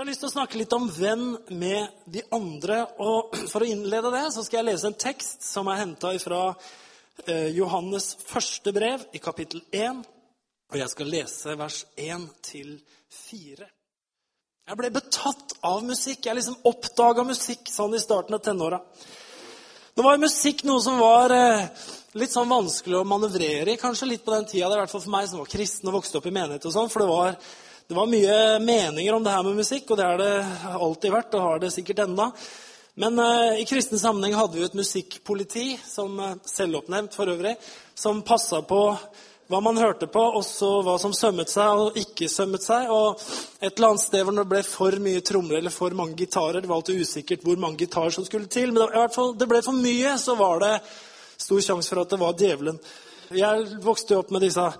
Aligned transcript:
Så 0.00 0.02
jeg 0.02 0.06
har 0.06 0.14
lyst 0.14 0.22
til 0.24 0.28
å 0.30 0.32
snakke 0.32 0.56
litt 0.56 0.72
om 0.72 0.84
venn 0.88 1.24
med 1.60 2.04
de 2.08 2.22
andre. 2.32 2.76
Og 3.04 3.34
for 3.50 3.60
å 3.60 3.66
innlede 3.68 4.08
det 4.14 4.22
så 4.32 4.40
skal 4.46 4.62
jeg 4.62 4.70
lese 4.70 4.88
en 4.88 4.96
tekst 4.96 5.44
som 5.44 5.68
er 5.68 5.82
henta 5.82 6.14
fra 6.22 6.38
eh, 7.26 7.50
Johannes 7.52 8.06
første 8.24 8.72
brev 8.72 9.04
i 9.12 9.20
kapittel 9.20 9.60
1. 9.76 10.00
Og 10.72 10.80
jeg 10.80 10.94
skal 10.94 11.12
lese 11.12 11.58
vers 11.60 11.82
1 12.00 12.26
til 12.48 12.72
4. 13.12 13.68
Jeg 14.72 14.80
ble 14.80 14.92
betatt 14.96 15.52
av 15.68 15.84
musikk. 15.84 16.24
Jeg 16.24 16.40
liksom 16.40 16.56
oppdaga 16.72 17.28
musikk 17.28 17.68
sånn 17.68 17.92
i 17.92 18.00
starten 18.00 18.40
av 18.40 18.44
tenåra. 18.48 18.80
Nå 20.00 20.08
var 20.08 20.24
musikk 20.24 20.64
noe 20.64 20.80
som 20.80 20.96
var 20.96 21.36
eh, 21.36 21.88
litt 22.16 22.32
sånn 22.32 22.48
vanskelig 22.48 23.02
å 23.02 23.04
manøvrere 23.04 23.76
i, 23.76 23.80
kanskje 23.84 24.14
litt 24.14 24.24
på 24.24 24.32
den 24.32 24.48
tida. 24.48 24.64
Det 24.64 24.78
er 24.78 24.80
i 24.80 24.86
hvert 24.86 24.96
fall 24.96 25.10
for 25.10 25.18
meg 25.20 25.28
som 25.28 25.44
var 25.44 25.56
kristen 25.58 25.92
og 25.92 26.00
vokste 26.00 26.24
opp 26.24 26.32
i 26.32 26.38
menighet 26.40 26.72
og 26.72 26.80
sånn. 26.80 26.88
For 26.88 27.04
det 27.04 27.12
var, 27.12 27.36
det 27.90 27.96
var 27.96 28.06
mye 28.06 28.58
meninger 28.62 29.12
om 29.12 29.24
det 29.24 29.30
her 29.34 29.42
med 29.42 29.56
musikk, 29.58 29.88
og 29.90 29.96
det 29.98 30.04
har 30.06 30.20
det 30.20 30.34
alltid 30.78 31.10
vært, 31.10 31.32
og 31.34 31.42
har 31.42 31.56
det 31.58 31.72
sikkert 31.74 32.04
enda. 32.04 32.28
Men 33.02 33.18
eh, 33.18 33.62
i 33.62 33.64
kristen 33.66 33.98
sammenheng 33.98 34.36
hadde 34.38 34.54
vi 34.54 34.62
et 34.62 34.76
musikkpoliti, 34.78 35.64
som 35.82 36.14
eh, 36.22 36.36
selvoppnevnt 36.46 37.18
for 37.18 37.32
øvrig, 37.32 37.56
som 37.98 38.22
passa 38.22 38.60
på 38.62 38.78
hva 39.50 39.62
man 39.66 39.82
hørte 39.82 40.06
på, 40.06 40.22
også 40.22 40.70
hva 40.86 40.94
som 41.02 41.16
sømmet 41.18 41.50
seg 41.50 41.82
og 41.82 41.98
ikke 41.98 42.30
sømmet 42.30 42.62
seg. 42.62 42.94
Og 42.94 43.18
et 43.58 43.72
eller 43.72 43.88
annet 43.88 44.06
sted 44.06 44.22
hvor 44.22 44.38
det 44.38 44.48
ble 44.54 44.62
for 44.70 45.02
mye 45.02 45.26
trommer 45.26 45.58
eller 45.58 45.74
for 45.74 45.98
mange 45.98 46.14
gitarer 46.22 46.62
Det 46.62 46.70
var 46.70 46.78
alltid 46.78 47.02
usikkert 47.02 47.42
hvor 47.42 47.58
mange 47.58 47.82
gitarer 47.82 48.14
som 48.14 48.30
skulle 48.30 48.46
til, 48.46 48.70
men 48.70 48.86
i 48.86 49.00
hvert 49.02 49.18
fall 49.18 49.34
det 49.34 49.50
ble 49.50 49.64
for 49.66 49.74
mye, 49.74 50.14
så 50.14 50.38
var 50.38 50.62
det 50.62 50.76
stor 51.42 51.66
sjanse 51.72 51.90
for 51.90 52.06
at 52.06 52.14
det 52.14 52.22
var 52.22 52.38
djevelen. 52.38 52.78
Jeg 53.34 53.82
vokste 53.82 54.14
jo 54.14 54.22
opp 54.22 54.30
med 54.30 54.46
disse 54.46 54.70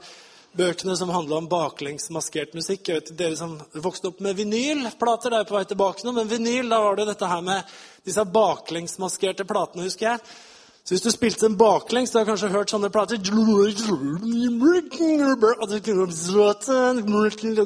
bøkene 0.57 0.97
som 0.99 1.13
handla 1.15 1.39
om 1.39 1.49
baklengs 1.51 2.11
maskert 2.15 2.55
musikk. 2.59 2.89
Jeg 2.89 3.01
vet 3.01 3.19
Dere 3.19 3.39
som 3.39 3.53
vokste 3.85 4.11
opp 4.11 4.23
med 4.25 4.39
vinylplater, 4.39 5.31
det 5.31 5.43
er 5.43 5.49
på 5.49 5.57
vei 5.57 5.67
tilbake 5.69 6.07
nå, 6.07 6.15
men 6.17 6.31
vinyl, 6.31 6.71
da 6.71 6.81
var 6.83 6.99
det 6.99 7.11
dette 7.13 7.31
her 7.31 7.43
med 7.47 7.75
disse 8.07 8.25
baklengsmaskerte 8.35 9.47
platene, 9.49 9.87
husker 9.87 10.13
jeg. 10.13 10.19
Så 10.81 10.95
hvis 10.95 11.05
du 11.05 11.11
spilte 11.13 11.47
den 11.47 11.61
baklengs, 11.61 12.11
du 12.11 12.19
har 12.19 12.27
kanskje 12.27 12.51
hørt 12.51 12.73
sånne 12.73 12.91
plater 12.91 13.17
Det 13.21 13.31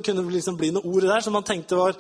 kunne 0.04 0.32
liksom 0.34 0.58
bli 0.60 0.70
noen 0.74 0.91
ord 0.91 1.04
der 1.08 1.24
som 1.24 1.36
man 1.38 1.46
tenkte 1.46 1.78
var 1.78 1.94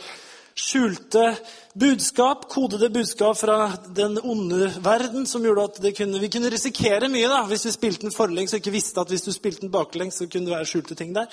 skjulte 0.54 1.32
budskap, 1.74 2.48
kodede 2.48 2.90
budskap 2.90 3.38
fra 3.38 3.72
den 3.96 4.18
onde 4.22 4.70
verden, 4.82 5.26
som 5.26 5.42
gjorde 5.44 5.64
at 5.64 5.96
kunne, 5.96 6.20
vi 6.22 6.30
kunne 6.30 6.50
risikere 6.52 7.08
mye 7.10 7.28
da, 7.30 7.42
hvis 7.50 7.66
vi 7.66 7.74
spilte 7.74 8.06
den 8.06 8.14
forlengs 8.14 8.54
og 8.54 8.62
ikke 8.62 8.74
visste 8.74 9.02
at 9.02 9.10
hvis 9.10 9.26
du 9.26 9.32
spilte 9.34 9.66
den 9.66 9.72
baklengs, 9.74 10.18
så 10.18 10.28
kunne 10.30 10.46
det 10.46 10.54
være 10.54 10.70
skjulte 10.70 10.94
ting 10.98 11.14
der. 11.16 11.26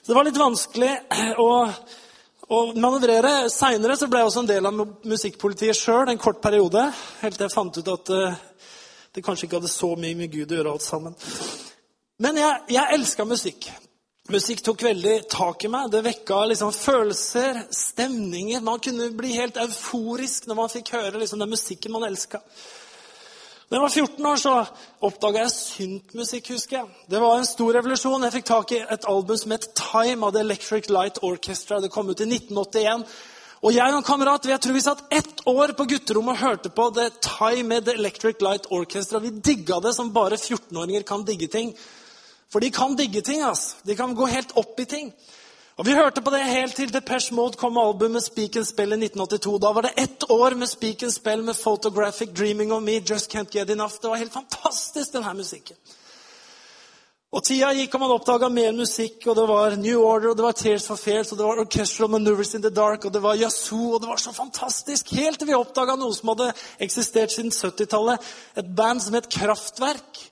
Så 0.00 0.12
det 0.12 0.16
var 0.16 0.28
litt 0.28 0.40
vanskelig 0.40 0.92
å, 1.46 1.50
å 2.48 2.60
manøvrere. 2.78 3.50
Seinere 3.52 3.98
ble 4.08 4.22
jeg 4.22 4.30
også 4.32 4.44
en 4.44 4.52
del 4.52 4.70
av 4.70 4.82
musikkpolitiet 5.04 5.76
sjøl 5.76 6.12
en 6.12 6.24
kort 6.24 6.40
periode, 6.44 6.88
helt 7.22 7.36
til 7.36 7.48
jeg 7.48 7.56
fant 7.56 7.80
ut 7.80 7.94
at 7.98 8.14
uh, 8.16 8.42
det 9.12 9.24
kanskje 9.24 9.48
ikke 9.48 9.60
hadde 9.60 9.72
så 9.72 9.92
mye 9.98 10.16
med 10.16 10.32
Gud 10.32 10.52
å 10.52 10.60
gjøre 10.60 10.76
alt 10.76 10.86
sammen. 10.86 11.16
Men 12.22 12.40
jeg, 12.40 12.62
jeg 12.72 12.96
elska 12.96 13.28
musikk. 13.28 13.68
Musikk 14.26 14.64
tok 14.66 14.80
veldig 14.82 15.28
tak 15.30 15.64
i 15.64 15.68
meg. 15.70 15.90
Det 15.92 16.00
vekka 16.02 16.40
liksom 16.50 16.72
følelser, 16.74 17.60
stemninger. 17.70 18.62
Man 18.64 18.80
kunne 18.82 19.12
bli 19.14 19.36
helt 19.36 19.58
euforisk 19.62 20.48
når 20.50 20.56
man 20.58 20.72
fikk 20.72 20.90
høre 20.96 21.20
liksom 21.20 21.38
den 21.38 21.52
musikken 21.52 21.94
man 21.94 22.08
elska. 22.08 22.40
Da 23.66 23.76
jeg 23.76 23.82
var 23.84 23.94
14 23.94 24.26
år, 24.30 24.40
så 24.42 24.54
oppdaga 25.06 25.44
jeg 25.44 25.52
syntmusikk. 25.54 26.50
husker 26.56 26.76
jeg. 26.76 26.88
Det 27.10 27.20
var 27.22 27.38
en 27.38 27.46
stor 27.46 27.78
revolusjon. 27.78 28.26
Jeg 28.26 28.34
fikk 28.34 28.48
tak 28.50 28.72
i 28.74 28.80
et 28.82 29.06
album 29.06 29.38
som 29.38 29.54
het 29.54 29.68
Time 29.78 30.26
av 30.26 30.34
The 30.34 30.42
Electric 30.42 30.90
Light 30.90 31.22
Orchestra. 31.22 31.78
Det 31.80 31.90
kom 31.94 32.10
ut 32.10 32.20
i 32.20 32.26
1981. 32.26 33.04
Og 33.62 33.74
jeg 33.74 33.92
og 33.92 34.00
en 34.00 34.06
kamerat 34.06 34.46
jeg 34.46 34.62
tror 34.62 34.74
vi 34.74 34.82
satt 34.84 35.04
ett 35.10 35.44
år 35.46 35.74
på 35.78 35.86
gutterommet 35.86 36.34
og 36.34 36.42
hørte 36.42 36.74
på 36.74 36.88
The 36.98 37.10
Time 37.22 37.68
med 37.76 37.86
The 37.86 37.94
Electric 37.94 38.42
Light 38.42 38.66
Orchestra. 38.70 39.22
Vi 39.22 39.30
digga 39.30 39.78
det 39.80 39.94
som 39.94 40.10
bare 40.12 40.34
14-åringer 40.34 41.06
kan 41.06 41.22
digge 41.26 41.46
ting. 41.46 41.76
For 42.52 42.60
de 42.60 42.70
kan 42.70 42.96
digge 42.96 43.22
ting. 43.22 43.42
ass. 43.42 43.76
De 43.82 43.96
kan 43.96 44.14
gå 44.14 44.26
helt 44.26 44.56
opp 44.56 44.80
i 44.80 44.84
ting. 44.84 45.12
Og 45.76 45.86
Vi 45.86 45.92
hørte 45.92 46.22
på 46.24 46.30
det 46.30 46.40
helt 46.48 46.76
til 46.76 46.92
Depeche 46.92 47.34
Mode 47.34 47.58
kom 47.60 47.74
med 47.76 47.82
albumet 47.82 48.24
Speak 48.24 48.56
and 48.56 48.64
Spell 48.64 48.92
i 48.92 48.96
1982. 48.96 49.58
Da 49.60 49.72
var 49.72 49.82
det 49.82 49.92
ett 49.96 50.30
år 50.30 50.54
med 50.54 50.68
Speak 50.68 51.02
and 51.02 51.12
Spell 51.12 51.42
med 51.42 51.54
Photographic 51.54 52.28
Dreaming 52.28 52.72
of 52.72 52.82
Me, 52.82 52.92
Just 52.92 53.34
Can't 53.34 53.50
Get 53.52 53.70
Enough. 53.70 53.94
Det 54.02 54.08
var 54.08 54.16
helt 54.16 54.32
fantastisk, 54.32 55.12
denne 55.12 55.34
musikken. 55.34 55.76
Og 57.36 57.42
Tida 57.44 57.72
gikk, 57.74 57.94
og 57.94 58.00
man 58.00 58.14
oppdaga 58.14 58.48
mer 58.48 58.72
musikk. 58.72 59.26
og 59.26 59.36
Det 59.36 59.48
var 59.48 59.76
New 59.76 60.00
Order, 60.00 60.30
og 60.30 60.36
det 60.36 60.44
var 60.44 60.52
Tears 60.52 60.86
for 60.86 60.96
Fears, 60.96 61.32
og 61.32 61.38
det 61.38 61.44
var 61.44 61.60
Orchestral 61.60 62.08
Maneuvers 62.10 62.54
in 62.54 62.62
the 62.62 62.70
Dark, 62.70 63.04
og 63.04 63.12
det 63.12 63.22
var 63.22 63.36
Yazoo, 63.36 63.94
og 63.94 64.00
det 64.00 64.08
var 64.08 64.16
så 64.16 64.32
fantastisk. 64.32 65.12
Helt 65.12 65.38
til 65.38 65.48
vi 65.48 65.54
oppdaga 65.54 65.96
noe 65.96 66.14
som 66.14 66.32
hadde 66.32 66.54
eksistert 66.80 67.34
siden 67.34 67.52
70-tallet. 67.52 68.24
Et 68.56 68.76
band 68.76 69.02
som 69.02 69.14
het 69.14 69.28
Kraftverk. 69.28 70.22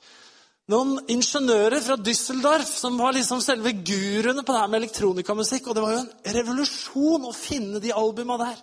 Noen 0.73 0.97
ingeniører 1.13 1.83
fra 1.85 1.97
Düsseldorf 2.01 2.71
som 2.79 2.97
var 2.97 3.13
liksom 3.13 3.43
selve 3.45 3.75
guruene 3.85 4.41
på 4.41 4.55
det 4.55 4.61
her 4.63 4.71
med 4.73 4.81
elektronikamusikk. 4.81 5.67
Og 5.69 5.77
det 5.77 5.83
var 5.85 5.93
jo 5.93 5.99
en 6.01 6.37
revolusjon 6.39 7.27
å 7.29 7.35
finne 7.37 7.83
de 7.85 7.93
albuma 7.93 8.39
der. 8.41 8.63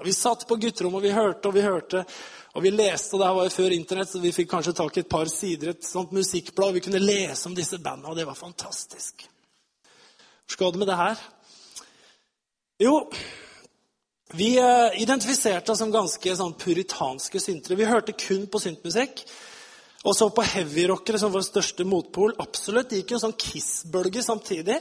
Og 0.00 0.08
Vi 0.08 0.14
satt 0.16 0.46
på 0.48 0.56
gutterommet, 0.56 0.96
og 0.98 1.04
vi 1.04 1.12
hørte 1.12 1.50
og 1.50 1.54
vi 1.54 1.66
hørte. 1.66 2.04
Og 2.56 2.64
vi 2.64 2.72
leste, 2.72 3.14
og 3.14 3.20
det 3.20 3.28
her 3.28 3.36
var 3.36 3.46
jo 3.46 3.54
før 3.54 3.76
Internett, 3.76 4.08
så 4.08 4.20
vi 4.20 4.32
fikk 4.32 4.50
kanskje 4.50 4.74
tak 4.80 4.96
i 4.96 5.04
et 5.04 5.12
par 5.12 5.28
sider 5.28 5.70
et 5.70 5.84
sånt 5.84 6.10
musikkblad. 6.12 6.72
Vi 6.74 6.84
kunne 6.88 7.04
lese 7.04 7.46
om 7.48 7.54
disse 7.56 7.78
bandene, 7.78 8.10
og 8.10 8.16
det 8.16 8.26
var 8.28 8.36
fantastisk. 8.36 9.28
Hvor 10.48 10.56
skal 10.56 10.72
det 10.72 10.80
med 10.80 10.88
det 10.88 10.98
her? 10.98 11.22
Jo, 12.80 12.96
vi 14.36 14.50
eh, 14.58 15.00
identifiserte 15.04 15.72
oss 15.72 15.80
som 15.84 15.92
ganske 15.92 16.36
sånn 16.36 16.56
puritanske 16.60 17.40
syntere. 17.40 17.76
Vi 17.76 17.88
hørte 17.88 18.16
kun 18.16 18.48
på 18.48 18.60
syntmusikk. 18.60 19.24
Og 20.02 20.16
så 20.18 20.28
på 20.34 20.42
heavyrockere 20.42 21.18
som 21.20 21.32
vår 21.34 21.44
største 21.46 21.86
motpol. 21.86 22.34
Absolutt. 22.42 22.90
Det 22.90 23.02
gikk 23.02 23.14
jo 23.14 23.18
en 23.20 23.26
sånn 23.28 23.38
Kiss-bølge 23.38 24.22
samtidig. 24.26 24.78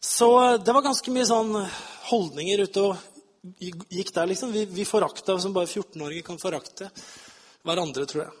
Så 0.00 0.28
eh, 0.42 0.56
det 0.62 0.74
var 0.76 0.84
ganske 0.84 1.14
mye 1.14 1.28
sånn 1.28 1.54
holdninger 2.10 2.66
ute 2.66 2.88
og 2.88 2.96
gikk 3.60 4.10
der, 4.14 4.26
liksom. 4.26 4.52
Vi, 4.52 4.66
vi 4.66 4.84
forakta 4.88 5.38
som 5.40 5.54
bare 5.54 5.70
14-åringer 5.70 6.26
kan 6.26 6.40
forakte 6.40 6.90
hverandre, 7.66 8.06
tror 8.06 8.26
jeg. 8.26 8.34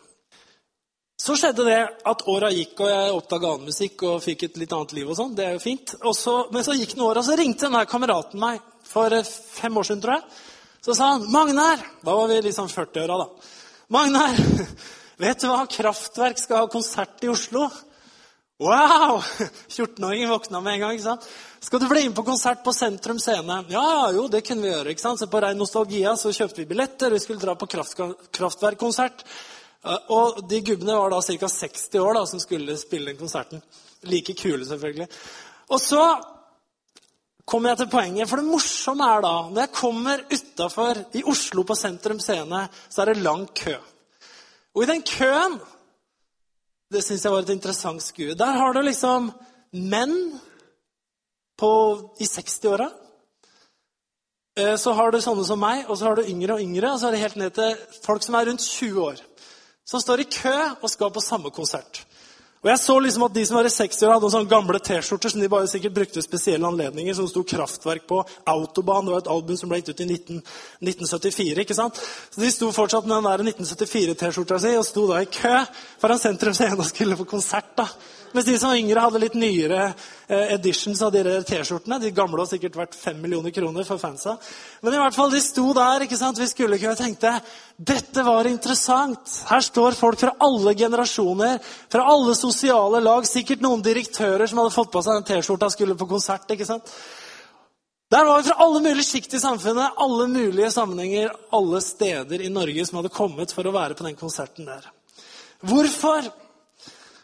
Så 1.16 1.34
skjedde 1.40 1.64
det 1.64 1.78
at 2.06 2.26
åra 2.28 2.50
gikk, 2.52 2.74
og 2.84 2.90
jeg 2.92 3.14
oppdaga 3.16 3.54
annen 3.54 3.70
musikk 3.70 4.02
og 4.04 4.20
fikk 4.20 4.44
et 4.46 4.58
litt 4.60 4.74
annet 4.76 4.92
liv. 4.98 5.08
og 5.08 5.16
sånn. 5.16 5.32
Det 5.34 5.46
er 5.46 5.56
jo 5.56 5.62
fint. 5.64 5.94
Så, 6.14 6.34
men 6.52 6.66
så 6.66 6.76
gikk 6.76 6.92
noen 6.96 7.08
år, 7.08 7.22
og 7.22 7.26
så 7.26 7.38
ringte 7.40 7.70
denne 7.70 7.86
kameraten 7.88 8.42
meg 8.42 8.60
for 8.84 9.16
eh, 9.16 9.24
fem 9.24 9.80
år 9.80 9.88
siden, 9.88 10.04
tror 10.04 10.18
jeg. 10.18 10.44
Så 10.86 10.94
sa 10.94 11.08
han 11.14 11.24
'Magnar' 11.26 11.82
Da 12.04 12.14
var 12.14 12.28
vi 12.28 12.42
liksom 12.42 12.68
40-åra, 12.68 13.16
da. 13.18 13.26
'Magnar, 13.90 14.36
vet 15.18 15.42
du 15.42 15.48
hva? 15.50 15.66
Kraftverk 15.70 16.40
skal 16.40 16.64
ha 16.64 16.72
konsert 16.72 17.24
i 17.24 17.32
Oslo.' 17.32 17.70
Wow! 18.58 19.20
14-åringen 19.68 20.30
våkna 20.30 20.60
med 20.60 20.74
en 20.74 20.80
gang. 20.80 20.92
ikke 20.96 21.04
sant? 21.04 21.26
Skal 21.60 21.80
du 21.80 21.88
bli 21.90 22.06
med 22.06 22.14
på 22.16 22.22
konsert 22.24 22.62
på 22.64 22.72
Sentrum 22.72 23.18
Scene? 23.20 23.58
Ja, 23.68 24.08
jo, 24.16 24.28
det 24.32 24.40
kunne 24.46 24.64
vi 24.64 24.70
gjøre. 24.70 24.94
ikke 24.94 25.02
sant? 25.02 25.20
Så 25.20 25.28
På 25.28 25.42
Rein 25.44 25.58
Nostalgia 25.60 26.14
så 26.16 26.32
kjøpte 26.32 26.62
vi 26.62 26.70
billetter. 26.70 27.12
Vi 27.12 27.20
skulle 27.20 27.42
dra 27.42 27.52
på 27.52 27.68
kraft, 27.68 28.00
Kraftverk-konsert. 28.32 29.26
Og 30.08 30.40
de 30.48 30.62
gubbene 30.64 30.96
var 30.96 31.12
da 31.12 31.20
ca. 31.20 31.50
60 31.52 32.00
år 32.00 32.16
da, 32.16 32.22
som 32.26 32.40
skulle 32.40 32.78
spille 32.80 33.12
den 33.12 33.20
konserten. 33.20 33.60
Like 34.08 34.32
kule, 34.40 34.64
selvfølgelig. 34.64 35.08
Og 35.68 35.82
så 35.82 36.06
kommer 37.44 37.74
jeg 37.74 37.82
til 37.82 37.90
poenget. 37.92 38.30
For 38.30 38.40
det 38.40 38.48
morsomme 38.48 39.10
er 39.10 39.20
da 39.26 39.34
Når 39.50 39.60
jeg 39.66 39.74
kommer 39.82 40.24
utafor 40.32 41.02
i 41.12 41.26
Oslo 41.28 41.66
på 41.68 41.76
Sentrum 41.76 42.24
Scene, 42.24 42.64
så 42.88 43.02
er 43.02 43.12
det 43.12 43.22
lang 43.22 43.44
kø. 43.52 43.76
Og 44.76 44.84
i 44.84 44.90
den 44.90 45.02
køen 45.08 45.56
det 46.92 47.02
syns 47.02 47.24
jeg 47.26 47.34
var 47.34 47.42
et 47.42 47.50
interessant 47.50 48.02
skue. 48.02 48.36
Der 48.38 48.58
har 48.60 48.74
du 48.74 48.80
liksom 48.84 49.32
menn 49.72 50.14
på, 51.58 51.70
i 52.22 52.28
60-åra. 52.30 52.86
Eh, 54.56 54.76
så 54.78 54.92
har 54.94 55.10
du 55.10 55.18
sånne 55.20 55.44
som 55.48 55.58
meg, 55.60 55.88
og 55.90 55.98
så 55.98 56.06
har 56.06 56.20
du 56.20 56.28
yngre 56.30 56.54
og 56.54 56.62
yngre. 56.62 56.92
Og 56.92 57.00
så 57.00 57.08
er 57.08 57.16
det 57.16 57.24
helt 57.24 57.40
ned 57.40 57.56
til 57.56 57.74
folk 58.04 58.22
som 58.22 58.38
er 58.38 58.46
rundt 58.46 58.62
20 58.62 59.02
år. 59.02 59.24
Som 59.86 60.02
står 60.02 60.22
i 60.22 60.30
kø 60.30 60.54
og 60.80 60.90
skal 60.90 61.10
på 61.10 61.24
samme 61.24 61.50
konsert. 61.50 62.05
Og 62.64 62.70
jeg 62.70 62.80
så 62.82 62.96
liksom 62.98 63.24
at 63.26 63.34
De 63.36 63.44
som 63.46 63.58
var 63.58 63.68
i 63.68 63.72
60 63.72 64.02
år 64.06 64.12
hadde 64.14 64.26
noen 64.26 64.34
sånne 64.34 64.50
gamle 64.50 64.80
T-skjorter 64.82 65.32
som 65.32 65.42
de 65.42 65.50
bare 65.52 65.68
sikkert 65.70 65.94
brukte 65.98 66.24
spesielle 66.24 66.66
anledninger, 66.66 67.14
som 67.14 67.28
sto 67.30 67.44
Kraftverk 67.46 68.06
på. 68.08 68.22
Autobahn 68.48 69.06
det 69.06 69.14
var 69.14 69.24
et 69.24 69.32
album 69.36 69.58
som 69.60 69.70
ble 69.70 69.82
gitt 69.82 69.92
ut 69.92 70.02
i 70.02 70.08
19, 70.08 70.42
1974. 70.80 71.62
ikke 71.62 71.78
sant? 71.78 72.00
Så 72.30 72.42
De 72.42 72.50
sto 72.50 72.72
fortsatt 72.74 73.06
med 73.06 73.18
den 73.18 73.28
der 73.28 73.46
1974-T-skjorta 73.52 74.60
si 74.62 74.74
og 74.80 74.86
sto 74.88 75.06
da 75.12 75.22
i 75.22 75.30
kø 75.30 75.56
foran 76.02 76.22
Sentrum 76.22 76.56
Scene 76.56 76.78
og 76.80 76.88
skulle 76.88 77.18
på 77.20 77.28
konsert. 77.36 77.74
da. 77.76 77.88
Mens 78.36 78.44
de 78.44 78.58
som 78.60 78.68
var 78.68 78.76
yngre, 78.76 79.00
hadde 79.00 79.20
litt 79.22 79.36
nyere 79.40 79.78
eh, 80.28 80.50
editions 80.58 81.00
av 81.00 81.14
de 81.14 81.38
T-skjortene. 81.48 81.96
De 82.02 82.10
gamle 82.12 82.42
har 82.42 82.50
sikkert 82.50 82.76
vært 82.76 82.98
fem 82.98 83.16
millioner 83.22 83.54
kroner 83.56 83.86
for 83.88 83.96
fansa. 83.96 84.34
Men 84.84 84.92
i 84.92 85.00
hvert 85.00 85.16
fall, 85.16 85.32
de 85.32 85.40
sto 85.40 85.70
der. 85.72 86.04
ikke 86.04 86.18
sant? 86.20 86.36
Vi 86.36 86.50
skulle 86.50 86.76
kunne 86.82 86.98
tenkte 86.98 87.32
dette 87.76 88.26
var 88.28 88.44
interessant. 88.50 89.38
Her 89.48 89.64
står 89.64 89.96
folk 89.96 90.20
fra 90.20 90.36
alle 90.44 90.76
generasjoner, 90.76 91.64
fra 91.92 92.04
alle 92.12 92.36
sosiale 92.36 93.00
lag. 93.00 93.24
Sikkert 93.24 93.64
noen 93.64 93.84
direktører 93.86 94.44
som 94.44 94.60
hadde 94.60 94.76
fått 94.76 94.92
på 94.92 95.06
seg 95.06 95.16
den 95.16 95.28
T-skjorta 95.32 95.72
skulle 95.72 95.96
på 95.96 96.12
konsert. 96.12 96.44
ikke 96.52 96.68
sant? 96.68 96.92
Der 98.12 98.28
var 98.28 98.42
vi 98.42 98.50
fra 98.50 98.62
alle 98.68 98.84
mulige 98.84 99.08
sjikt 99.14 99.32
i 99.34 99.40
samfunnet, 99.48 99.96
alle 99.96 100.28
mulige 100.28 100.70
sammenhenger, 100.70 101.32
alle 101.56 101.80
steder 101.80 102.44
i 102.44 102.52
Norge 102.52 102.84
som 102.84 103.00
hadde 103.00 103.16
kommet 103.16 103.56
for 103.56 103.64
å 103.64 103.74
være 103.80 103.96
på 103.96 104.04
den 104.04 104.20
konserten 104.20 104.68
der. 104.68 104.92
Hvorfor? 105.64 106.28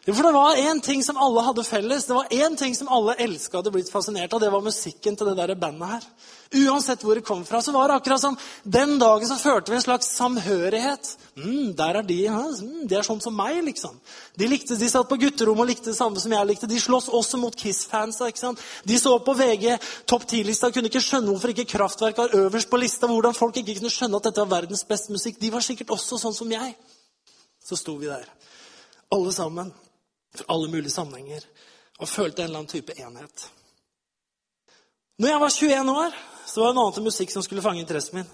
Jo, 0.03 0.11
for 0.11 0.25
det 0.27 0.33
var 0.35 0.57
én 0.59 0.81
ting 0.83 0.99
som 1.03 1.15
alle 1.15 1.41
hadde 1.45 1.63
felles. 1.63 2.05
Det 2.05 2.15
var 2.15 2.31
én 2.35 2.57
ting 2.59 2.73
som 2.75 2.89
alle 2.91 3.13
elska 3.23 3.61
hadde 3.61 3.71
blitt 3.71 3.91
fascinert 3.91 4.33
av. 4.35 4.41
Det 4.43 4.49
var 4.51 4.63
musikken 4.65 5.15
til 5.15 5.29
det 5.29 5.35
der 5.37 5.53
bandet 5.55 5.93
her. 5.93 6.07
Uansett 6.53 7.05
hvor 7.07 7.15
det 7.15 7.23
kom 7.23 7.45
fra, 7.47 7.61
så 7.63 7.71
var 7.71 7.87
det 7.87 7.95
akkurat 7.95 8.21
som 8.21 8.35
den 8.63 8.97
dagen 8.99 9.27
så 9.27 9.37
følte 9.39 9.71
vi 9.71 9.77
en 9.77 9.85
slags 9.85 10.09
samhørighet. 10.17 11.13
Mm, 11.39 11.71
der 11.79 12.01
er 12.01 12.03
de. 12.09 12.17
Mm, 12.27 12.81
de 12.91 12.97
er 12.99 13.07
sånn 13.07 13.21
som 13.23 13.37
meg, 13.37 13.61
liksom. 13.63 13.95
De, 14.35 14.49
likte, 14.51 14.75
de 14.75 14.89
satt 14.91 15.07
på 15.07 15.17
gutterommet 15.21 15.63
og 15.63 15.71
likte 15.71 15.93
det 15.93 15.95
samme 15.97 16.19
som 16.19 16.35
jeg 16.35 16.49
likte. 16.49 16.67
De 16.67 16.81
sloss 16.83 17.07
også 17.07 17.39
mot 17.39 17.55
Kiss-fansa. 17.55 18.27
ikke 18.27 18.43
sant? 18.43 18.65
De 18.83 18.99
så 18.99 19.15
på 19.23 19.37
VG 19.39 19.69
topp 20.03 20.27
10-lista 20.27 20.67
og 20.67 20.75
kunne 20.75 20.91
ikke 20.91 21.03
skjønne 21.05 21.31
hvorfor 21.31 21.55
ikke 21.55 21.69
Kraftverk 21.77 22.19
var 22.19 22.35
øverst 22.41 22.69
på 22.69 22.81
lista. 22.83 23.07
Hvordan 23.07 23.39
folk 23.39 23.61
ikke 23.63 23.79
kunne 23.79 23.93
skjønne 23.93 24.19
at 24.19 24.27
dette 24.27 24.43
var 24.43 24.51
verdens 24.59 24.83
beste 24.83 25.15
musikk. 25.15 25.39
De 25.39 25.53
var 25.55 25.63
sikkert 25.63 25.95
også 25.95 26.19
sånn 26.19 26.35
som 26.35 26.51
jeg. 26.51 26.75
Så 27.63 27.79
sto 27.79 27.95
vi 27.95 28.11
der, 28.11 28.27
alle 29.15 29.31
sammen 29.31 29.71
for 30.37 30.49
alle 30.53 30.69
mulige 30.71 30.93
sammenhenger 30.93 31.45
og 31.99 32.09
følte 32.09 32.41
en 32.41 32.49
eller 32.49 32.63
annen 32.63 32.71
type 32.71 32.95
enhet. 32.99 33.49
Når 35.21 35.29
jeg 35.29 35.41
var 35.41 35.49
21 35.49 35.91
år, 35.91 36.15
så 36.45 36.61
var 36.61 36.71
det 36.71 36.77
noe 36.79 36.89
en 36.89 36.97
enn 36.99 37.05
musikk 37.07 37.31
som 37.31 37.43
skulle 37.45 37.61
fange 37.61 37.83
interessen 37.83 38.19
min. 38.19 38.31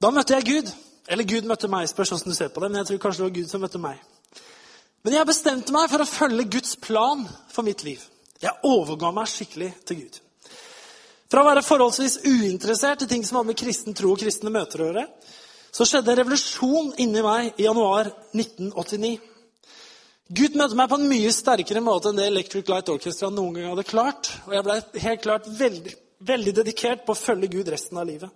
Da 0.00 0.10
møtte 0.10 0.34
jeg 0.34 0.48
Gud. 0.48 0.72
Eller 1.08 1.28
Gud 1.28 1.46
møtte 1.46 1.68
meg. 1.70 1.88
Spørs 1.90 2.14
hvordan 2.14 2.32
du 2.32 2.36
ser 2.36 2.50
på 2.54 2.62
det. 2.62 2.70
Men 2.70 2.80
jeg 2.80 2.88
tror 2.88 3.02
kanskje 3.04 3.22
det 3.22 3.28
var 3.28 3.36
Gud 3.36 3.50
som 3.50 3.62
møtte 3.62 3.82
meg. 3.82 4.00
Men 5.02 5.16
jeg 5.18 5.28
bestemte 5.28 5.74
meg 5.74 5.90
for 5.90 6.02
å 6.02 6.08
følge 6.08 6.48
Guds 6.56 6.76
plan 6.80 7.24
for 7.52 7.66
mitt 7.66 7.84
liv. 7.86 8.02
Jeg 8.42 8.58
overga 8.66 9.10
meg 9.14 9.30
skikkelig 9.30 9.70
til 9.86 10.02
Gud. 10.02 10.18
Fra 11.32 11.42
å 11.42 11.48
være 11.48 11.64
forholdsvis 11.64 12.18
uinteressert 12.26 13.04
i 13.04 13.08
ting 13.10 13.22
som 13.24 13.38
hadde 13.38 13.52
med 13.52 13.58
kristen 13.58 13.96
tro 13.96 14.12
og 14.12 14.20
kristne 14.20 14.52
møter 14.52 14.82
å 14.82 14.88
gjøre, 14.88 15.04
så 15.72 15.86
skjedde 15.88 16.12
en 16.12 16.18
revolusjon 16.20 16.90
inni 17.00 17.22
meg 17.24 17.60
i 17.60 17.64
januar 17.64 18.10
1989. 18.36 19.31
Gud 20.32 20.54
møtte 20.56 20.76
meg 20.78 20.88
på 20.88 20.96
en 20.96 21.10
mye 21.10 21.32
sterkere 21.34 21.82
måte 21.84 22.08
enn 22.08 22.16
det 22.16 22.24
Electric 22.30 22.70
Light 22.70 22.88
Orchestra 22.88 23.28
noen 23.28 23.58
gang 23.58 23.72
hadde 23.72 23.84
klart. 23.84 24.30
Og 24.46 24.54
jeg 24.56 24.64
ble 24.64 24.76
helt 25.04 25.24
klart 25.26 25.48
veldig, 25.58 25.92
veldig 26.24 26.54
dedikert 26.56 27.02
på 27.04 27.12
å 27.12 27.18
følge 27.18 27.50
Gud 27.52 27.68
resten 27.68 28.00
av 28.00 28.08
livet. 28.08 28.32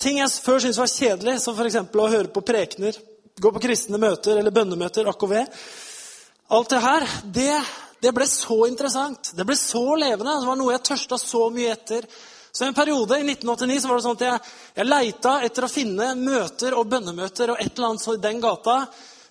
Ting 0.00 0.20
jeg 0.20 0.32
før 0.44 0.62
syntes 0.62 0.78
var 0.78 0.92
kjedelig, 0.92 1.36
som 1.42 1.58
f.eks. 1.58 1.80
å 1.82 2.12
høre 2.12 2.30
på 2.30 2.44
prekener, 2.46 2.96
gå 3.40 3.52
på 3.56 3.64
kristne 3.66 3.98
møter 4.00 4.38
eller 4.38 4.54
bønnemøter, 4.54 5.10
AKV 5.10 5.34
Alt 6.50 6.72
det 6.72 6.78
her, 6.82 7.04
det, 7.24 7.58
det 8.02 8.14
ble 8.14 8.26
så 8.26 8.64
interessant. 8.66 9.34
Det 9.38 9.46
ble 9.46 9.54
så 9.58 9.84
levende. 9.94 10.38
Det 10.40 10.48
var 10.48 10.58
noe 10.58 10.74
jeg 10.74 10.86
tørsta 10.86 11.18
så 11.18 11.44
mye 11.54 11.74
etter. 11.76 12.06
Så 12.50 12.66
en 12.66 12.74
periode 12.74 13.20
i 13.20 13.26
1989 13.26 13.82
så 13.82 13.90
var 13.90 13.98
det 13.98 14.06
sånn 14.06 14.18
at 14.18 14.24
jeg, 14.26 14.50
jeg 14.80 14.88
leita 14.88 15.36
etter 15.46 15.66
å 15.66 15.70
finne 15.70 16.08
møter 16.18 16.74
og 16.74 16.90
bønnemøter 16.90 17.52
og 17.52 17.62
et 17.62 17.70
eller 17.70 17.92
annet 17.92 18.08
i 18.10 18.22
den 18.24 18.42
gata 18.42 18.76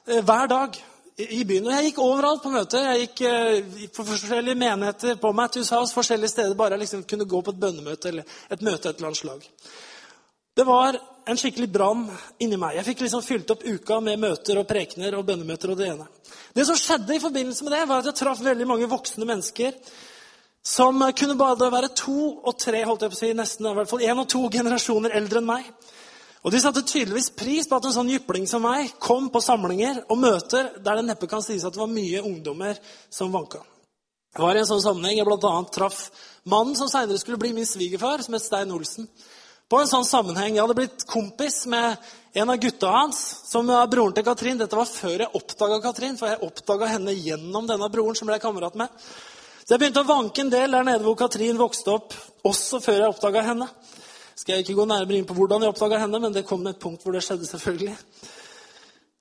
hver 0.09 0.47
dag 0.51 0.79
i 1.19 1.44
byen. 1.44 1.67
Og 1.67 1.75
jeg 1.75 1.89
gikk 1.89 2.01
overalt 2.03 2.41
på 2.44 2.51
møter. 2.53 2.88
Jeg 2.94 3.06
gikk 3.07 3.21
eh, 3.27 3.85
på 3.95 4.06
forskjellige 4.07 4.59
menigheter, 4.59 5.19
på 5.19 5.31
Matthews 5.35 5.71
House, 5.75 5.95
forskjellige 5.95 6.31
steder. 6.31 6.57
Bare 6.57 6.77
jeg 6.77 6.85
liksom 6.85 7.06
kunne 7.09 7.27
gå 7.29 7.41
på 7.44 7.53
et 7.53 7.61
bønnemøte 7.61 8.11
eller 8.11 8.35
et 8.50 8.65
møte 8.65 8.89
et 8.89 8.95
eller 8.95 9.11
annet 9.11 9.21
slag. 9.21 9.47
Det 10.59 10.65
var 10.67 10.97
en 11.29 11.38
skikkelig 11.39 11.69
brann 11.71 12.06
inni 12.41 12.57
meg. 12.59 12.79
Jeg 12.79 12.88
fikk 12.89 13.03
liksom 13.06 13.23
fylt 13.23 13.51
opp 13.53 13.65
uka 13.67 14.00
med 14.03 14.19
møter 14.19 14.59
og 14.59 14.67
prekener 14.67 15.15
og 15.19 15.27
bønnemøter 15.27 15.73
og 15.73 15.79
det 15.79 15.91
ene. 15.94 16.07
Det 16.55 16.65
som 16.67 16.79
skjedde 16.79 17.15
i 17.15 17.21
forbindelse 17.23 17.67
med 17.67 17.75
det, 17.75 17.83
var 17.88 18.01
at 18.01 18.09
jeg 18.09 18.19
traff 18.19 18.41
veldig 18.44 18.67
mange 18.67 18.89
voksne 18.89 19.27
mennesker 19.29 19.77
som 20.65 21.00
kunne 21.15 21.38
bare 21.39 21.69
være 21.71 21.94
to 21.95 22.41
og 22.44 22.57
tre, 22.59 22.81
holdt 22.83 23.05
jeg 23.05 23.12
på 23.13 23.15
å 23.15 23.19
si, 23.19 23.29
nesten 23.38 23.69
i 23.69 23.75
hvert 23.77 23.89
fall 23.89 24.03
én 24.03 24.19
og 24.19 24.27
to 24.29 24.41
generasjoner 24.51 25.15
eldre 25.15 25.39
enn 25.39 25.47
meg. 25.47 25.69
Og 26.44 26.53
De 26.53 26.59
satte 26.62 26.86
tydeligvis 26.88 27.33
pris 27.36 27.68
på 27.68 27.75
at 27.75 27.86
en 27.89 27.95
sånn 27.95 28.12
jypling 28.13 28.45
som 28.47 28.63
meg 28.63 28.94
kom 29.03 29.27
på 29.31 29.41
samlinger 29.44 30.06
og 30.07 30.21
møter 30.21 30.71
der 30.80 31.01
det 31.01 31.09
neppe 31.09 31.27
kan 31.27 31.44
sies 31.44 31.65
at 31.68 31.75
det 31.75 31.81
var 31.81 31.91
mye 31.91 32.24
ungdommer 32.24 32.80
som 33.12 33.33
vanka. 33.33 33.59
Det 34.36 34.45
var 34.45 34.56
i 34.56 34.62
en 34.62 34.69
sånn 34.69 34.83
sammenheng 34.83 35.18
jeg 35.19 35.27
bl.a. 35.27 35.51
traff 35.74 36.06
mannen 36.50 36.77
som 36.77 36.88
seinere 36.88 37.19
skulle 37.19 37.41
bli 37.41 37.51
min 37.53 37.68
svigerfar, 37.68 38.24
som 38.24 38.38
het 38.38 38.45
Stein 38.45 38.71
Olsen. 38.71 39.09
På 39.69 39.81
en 39.81 39.89
sånn 39.89 40.06
sammenheng. 40.07 40.56
Jeg 40.56 40.63
hadde 40.63 40.77
blitt 40.77 41.03
kompis 41.09 41.63
med 41.69 41.97
en 42.39 42.50
av 42.50 42.62
gutta 42.62 42.89
hans, 42.94 43.19
som 43.50 43.68
var 43.69 43.89
broren 43.91 44.15
til 44.15 44.25
Katrin. 44.25 44.57
Dette 44.57 44.77
var 44.77 44.89
før 44.89 45.25
jeg 45.25 45.33
oppdaga 45.38 45.81
Katrin, 45.83 46.18
for 46.18 46.31
jeg 46.31 46.41
oppdaga 46.45 46.89
henne 46.94 47.13
gjennom 47.13 47.68
denne 47.69 47.89
broren 47.94 48.18
som 48.18 48.30
ble 48.30 48.39
kamerat 48.41 48.80
med. 48.80 48.89
Så 49.62 49.75
jeg 49.75 49.83
begynte 49.83 50.01
å 50.01 50.09
vanke 50.09 50.41
en 50.41 50.50
del 50.53 50.74
der 50.74 50.88
nede 50.88 51.06
hvor 51.06 51.19
Katrin 51.19 51.59
vokste 51.59 51.94
opp, 52.00 52.15
også 52.47 52.80
før 52.81 53.03
jeg 53.03 53.12
oppdaga 53.12 53.45
henne 53.51 53.68
skal 54.39 54.56
jeg 54.56 54.63
ikke 54.63 54.77
gå 54.77 54.86
nærmere 54.88 55.19
inn 55.19 55.27
på 55.27 55.36
hvordan 55.36 55.65
jeg 55.65 55.74
oppdaga 55.74 55.97
henne, 56.00 56.19
men 56.24 56.36
det 56.36 56.45
kom 56.47 56.63
et 56.69 56.80
punkt 56.80 57.03
hvor 57.03 57.15
det 57.15 57.25
skjedde. 57.25 57.47
selvfølgelig. 57.50 57.95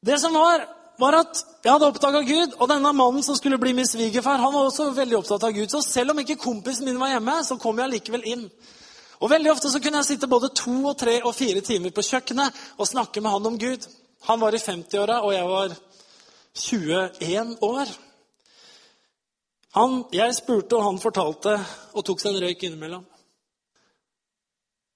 Det 0.06 0.19
som 0.23 0.35
var, 0.35 0.62
var 1.00 1.17
at 1.25 1.41
jeg 1.65 1.73
hadde 1.73 1.88
oppdaga 1.91 2.20
Gud, 2.23 2.55
og 2.59 2.69
denne 2.70 2.93
mannen 2.94 3.25
som 3.26 3.37
skulle 3.37 3.59
bli 3.59 3.73
min 3.75 3.88
svigerfar, 3.88 4.38
han 4.38 4.55
var 4.55 4.69
også 4.69 4.93
veldig 4.94 5.19
opptatt 5.19 5.49
av 5.49 5.56
Gud. 5.56 5.73
Så 5.73 5.82
selv 5.82 6.15
om 6.15 6.23
ikke 6.23 6.38
kompisen 6.38 6.87
min 6.87 7.00
var 7.03 7.17
hjemme, 7.17 7.35
så 7.44 7.59
kom 7.59 7.82
jeg 7.82 7.97
likevel 7.97 8.29
inn. 8.31 8.47
Og 9.19 9.32
Veldig 9.32 9.50
ofte 9.50 9.73
så 9.73 9.82
kunne 9.82 9.99
jeg 9.99 10.12
sitte 10.12 10.31
både 10.31 10.53
to, 10.55 10.76
og 10.87 10.94
tre 10.99 11.19
og 11.25 11.35
fire 11.35 11.65
timer 11.67 11.91
på 11.91 12.06
kjøkkenet 12.06 12.62
og 12.79 12.87
snakke 12.87 13.20
med 13.20 13.35
han 13.35 13.50
om 13.50 13.59
Gud. 13.59 13.91
Han 14.31 14.38
var 14.41 14.55
i 14.55 14.62
50-åra, 14.62 15.20
og 15.26 15.35
jeg 15.35 15.49
var 15.50 15.75
21 16.55 17.56
år. 17.67 17.94
Han, 19.75 20.05
jeg 20.15 20.38
spurte, 20.38 20.79
og 20.79 20.87
han 20.93 21.03
fortalte, 21.03 21.59
og 21.93 22.06
tok 22.06 22.23
seg 22.23 22.37
en 22.37 22.44
røyk 22.47 22.69
innimellom. 22.70 23.06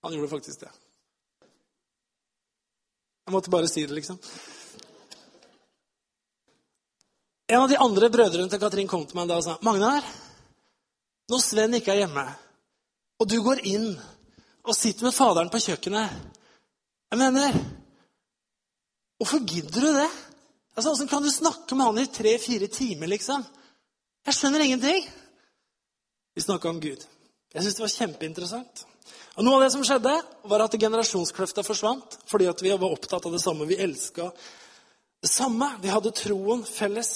Han 0.02 0.14
gjorde 0.14 0.30
faktisk 0.32 0.60
det. 0.60 0.70
Jeg 3.26 3.34
måtte 3.34 3.52
bare 3.54 3.68
si 3.70 3.84
det, 3.86 3.94
liksom. 3.94 4.18
En 7.52 7.62
av 7.62 7.68
de 7.68 7.76
andre 7.76 8.08
brødrene 8.10 8.50
til 8.50 8.60
Katrin 8.60 8.88
kom 8.90 9.04
til 9.06 9.18
meg 9.18 9.28
da 9.30 9.38
og 9.38 9.44
sa 9.46 9.58
Magnar, 9.62 10.06
når 11.30 11.42
Sven 11.44 11.78
ikke 11.78 11.92
er 11.94 12.02
hjemme, 12.02 12.24
og 13.20 13.28
du 13.30 13.38
går 13.44 13.62
inn 13.68 13.92
og 14.62 14.76
sitter 14.76 15.06
med 15.06 15.14
faderen 15.14 15.50
på 15.50 15.60
kjøkkenet 15.62 16.12
Jeg 17.12 17.18
mener 17.18 17.56
Hvorfor 19.18 19.42
gidder 19.46 19.84
du 19.84 19.92
det? 19.94 20.08
Altså, 20.74 20.90
Åssen 20.90 21.08
kan 21.08 21.22
du 21.22 21.30
snakke 21.30 21.76
med 21.76 21.86
han 21.86 21.98
i 22.02 22.08
tre-fire 22.10 22.66
timer, 22.66 23.06
liksom? 23.12 23.44
Jeg 24.26 24.34
skjønner 24.34 24.64
ingenting. 24.64 25.04
Vi 26.34 26.42
snakka 26.42 26.70
om 26.72 26.80
Gud. 26.80 27.04
Jeg 27.54 27.62
syns 27.62 27.76
det 27.76 27.84
var 27.84 27.92
kjempeinteressant. 27.92 28.82
Og 29.36 29.46
Noe 29.46 29.56
av 29.56 29.62
det 29.64 29.70
som 29.72 29.84
skjedde, 29.86 30.12
var 30.48 30.64
at 30.64 30.74
generasjonskløfta 30.76 31.64
forsvant 31.64 32.18
fordi 32.28 32.50
at 32.50 32.62
vi 32.64 32.72
var 32.74 32.90
opptatt 32.92 33.24
av 33.26 33.32
det 33.32 33.40
samme. 33.40 33.68
Vi 33.68 33.80
elska 33.80 34.28
det 35.22 35.30
samme. 35.30 35.70
Vi 35.80 35.92
hadde 35.92 36.12
troen 36.16 36.64
felles. 36.68 37.12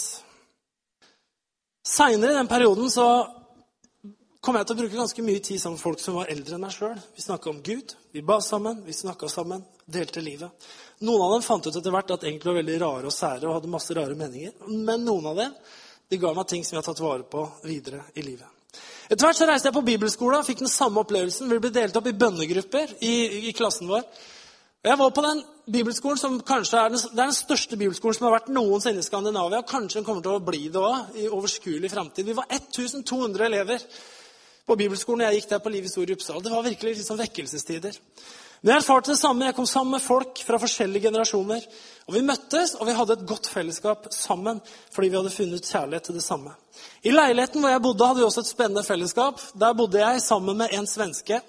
Seinere 1.86 2.32
i 2.32 2.38
den 2.40 2.48
perioden 2.50 2.90
så 2.90 3.06
kom 4.40 4.56
jeg 4.56 4.66
til 4.66 4.76
å 4.76 4.80
bruke 4.80 4.98
ganske 4.98 5.24
mye 5.26 5.42
tid 5.42 5.60
sammen 5.60 5.76
med 5.76 5.82
folk 5.82 6.00
som 6.00 6.16
var 6.20 6.30
eldre 6.32 6.56
enn 6.56 6.64
meg 6.64 6.74
sjøl. 6.74 6.96
Vi 7.16 7.24
snakka 7.24 7.50
om 7.50 7.60
Gud, 7.66 7.96
vi 8.14 8.22
ba 8.22 8.40
sammen, 8.40 8.80
vi 8.86 8.94
snakka 8.94 9.28
sammen, 9.30 9.64
delte 9.84 10.22
livet. 10.22 10.68
Noen 11.04 11.24
av 11.26 11.34
dem 11.34 11.44
fant 11.44 11.66
ut 11.66 11.74
etter 11.74 11.92
hvert 11.94 12.14
at 12.14 12.24
egentlig 12.24 12.52
var 12.52 12.60
veldig 12.62 12.78
rare 12.80 13.10
og 13.10 13.14
sære 13.14 13.48
og 13.48 13.58
hadde 13.58 13.72
masse 13.74 13.96
rare 13.98 14.16
meninger. 14.18 14.54
Men 14.70 15.04
noen 15.04 15.32
av 15.32 15.42
dem 15.42 15.56
de 16.08 16.20
ga 16.22 16.32
meg 16.34 16.46
ting 16.48 16.64
som 16.64 16.76
jeg 16.76 16.84
har 16.84 16.88
tatt 16.92 17.02
vare 17.02 17.26
på 17.26 17.42
videre 17.66 18.06
i 18.14 18.22
livet. 18.22 18.55
Etter 19.06 19.22
hvert 19.22 19.38
så 19.38 19.46
reiste 19.46 19.68
jeg 19.70 19.76
på 19.76 19.84
bibelskolen 19.86 20.40
og 20.40 20.46
fikk 20.48 20.64
den 20.64 20.70
samme 20.70 21.02
opplevelsen. 21.04 21.50
Vi 21.50 21.60
ble 21.62 21.70
delt 21.74 21.94
opp 21.98 22.08
i 22.10 22.16
bønnegrupper 22.18 22.96
i, 23.06 23.14
i 23.50 23.52
klassen 23.54 23.86
vår. 23.90 24.02
Og 24.02 24.90
Jeg 24.90 24.98
var 24.98 25.12
på 25.14 25.22
den 25.22 25.42
bibelskolen 25.76 26.18
som 26.18 26.40
kanskje 26.46 26.80
er 26.80 26.90
den, 26.90 27.00
det 27.02 27.22
er 27.22 27.30
den 27.30 27.36
største 27.38 27.78
bibelskolen 27.78 28.18
som 28.18 28.26
har 28.26 28.36
vært 28.36 28.50
noensinne 28.54 29.02
i 29.02 29.06
Skandinavia. 29.06 29.62
Kanskje 29.66 30.00
den 30.00 30.08
kommer 30.08 30.26
til 30.26 30.34
å 30.34 30.42
bli 30.42 30.64
det 30.74 30.82
òg 30.82 31.18
i 31.22 31.28
overskuelig 31.30 31.90
framtid. 31.90 32.26
Vi 32.26 32.34
var 32.38 32.50
1200 32.50 33.46
elever 33.46 33.86
på 34.66 34.78
bibelskolen 34.78 35.28
jeg 35.28 35.40
gikk 35.40 35.52
der 35.52 35.62
på 35.62 35.70
Livets 35.70 35.98
Ord 36.02 36.10
i 36.10 36.16
Uppsala. 36.18 36.42
Det 36.42 36.54
var 36.54 36.66
virkelig 36.66 36.96
liksom 36.98 37.18
vekkelsestider. 37.22 37.98
Men 38.62 38.72
jeg 38.72 38.82
erfarte 38.82 39.12
det 39.12 39.20
samme. 39.20 39.46
Jeg 39.46 39.54
kom 39.54 39.68
sammen 39.70 39.94
med 39.94 40.02
folk 40.02 40.42
fra 40.42 40.58
forskjellige 40.58 41.06
generasjoner. 41.06 41.62
Og 42.06 42.14
Vi 42.14 42.22
møttes, 42.22 42.76
og 42.78 42.86
vi 42.86 42.94
hadde 42.94 43.16
et 43.16 43.26
godt 43.26 43.48
fellesskap 43.50 44.06
sammen 44.14 44.60
fordi 44.94 45.08
vi 45.10 45.18
hadde 45.18 45.34
funnet 45.34 45.66
kjærlighet 45.66 46.04
til 46.06 46.14
det 46.14 46.22
samme. 46.22 46.52
I 47.02 47.10
leiligheten 47.10 47.60
hvor 47.60 47.72
jeg 47.72 47.82
bodde, 47.82 48.06
hadde 48.06 48.20
vi 48.20 48.26
også 48.28 48.44
et 48.44 48.52
spennende 48.52 48.84
fellesskap. 48.86 49.40
Der 49.58 49.74
bodde 49.74 49.98
jeg 49.98 50.22
sammen 50.22 50.56
med 50.56 50.74
en 50.76 50.86
svenske. 50.86 51.40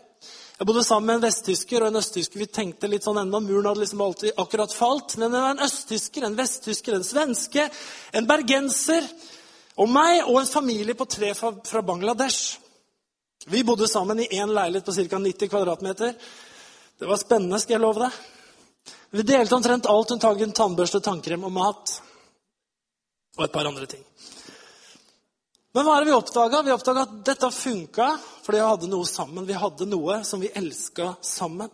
Jeg 0.57 0.65
bodde 0.65 0.83
sammen 0.83 1.05
med 1.11 1.19
en 1.19 1.25
vesttysker 1.27 1.83
og 1.83 1.91
en 1.91 1.99
østtysker. 1.99 2.41
Vi 2.41 2.49
tenkte 2.49 2.89
litt 2.89 3.05
sånn 3.05 3.19
enda, 3.21 3.37
Muren 3.37 3.67
hadde 3.69 3.83
liksom 3.83 4.01
alltid 4.01 4.39
akkurat 4.41 4.73
falt. 4.73 5.13
Men 5.21 5.29
det 5.29 5.41
var 5.43 5.53
en 5.53 5.65
østtysker, 5.67 6.25
en 6.25 6.37
vesttysker, 6.39 6.95
en 6.97 7.05
svenske, 7.05 7.67
en 8.17 8.29
bergenser 8.29 9.05
og 9.77 9.91
meg 9.93 10.23
og 10.23 10.39
en 10.41 10.49
familie 10.49 10.97
på 10.97 11.05
tre 11.05 11.35
fra 11.37 11.83
Bangladesh. 11.85 12.57
Vi 13.45 13.61
bodde 13.63 13.85
sammen 13.87 14.19
i 14.25 14.31
én 14.33 14.49
leilighet 14.49 14.89
på 14.89 14.97
ca. 14.97 15.21
90 15.21 15.53
kvadratmeter. 15.53 16.17
Det 16.97 17.05
var 17.05 17.21
spennende, 17.21 17.61
skal 17.61 17.77
jeg 17.77 17.85
love 17.85 18.07
deg. 18.07 18.17
Vi 19.09 19.23
delte 19.23 19.55
omtrent 19.55 19.87
alt 19.87 20.11
unntagen 20.11 20.51
tannbørste, 20.51 20.99
tannkrem 21.03 21.45
og 21.47 21.53
mat. 21.55 21.93
Og 23.37 23.45
et 23.45 23.53
par 23.53 23.69
andre 23.69 23.87
ting. 23.87 24.03
Men 25.75 25.85
hva 25.85 25.95
er 25.95 26.03
det 26.03 26.09
vi 26.09 26.17
oppdaga? 26.17 26.63
Vi 26.65 26.73
oppdaga 26.73 27.05
at 27.05 27.17
dette 27.27 27.51
funka 27.53 28.07
fordi 28.43 28.57
vi 28.57 28.65
hadde 28.65 28.89
noe 28.91 29.07
sammen. 29.07 29.45
Vi 29.45 29.57
hadde 29.57 29.85
noe 29.89 30.21
som 30.25 30.41
vi 30.41 30.49
elska 30.55 31.13
sammen. 31.21 31.69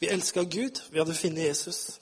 Vi 0.00 0.08
elska 0.08 0.42
Gud. 0.42 0.80
Vi 0.90 0.98
hadde 1.02 1.14
funnet 1.14 1.50
Jesus. 1.50 1.98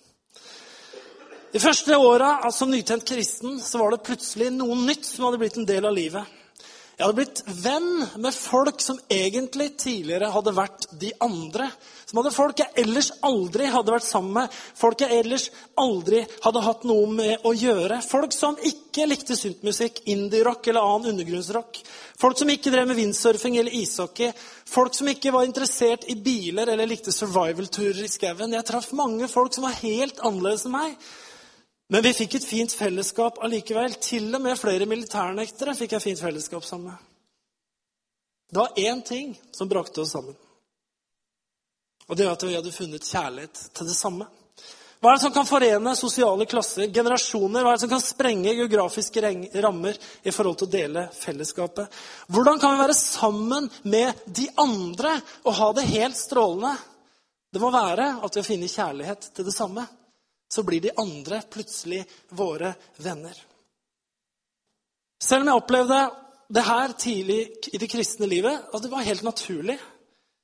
De 1.50 1.58
første 1.58 1.96
åra 1.99 2.37
altså 2.46 2.68
nytent 2.70 3.04
kristen 3.08 3.58
så 3.60 3.80
var 3.80 3.90
det 3.90 4.04
plutselig 4.06 4.52
noe 4.54 4.76
nytt 4.78 5.08
som 5.08 5.26
hadde 5.26 5.40
blitt 5.42 5.58
en 5.58 5.66
del 5.66 5.88
av 5.88 5.96
livet. 5.96 6.37
Jeg 7.00 7.07
hadde 7.09 7.16
blitt 7.16 7.38
venn 7.64 8.02
med 8.21 8.35
folk 8.37 8.83
som 8.85 8.99
egentlig 9.09 9.71
tidligere 9.80 10.28
hadde 10.35 10.52
vært 10.52 10.83
de 11.00 11.14
andre. 11.25 11.71
Som 12.04 12.19
hadde 12.21 12.33
folk 12.35 12.61
jeg 12.61 12.76
ellers 12.83 13.09
aldri 13.25 13.71
hadde 13.73 13.95
vært 13.95 14.04
sammen 14.04 14.35
med. 14.37 14.59
Folk 14.76 15.00
jeg 15.00 15.23
ellers 15.23 15.47
aldri 15.80 16.21
hadde 16.45 16.62
hatt 16.66 16.85
noe 16.85 17.07
med 17.09 17.47
å 17.49 17.54
gjøre. 17.57 18.02
Folk 18.04 18.37
som 18.37 18.61
ikke 18.69 19.07
likte 19.09 19.38
syntmusikk, 19.40 20.02
indie-rock 20.12 20.69
eller 20.69 20.90
annen 20.90 21.14
undergrunnsrock. 21.14 21.80
Folk 22.21 22.37
som 22.37 22.52
ikke 22.52 22.75
drev 22.76 22.92
med 22.92 23.00
windsurfing 23.00 23.57
eller 23.57 23.80
ishockey. 23.80 24.37
Folk 24.69 25.00
som 25.00 25.09
ikke 25.09 25.33
var 25.33 25.49
interessert 25.49 26.04
i 26.12 26.19
biler 26.21 26.69
eller 26.69 26.92
likte 26.92 27.16
survival-turer 27.16 28.04
i 28.04 28.12
skauen. 28.12 28.52
Jeg 28.61 28.69
traff 28.69 28.92
mange 28.92 29.33
folk 29.33 29.57
som 29.57 29.64
var 29.71 29.80
helt 29.80 30.21
annerledes 30.21 30.69
enn 30.69 30.76
meg. 30.76 31.00
Men 31.90 32.02
vi 32.06 32.12
fikk 32.14 32.37
et 32.38 32.47
fint 32.47 32.73
fellesskap 32.73 33.40
allikevel. 33.42 33.97
Til 33.99 34.28
og 34.37 34.44
med 34.44 34.59
flere 34.59 34.87
militærnektere 34.87 35.75
fikk 35.75 35.97
jeg 35.97 36.04
fint 36.04 36.20
fellesskap 36.23 36.66
sammen 36.66 36.92
med. 36.92 37.09
Det 38.50 38.59
var 38.59 38.78
én 38.78 39.02
ting 39.06 39.32
som 39.54 39.68
brakte 39.70 40.02
oss 40.02 40.12
sammen. 40.14 40.37
Og 42.06 42.16
det 42.18 42.26
var 42.26 42.38
at 42.38 42.47
vi 42.47 42.54
hadde 42.54 42.75
funnet 42.75 43.06
kjærlighet 43.06 43.64
til 43.75 43.90
det 43.90 43.99
samme. 43.99 44.26
Hva 45.00 45.11
er 45.11 45.16
det 45.16 45.25
som 45.25 45.35
kan 45.35 45.49
forene 45.49 45.97
sosiale 45.97 46.47
klasser, 46.47 46.90
generasjoner? 46.94 47.62
Hva 47.64 47.73
er 47.73 47.78
det 47.78 47.85
som 47.87 47.92
kan 47.94 48.02
sprenge 48.04 48.54
geografiske 48.54 49.23
rammer 49.64 49.99
i 50.23 50.35
forhold 50.35 50.59
til 50.61 50.68
å 50.68 50.75
dele 50.75 51.06
fellesskapet? 51.16 52.00
Hvordan 52.30 52.61
kan 52.61 52.75
vi 52.75 52.82
være 52.85 52.99
sammen 52.99 53.70
med 53.82 54.26
de 54.26 54.50
andre 54.61 55.16
og 55.42 55.56
ha 55.59 55.73
det 55.78 55.90
helt 55.90 56.18
strålende? 56.18 56.76
Det 57.50 57.62
må 57.62 57.73
være 57.75 58.12
at 58.20 58.37
vi 58.37 58.42
har 58.44 58.52
funnet 58.52 58.78
kjærlighet 58.78 59.32
til 59.35 59.49
det 59.49 59.56
samme 59.56 59.87
så 60.52 60.62
blir 60.66 60.80
de 60.80 60.97
andre 60.99 61.42
plutselig 61.50 62.02
våre 62.37 62.73
venner. 62.97 63.37
Selv 65.23 65.45
om 65.45 65.50
jeg 65.50 65.62
opplevde 65.62 66.00
det 66.50 66.66
her 66.66 66.95
tidlig 66.99 67.40
i 67.71 67.78
det 67.78 67.88
kristne 67.92 68.26
livet, 68.26 68.66
at 68.75 68.83
det 68.83 68.90
var 68.90 69.07
helt 69.07 69.23
naturlig, 69.23 69.78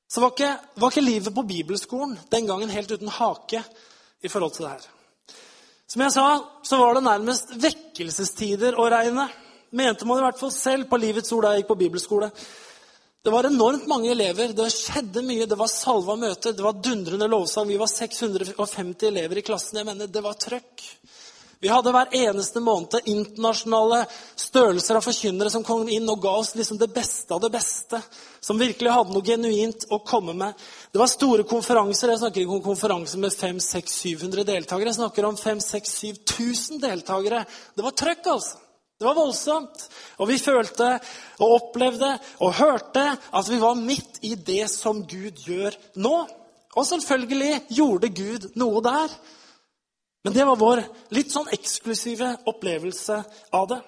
så 0.06 0.22
var 0.22 0.34
ikke, 0.34 0.52
var 0.78 0.92
ikke 0.92 1.02
livet 1.02 1.34
på 1.34 1.42
bibelskolen 1.42 2.14
den 2.30 2.46
gangen 2.46 2.70
helt 2.70 2.92
uten 2.92 3.10
hake 3.10 3.62
i 4.22 4.30
forhold 4.30 4.54
til 4.54 4.66
det 4.66 4.76
her. 4.76 4.84
Som 5.86 6.02
jeg 6.02 6.14
sa, 6.14 6.26
så 6.62 6.78
var 6.78 6.94
det 6.94 7.06
nærmest 7.06 7.50
vekkelsestider 7.62 8.78
å 8.78 8.86
regne. 8.90 9.26
Mente 9.76 10.06
man 10.06 10.20
i 10.20 10.24
hvert 10.26 10.38
fall 10.38 10.52
selv 10.54 10.88
på 10.90 10.98
Livets 10.98 11.32
ord 11.34 11.46
da 11.46 11.54
jeg 11.54 11.64
gikk 11.64 11.72
på 11.72 11.80
bibelskole. 11.82 12.30
Det 13.26 13.30
var 13.30 13.44
enormt 13.44 13.86
mange 13.90 14.10
elever. 14.14 14.52
Det 14.54 14.68
skjedde 14.70 15.18
mye. 15.26 15.48
Det 15.50 15.56
var 15.58 15.66
salva 15.66 16.14
møter. 16.14 16.52
Det 16.54 16.62
var 16.62 16.76
dundrende 16.78 17.26
lovsang. 17.26 17.66
Vi 17.66 17.76
var 17.76 17.88
650 17.90 19.08
elever 19.08 19.40
i 19.40 19.42
klassen. 19.42 19.80
Jeg 19.80 19.86
mener, 19.88 20.06
det 20.06 20.20
var 20.22 20.36
trøkk. 20.38 20.84
Vi 21.58 21.72
hadde 21.72 21.90
hver 21.90 22.12
eneste 22.14 22.60
måned 22.62 23.08
internasjonale 23.10 24.04
størrelser 24.38 25.00
av 25.00 25.02
forkynnere 25.02 25.50
som 25.50 25.64
kom 25.66 25.90
inn 25.90 26.06
og 26.12 26.20
ga 26.22 26.36
oss 26.38 26.52
liksom 26.54 26.78
det 26.78 26.86
beste 26.94 27.34
av 27.34 27.42
det 27.42 27.50
beste. 27.56 27.98
Som 28.38 28.62
virkelig 28.62 28.92
hadde 28.94 29.16
noe 29.16 29.26
genuint 29.26 29.88
å 29.90 29.98
komme 30.06 30.36
med. 30.44 30.62
Det 30.94 31.02
var 31.02 31.10
store 31.10 31.48
konferanser. 31.50 32.12
Jeg 32.14 32.22
snakker 32.22 32.44
ikke 32.44 32.60
om 32.60 32.62
konferanser 32.68 33.24
med 33.24 33.34
500-700 33.34 34.46
deltakere. 34.52 34.92
Jeg 34.92 35.00
snakker 35.00 35.26
om 35.26 35.40
5000-7000 35.42 36.78
deltakere. 36.86 37.42
Det 37.74 37.88
var 37.88 37.98
trøkk, 38.04 38.30
altså. 38.36 38.62
Det 38.96 39.04
var 39.04 39.16
voldsomt. 39.18 39.82
Og 40.20 40.28
vi 40.30 40.38
følte 40.40 40.94
og 41.44 41.54
opplevde 41.58 42.14
og 42.40 42.54
hørte 42.56 43.04
at 43.12 43.48
vi 43.50 43.60
var 43.60 43.76
midt 43.76 44.22
i 44.24 44.34
det 44.34 44.64
som 44.72 45.02
Gud 45.04 45.42
gjør 45.44 45.76
nå. 46.00 46.16
Og 46.76 46.86
selvfølgelig 46.88 47.66
gjorde 47.76 48.12
Gud 48.16 48.46
noe 48.56 48.80
der. 48.84 49.12
Men 50.24 50.34
det 50.34 50.46
var 50.48 50.60
vår 50.60 50.80
litt 51.14 51.32
sånn 51.32 51.52
eksklusive 51.54 52.32
opplevelse 52.50 53.18
av 53.54 53.68
det. 53.70 53.82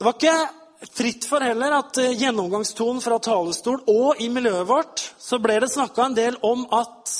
Det 0.00 0.06
var 0.06 0.18
ikke 0.18 0.90
fritt 0.96 1.28
for 1.28 1.44
heller 1.44 1.76
at 1.76 2.00
gjennomgangstonen 2.18 3.02
fra 3.04 3.18
talerstol 3.22 3.82
og 3.92 4.20
i 4.24 4.30
miljøet 4.32 4.68
vårt 4.68 5.02
så 5.20 5.38
ble 5.42 5.58
det 5.62 5.70
snakka 5.72 6.08
en 6.08 6.16
del 6.16 6.38
om 6.46 6.66
at 6.74 7.14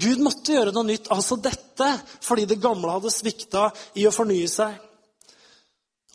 Gud 0.00 0.22
måtte 0.22 0.54
gjøre 0.54 0.74
noe 0.74 0.86
nytt. 0.86 1.08
Altså 1.10 1.40
dette 1.40 1.90
fordi 2.20 2.46
det 2.50 2.60
gamle 2.62 2.92
hadde 2.98 3.12
svikta 3.14 3.68
i 3.98 4.06
å 4.06 4.14
fornye 4.14 4.50
seg. 4.50 4.89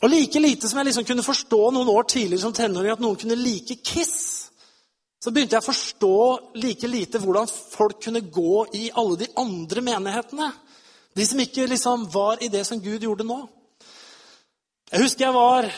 Og 0.04 0.12
like 0.12 0.40
lite 0.40 0.70
som 0.70 0.80
jeg 0.80 0.90
liksom 0.90 1.06
kunne 1.08 1.24
forstå 1.24 1.62
noen 1.72 1.90
år 1.92 2.08
tidligere 2.12 2.44
som 2.44 2.54
tenåring 2.56 2.92
at 2.92 3.04
noen 3.04 3.20
kunne 3.20 3.38
like 3.40 3.78
Kiss, 3.84 4.50
så 5.24 5.32
begynte 5.34 5.56
jeg 5.56 5.64
å 5.64 5.70
forstå 5.70 6.18
like 6.62 6.88
lite 6.88 7.22
hvordan 7.24 7.48
folk 7.50 8.04
kunne 8.04 8.22
gå 8.30 8.66
i 8.78 8.90
alle 8.94 9.24
de 9.24 9.30
andre 9.42 9.82
menighetene. 9.82 10.52
De 11.16 11.26
som 11.26 11.40
ikke 11.40 11.66
liksom 11.72 12.04
var 12.14 12.44
i 12.44 12.52
det 12.52 12.66
som 12.68 12.82
Gud 12.84 13.08
gjorde 13.08 13.26
nå. 13.26 13.40
Jeg 14.92 15.02
husker 15.02 15.26
jeg 15.26 15.34
var 15.34 15.70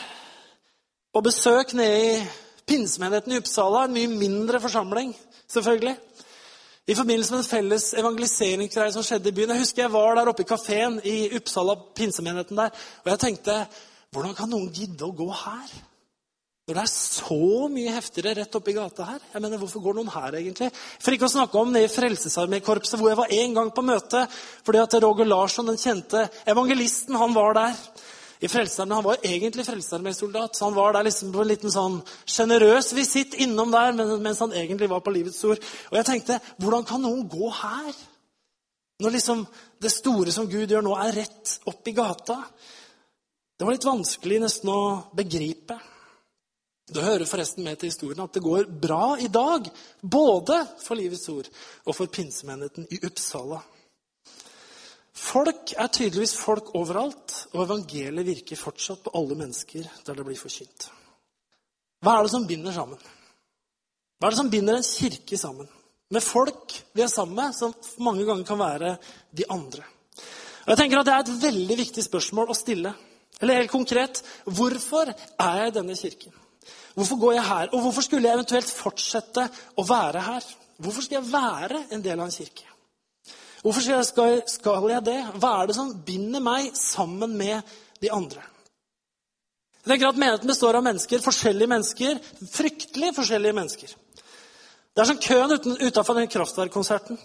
på 1.14 1.22
besøk 1.24 1.72
nede 1.78 2.02
i 2.02 2.18
pinsemenigheten 2.68 3.32
i 3.32 3.38
Uppsala. 3.40 3.86
En 3.86 3.94
mye 3.94 4.10
mindre 4.10 4.60
forsamling, 4.60 5.14
selvfølgelig. 5.48 5.94
I 6.88 6.96
forbindelse 6.98 7.32
med 7.32 7.40
en 7.40 7.48
felles 7.48 7.86
evangeliseringsgreie 8.00 8.92
som 8.92 9.06
skjedde 9.06 9.30
i 9.30 9.36
byen. 9.36 9.54
Jeg 9.54 9.64
husker 9.64 9.86
jeg 9.86 9.92
var 9.92 10.18
der 10.18 10.28
oppe 10.28 10.44
i 10.44 10.48
kafeen 10.48 11.00
i 11.08 11.16
Uppsala, 11.36 11.78
pinsemenigheten 11.96 12.60
der, 12.60 12.74
og 13.04 13.10
jeg 13.12 13.22
tenkte 13.24 13.56
hvordan 14.14 14.34
kan 14.36 14.50
noen 14.50 14.72
gidde 14.72 15.04
å 15.04 15.14
gå 15.16 15.28
her? 15.44 15.72
Når 16.68 16.76
det 16.76 16.82
er 16.82 16.90
så 16.92 17.68
mye 17.72 17.92
heftigere 17.94 18.34
rett 18.42 18.56
oppi 18.58 18.74
gata 18.76 19.06
her. 19.08 19.22
Jeg 19.32 19.40
mener, 19.40 19.56
Hvorfor 19.56 19.80
går 19.86 19.94
noen 19.96 20.10
her, 20.12 20.34
egentlig? 20.36 20.68
For 21.00 21.16
ikke 21.16 21.24
å 21.24 21.32
snakke 21.32 21.56
om 21.56 21.70
nede 21.72 21.88
i 21.88 21.92
Frelsesarmékorpset, 21.92 22.98
hvor 23.00 23.08
jeg 23.08 23.16
var 23.16 23.32
en 23.32 23.54
gang 23.56 23.70
på 23.72 23.84
møte 23.88 24.26
fordi 24.66 24.82
at 24.82 24.96
Roger 25.00 25.30
Larsson, 25.30 25.70
den 25.70 25.80
kjente 25.80 26.26
evangelisten, 26.44 27.16
han 27.16 27.32
var 27.32 27.56
der. 27.56 27.80
I 28.44 28.50
Frelsesarmeen, 28.52 28.96
Han 29.00 29.04
var 29.04 29.24
egentlig 29.24 29.64
frelsesarmésoldat, 29.66 30.56
så 30.56 30.68
han 30.68 30.76
var 30.76 30.92
der 30.92 31.08
liksom 31.08 31.32
på 31.32 31.40
en 31.42 31.48
liten 31.48 31.72
sånn 31.74 31.96
sjenerøs 32.22 32.92
visitt 32.94 33.34
innom 33.34 33.72
der 33.72 33.96
mens 34.20 34.38
han 34.38 34.52
egentlig 34.52 34.90
var 34.92 35.00
på 35.00 35.10
Livets 35.10 35.42
ord. 35.48 35.58
Og 35.90 35.96
jeg 35.98 36.06
tenkte, 36.06 36.38
hvordan 36.60 36.84
kan 36.86 37.02
noen 37.02 37.24
gå 37.28 37.50
her? 37.50 37.96
Når 39.02 39.14
liksom 39.16 39.46
det 39.82 39.90
store 39.90 40.32
som 40.34 40.46
Gud 40.50 40.70
gjør 40.70 40.84
nå, 40.86 40.94
er 41.00 41.16
rett 41.18 41.56
oppi 41.66 41.96
gata. 41.96 42.38
Det 43.58 43.66
var 43.66 43.74
litt 43.74 43.86
vanskelig 43.88 44.36
nesten 44.38 44.70
å 44.70 44.82
begripe. 45.18 45.74
Det 46.88 47.02
hører 47.02 47.26
forresten 47.26 47.66
med 47.66 47.80
til 47.80 47.90
historien 47.90 48.22
at 48.22 48.36
det 48.36 48.42
går 48.44 48.68
bra 48.70 49.16
i 49.18 49.26
dag, 49.26 49.66
både 50.00 50.60
for 50.78 50.94
Livets 50.94 51.26
Ord 51.32 51.48
og 51.82 51.96
for 51.96 52.06
pinsemenigheten 52.06 52.86
i 52.94 53.00
Uppsala. 53.08 53.58
Folk 55.18 55.74
er 55.74 55.90
tydeligvis 55.90 56.36
folk 56.38 56.70
overalt, 56.78 57.34
og 57.50 57.64
evangeliet 57.64 58.28
virker 58.28 58.60
fortsatt 58.60 59.02
på 59.02 59.12
alle 59.18 59.34
mennesker 59.40 59.90
der 60.06 60.20
det 60.20 60.28
blir 60.28 60.38
forkynt. 60.38 60.86
Hva 61.98 62.14
er 62.14 62.28
det 62.28 62.32
som 62.36 62.46
binder 62.46 62.78
sammen? 62.78 63.02
Hva 64.22 64.28
er 64.30 64.36
det 64.36 64.40
som 64.44 64.52
binder 64.54 64.78
en 64.78 64.86
kirke 64.86 65.40
sammen? 65.40 65.66
Med 66.14 66.22
folk 66.24 66.78
vi 66.94 67.02
er 67.02 67.10
sammen 67.10 67.34
med, 67.42 67.58
som 67.58 67.74
mange 68.06 68.22
ganger 68.22 68.46
kan 68.46 68.62
være 68.62 68.94
de 69.34 69.50
andre. 69.50 69.82
Og 70.62 70.72
jeg 70.72 70.78
tenker 70.84 71.02
at 71.02 71.10
Det 71.10 71.12
er 71.16 71.26
et 71.26 71.42
veldig 71.42 71.76
viktig 71.82 72.06
spørsmål 72.06 72.54
å 72.54 72.56
stille. 72.56 72.94
Eller 73.40 73.60
helt 73.60 73.70
konkret 73.70 74.22
hvorfor 74.44 75.12
er 75.12 75.60
jeg 75.60 75.70
i 75.70 75.76
denne 75.76 75.96
kirken? 75.96 76.34
Hvorfor 76.94 77.20
går 77.20 77.36
jeg 77.36 77.46
her? 77.46 77.68
Og 77.72 77.80
hvorfor 77.84 78.02
skulle 78.02 78.28
jeg 78.28 78.38
eventuelt 78.38 78.70
fortsette 78.70 79.44
å 79.78 79.84
være 79.86 80.24
her? 80.26 80.48
Hvorfor 80.82 81.04
skal 81.04 81.20
jeg 81.20 81.32
være 81.32 81.84
en 81.94 82.02
del 82.02 82.18
av 82.18 82.26
en 82.26 82.34
kirke? 82.34 82.66
Hvorfor 83.62 83.82
skal 83.82 84.90
jeg 84.90 85.04
det? 85.06 85.18
Hva 85.38 85.52
er 85.60 85.70
det 85.70 85.76
som 85.78 85.94
binder 86.06 86.42
meg 86.42 86.70
sammen 86.78 87.36
med 87.38 87.62
de 88.02 88.10
andre? 88.14 88.42
Jeg 89.78 89.94
tenker 89.94 90.10
at 90.10 90.20
Menigheten 90.20 90.50
består 90.50 90.76
av 90.76 90.84
mennesker, 90.84 91.22
forskjellige 91.24 91.70
mennesker, 91.70 92.18
fryktelig 92.52 93.14
forskjellige 93.16 93.56
mennesker. 93.56 93.94
Det 94.92 95.02
er 95.02 95.08
som 95.08 95.20
køen 95.22 95.78
utafor 95.86 96.18
den 96.18 96.30
kraftverkkonserten. 96.30 97.18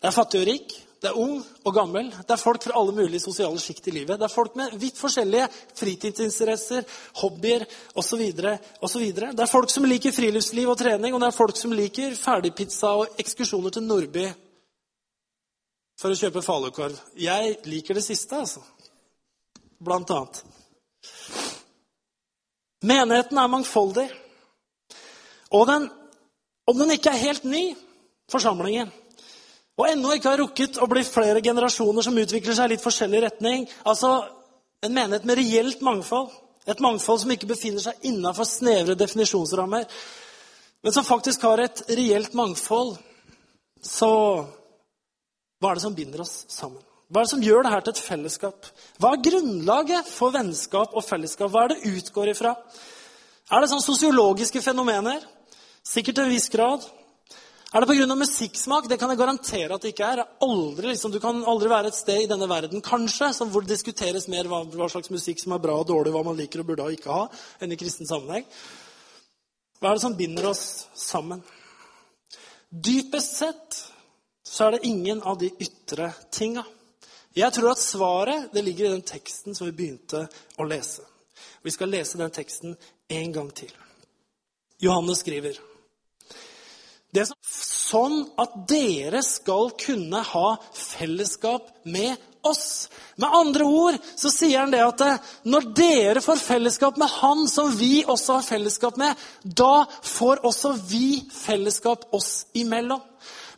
Det 0.00 0.08
er 0.08 0.16
fattig 0.16 0.40
og 0.40 0.48
rik, 0.48 0.72
det 0.98 1.12
er 1.12 1.18
ung 1.18 1.38
og 1.38 1.74
gammel. 1.74 2.08
Det 2.10 2.34
er 2.34 2.40
folk 2.40 2.64
fra 2.64 2.74
alle 2.80 2.92
mulige 2.96 3.22
sosiale 3.22 3.60
sjikt 3.62 3.86
i 3.86 3.94
livet. 3.94 4.18
Det 4.18 4.26
er 4.26 4.32
folk 4.32 4.56
med 4.58 4.74
vidt 4.82 4.98
forskjellige 4.98 5.46
fritidsinteresser, 5.78 6.82
hobbyer 7.20 7.64
osv. 7.94 8.24
Det 8.34 9.44
er 9.44 9.50
folk 9.50 9.70
som 9.70 9.86
liker 9.86 10.14
friluftsliv 10.14 10.72
og 10.72 10.78
trening, 10.80 11.14
og 11.14 11.22
det 11.22 11.30
er 11.30 11.38
folk 11.38 11.56
som 11.56 11.74
liker 11.76 12.18
ferdigpizza 12.18 12.92
og 12.98 13.22
ekskursjoner 13.22 13.76
til 13.76 13.86
Nordby 13.86 14.26
for 15.98 16.10
å 16.10 16.18
kjøpe 16.18 16.42
falukorv. 16.42 16.98
Jeg 17.18 17.56
liker 17.70 17.98
det 17.98 18.06
siste, 18.06 18.34
altså. 18.34 18.62
Blant 19.78 20.10
annet. 20.10 20.42
Menigheten 22.82 23.38
er 23.38 23.50
mangfoldig. 23.50 24.08
Og 25.54 25.66
den, 25.70 25.90
om 26.66 26.78
den 26.78 26.94
ikke 26.94 27.14
er 27.14 27.22
helt 27.22 27.46
ny, 27.46 27.68
forsamlingen 28.30 28.90
og 29.78 29.86
ennå 29.86 30.16
ikke 30.16 30.32
har 30.32 30.40
rukket 30.42 30.80
å 30.82 30.88
bli 30.90 31.04
flere 31.06 31.42
generasjoner 31.44 32.02
som 32.02 32.18
utvikler 32.18 32.56
seg 32.56 32.66
i 32.66 32.74
litt 32.74 32.82
forskjellig 32.82 33.22
retning. 33.28 33.68
Altså 33.86 34.10
en 34.82 34.94
menighet 34.94 35.26
med 35.28 35.38
reelt 35.38 35.84
mangfold. 35.86 36.32
Et 36.68 36.80
mangfold 36.82 37.22
som 37.22 37.30
ikke 37.32 37.48
befinner 37.48 37.82
seg 37.82 38.08
innafor 38.10 38.46
snevre 38.46 38.98
definisjonsrammer. 38.98 39.86
men 40.82 40.92
som 40.92 41.04
faktisk 41.04 41.42
har 41.42 41.58
et 41.58 41.82
reelt 41.88 42.34
mangfold, 42.34 42.98
så 43.82 44.10
hva 45.58 45.70
er 45.70 45.74
det 45.74 45.82
som 45.82 45.94
binder 45.94 46.20
oss 46.22 46.44
sammen? 46.48 46.82
Hva 47.08 47.20
er 47.20 47.24
det 47.24 47.30
som 47.30 47.42
gjør 47.42 47.62
det 47.64 47.72
her 47.72 47.80
til 47.80 47.94
et 47.94 48.04
fellesskap? 48.04 48.66
Hva 49.00 49.12
er 49.14 49.22
grunnlaget 49.24 50.06
for 50.06 50.30
vennskap 50.30 50.94
og 50.94 51.04
fellesskap? 51.06 51.50
Hva 51.50 51.64
er 51.64 51.72
det 51.72 51.94
utgår 51.96 52.34
ifra? 52.34 52.52
Er 53.50 53.60
det 53.60 53.70
sånn 53.70 53.82
sosiologiske 53.82 54.60
fenomener? 54.62 55.24
Sikkert 55.82 56.18
til 56.18 56.28
en 56.28 56.34
viss 56.34 56.50
grad. 56.52 56.84
Er 57.68 57.84
det 57.84 57.88
pga. 57.88 58.14
musikksmak? 58.14 58.88
Det 58.88 58.96
kan 58.96 59.10
jeg 59.10 59.18
garantere 59.18 59.74
at 59.74 59.82
det 59.82 59.92
ikke 59.92 60.06
er. 60.08 60.24
Aldri, 60.40 60.88
liksom, 60.88 61.12
du 61.12 61.20
kan 61.20 61.42
aldri 61.44 61.68
være 61.68 61.90
et 61.92 61.98
sted 61.98 62.22
i 62.22 62.30
denne 62.30 62.48
verden 62.48 62.80
kanskje, 62.80 63.28
hvor 63.44 63.60
det 63.60 63.74
diskuteres 63.74 64.28
mer 64.28 64.48
hva, 64.48 64.62
hva, 64.64 64.88
slags 64.88 65.12
musikk 65.12 65.42
som 65.42 65.52
er 65.52 65.60
bra 65.60 65.76
og 65.76 65.86
dårlig, 65.90 66.14
hva 66.14 66.24
man 66.24 66.38
liker 66.38 66.64
og 66.64 66.70
burde 66.70 66.86
og 66.86 66.96
ikke 66.96 67.12
ha, 67.12 67.26
enn 67.60 67.74
i 67.74 67.76
kristen 67.76 68.08
sammenheng. 68.08 68.48
Hva 69.78 69.90
er 69.90 69.98
det 69.98 70.04
som 70.06 70.16
binder 70.16 70.48
oss 70.48 70.64
sammen? 70.96 71.44
Dypest 72.72 73.36
sett 73.36 73.82
så 74.48 74.64
er 74.64 74.76
det 74.78 74.88
ingen 74.88 75.20
av 75.22 75.36
de 75.38 75.52
ytre 75.60 76.08
tinga. 76.32 76.64
Jeg 77.36 77.52
tror 77.52 77.74
at 77.74 77.84
svaret 77.84 78.52
det 78.54 78.64
ligger 78.64 78.88
i 78.88 78.96
den 78.96 79.04
teksten 79.04 79.54
som 79.54 79.68
vi 79.68 79.76
begynte 79.76 80.24
å 80.56 80.64
lese. 80.64 81.04
Vi 81.62 81.70
skal 81.74 81.92
lese 81.92 82.16
den 82.16 82.32
teksten 82.32 82.78
en 83.12 83.32
gang 83.32 83.52
til. 83.52 83.70
Johannes 84.80 85.20
skriver 85.20 85.58
det 87.18 87.24
er 87.26 87.52
sånn 87.88 88.20
at 88.38 88.54
dere 88.70 89.22
skal 89.26 89.72
kunne 89.80 90.20
ha 90.30 90.48
fellesskap 90.76 91.70
med 91.88 92.16
oss. 92.46 92.88
Med 93.18 93.34
andre 93.34 93.66
ord 93.66 93.98
så 94.14 94.30
sier 94.30 94.62
han 94.62 94.72
det 94.72 94.82
at 94.84 95.02
når 95.48 95.70
dere 95.76 96.22
får 96.22 96.42
fellesskap 96.42 96.98
med 97.00 97.10
han 97.18 97.46
som 97.50 97.72
vi 97.74 98.04
også 98.06 98.38
har 98.38 98.46
fellesskap 98.46 98.98
med, 99.00 99.14
da 99.42 99.86
får 99.88 100.44
også 100.46 100.74
vi 100.88 101.24
fellesskap 101.34 102.06
oss 102.14 102.46
imellom. 102.58 103.02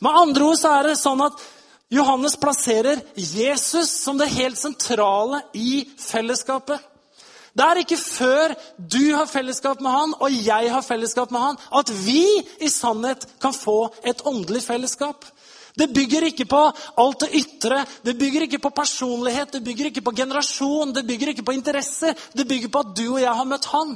Med 0.01 0.21
andre 0.25 0.49
ord 0.49 0.61
så 0.61 0.73
er 0.79 0.91
det 0.91 1.01
sånn 1.01 1.21
at 1.27 1.43
Johannes 1.91 2.39
plasserer 2.41 3.03
Jesus 3.19 3.91
som 3.91 4.17
det 4.17 4.31
helt 4.33 4.59
sentrale 4.59 5.43
i 5.59 5.83
fellesskapet. 5.99 6.79
Det 7.61 7.67
er 7.67 7.83
ikke 7.83 8.01
før 8.01 8.55
du 8.81 9.03
har 9.13 9.27
fellesskap 9.29 9.83
med 9.85 9.93
han 9.93 10.15
og 10.17 10.33
jeg 10.33 10.71
har 10.73 10.85
fellesskap 10.87 11.33
med 11.35 11.43
han, 11.45 11.59
at 11.77 11.91
vi 12.07 12.25
i 12.65 12.71
sannhet 12.73 13.27
kan 13.43 13.53
få 13.53 13.91
et 14.01 14.23
åndelig 14.25 14.63
fellesskap. 14.65 15.27
Det 15.77 15.91
bygger 15.93 16.25
ikke 16.31 16.47
på 16.49 16.63
alt 17.03 17.21
det 17.21 17.29
ytre, 17.37 17.83
det 18.05 18.17
bygger 18.17 18.47
ikke 18.47 18.63
på 18.65 18.73
personlighet, 18.81 19.53
det 19.53 19.61
bygger 19.65 19.91
ikke 19.91 20.07
på 20.09 20.17
generasjon, 20.17 20.95
det 20.97 21.05
bygger 21.07 21.35
ikke 21.35 21.45
på 21.45 21.53
interesser. 21.59 22.17
Det 22.33 22.49
bygger 22.49 22.73
på 22.73 22.81
at 22.81 22.97
du 22.97 23.05
og 23.11 23.21
jeg 23.21 23.37
har 23.43 23.53
møtt 23.53 23.69
han. 23.75 23.95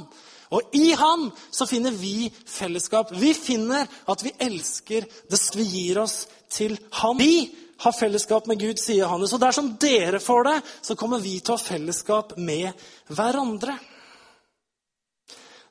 Og 0.53 0.77
i 0.77 0.93
han 0.93 1.31
så 1.49 1.65
finner 1.65 1.97
vi 1.97 2.29
fellesskap. 2.45 3.11
Vi 3.17 3.33
finner 3.33 3.89
at 4.07 4.23
vi 4.23 4.33
elsker 4.45 5.09
det 5.31 5.41
vi 5.57 5.65
gir 5.73 6.03
oss 6.05 6.27
til 6.53 6.77
han. 7.01 7.17
Vi 7.17 7.64
har 7.77 7.91
fellesskap 7.91 8.47
med 8.47 8.59
Gud, 8.59 8.79
sier 8.79 9.03
Johannes. 9.03 9.33
Og 9.35 9.41
dersom 9.43 9.73
dere 9.81 10.19
får 10.23 10.47
det, 10.49 10.55
så 10.81 10.95
kommer 10.99 11.21
vi 11.23 11.39
til 11.39 11.55
å 11.55 11.57
ha 11.57 11.65
fellesskap 11.65 12.37
med 12.37 12.87
hverandre. 13.11 13.77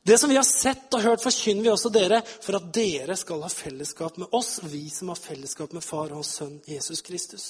Det 0.04 0.18
som 0.20 0.28
vi 0.28 0.36
har 0.36 0.44
sett 0.44 0.92
og 0.92 1.00
hørt, 1.00 1.22
forkynner 1.24 1.64
vi 1.64 1.70
også 1.72 1.88
dere, 1.92 2.20
for 2.44 2.58
at 2.58 2.66
dere 2.76 3.16
skal 3.16 3.40
ha 3.40 3.48
fellesskap 3.48 4.18
med 4.20 4.36
oss, 4.36 4.58
vi 4.68 4.84
som 4.92 5.08
har 5.08 5.20
fellesskap 5.20 5.72
med 5.72 5.84
Far 5.84 6.12
og 6.12 6.26
Sønn 6.28 6.58
Jesus 6.68 7.00
Kristus. 7.06 7.46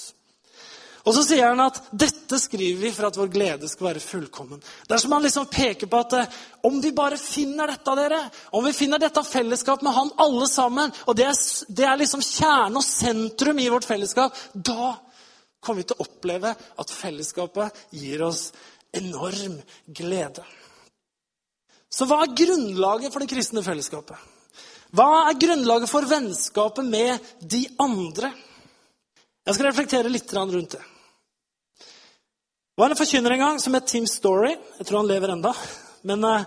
Og 1.05 1.13
så 1.13 1.21
sier 1.21 1.51
han 1.51 1.61
at 1.61 1.77
dette 1.93 2.37
skriver 2.41 2.81
vi 2.81 2.91
for 2.93 3.05
at 3.05 3.17
vår 3.19 3.29
glede 3.33 3.69
skal 3.69 3.91
være 3.91 4.01
fullkommen. 4.01 4.61
Det 4.87 4.95
er 4.95 5.01
som 5.03 5.13
han 5.13 5.25
liksom 5.25 5.45
peker 5.53 5.89
på 5.89 5.99
at 6.01 6.15
eh, 6.17 6.37
om 6.65 6.79
vi 6.81 6.89
bare 6.97 7.19
finner 7.21 7.69
dette, 7.69 7.93
dere, 7.99 8.23
om 8.57 8.65
vi 8.65 8.73
finner 8.73 9.01
dette 9.01 9.21
fellesskapet 9.27 9.85
med 9.85 9.93
han 9.93 10.09
alle 10.25 10.47
sammen, 10.49 10.93
og 11.05 11.17
det 11.17 11.27
er, 11.29 11.41
det 11.69 11.85
er 11.85 11.99
liksom 12.01 12.25
kjerne 12.25 12.81
og 12.81 12.87
sentrum 12.87 13.61
i 13.61 13.67
vårt 13.69 13.85
fellesskap, 13.85 14.39
da 14.53 14.95
kommer 15.61 15.83
vi 15.83 15.89
til 15.91 15.99
å 15.99 16.07
oppleve 16.07 16.55
at 16.55 16.93
fellesskapet 16.93 17.85
gir 17.93 18.25
oss 18.25 18.47
enorm 18.95 19.59
glede. 19.85 20.41
Så 21.93 22.09
hva 22.09 22.23
er 22.23 22.33
grunnlaget 22.33 23.13
for 23.13 23.21
det 23.21 23.29
kristne 23.29 23.61
fellesskapet? 23.65 24.17
Hva 24.95 25.27
er 25.29 25.37
grunnlaget 25.37 25.91
for 25.91 26.09
vennskapet 26.09 26.89
med 26.89 27.29
de 27.45 27.61
andre? 27.81 28.33
Jeg 29.45 29.57
skal 29.57 29.69
reflektere 29.69 30.09
litt 30.09 30.33
rundt 30.33 30.77
det. 30.79 30.83
Det 32.75 32.81
var 32.81 32.89
en 32.89 32.97
forkynner 32.99 33.31
en 33.31 33.39
gang 33.39 33.59
som 33.61 33.73
het 33.73 33.85
Tim 33.87 34.07
Story. 34.07 34.49
Jeg 34.77 34.85
tror 34.87 34.97
han 34.97 35.07
lever 35.07 35.31
enda. 35.31 35.53
Men 36.03 36.23
uh, 36.23 36.41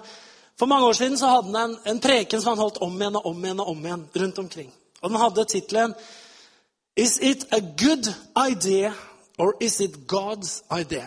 for 0.58 0.68
mange 0.68 0.86
år 0.86 0.92
siden 0.92 1.16
så 1.18 1.26
hadde 1.26 1.54
han 1.56 1.70
en, 1.70 1.78
en, 1.88 2.00
preken 2.00 2.42
som 2.42 2.50
han 2.50 2.60
holdt 2.60 2.82
om 2.84 2.98
igjen 3.00 3.16
og 3.16 3.28
om 3.30 3.44
igjen 3.44 3.62
og 3.64 3.70
om 3.72 3.86
igjen 3.86 4.02
rundt 4.22 4.38
omkring. 4.38 4.68
Og 5.00 5.08
den 5.08 5.16
hadde 5.22 5.44
tittelen 5.48 5.94
Is 6.96 7.16
it 7.22 7.46
a 7.52 7.60
good 7.60 8.12
idea 8.50 8.92
or 9.38 9.54
is 9.60 9.80
it 9.80 9.96
God's 10.12 10.60
idea? 10.80 11.06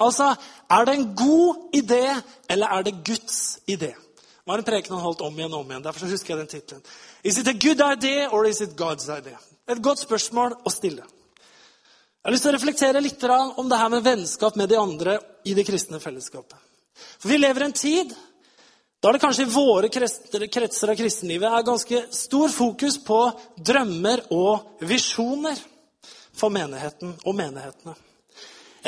Altså, 0.00 0.34
er 0.70 0.84
det 0.84 0.94
en 0.94 1.16
god 1.16 1.70
idé, 1.72 2.20
eller 2.50 2.66
er 2.66 2.82
det 2.82 2.94
Guds 3.04 3.58
idé? 3.66 3.94
Det 3.94 4.46
var 4.46 4.58
en 4.58 4.64
preken 4.64 4.92
han 4.92 5.04
holdt 5.06 5.20
om 5.20 5.38
igjen 5.38 5.54
og 5.54 5.60
om 5.60 5.70
igjen. 5.70 5.84
Derfor 5.84 6.06
husker 6.06 6.34
jeg 6.34 6.38
den 6.38 6.52
tittelen. 6.52 6.82
Is 7.24 7.38
it 7.38 7.48
a 7.48 7.56
good 7.56 7.80
idea 7.96 8.28
or 8.28 8.44
is 8.44 8.60
it 8.60 8.76
God's 8.80 9.08
idea? 9.08 9.38
Et 9.68 9.82
godt 9.82 10.04
spørsmål 10.04 10.58
å 10.64 10.70
stille. 10.70 11.13
Jeg 12.24 12.30
har 12.30 12.32
lyst 12.38 12.46
til 12.46 12.54
å 12.54 12.56
reflektere 12.56 13.00
litt 13.04 13.24
om 13.28 13.66
det 13.68 13.76
her 13.76 13.90
med 13.92 14.00
vennskap 14.00 14.54
med 14.56 14.70
de 14.72 14.78
andre 14.80 15.18
i 15.44 15.52
det 15.52 15.66
kristne 15.68 15.98
fellesskapet. 16.00 16.56
For 17.20 17.28
Vi 17.28 17.36
lever 17.36 17.60
i 17.60 17.64
en 17.66 17.76
tid 17.76 18.14
da 19.04 19.12
det 19.12 19.20
kanskje 19.20 19.44
i 19.44 19.52
våre 19.52 19.90
kretser 19.92 20.88
av 20.88 20.96
kristenlivet 20.96 21.52
er 21.52 21.66
ganske 21.68 22.00
stor 22.16 22.48
fokus 22.48 22.96
på 23.04 23.20
drømmer 23.60 24.24
og 24.32 24.80
visjoner 24.88 25.60
for 26.32 26.48
menigheten 26.48 27.12
og 27.26 27.36
menighetene. 27.36 27.92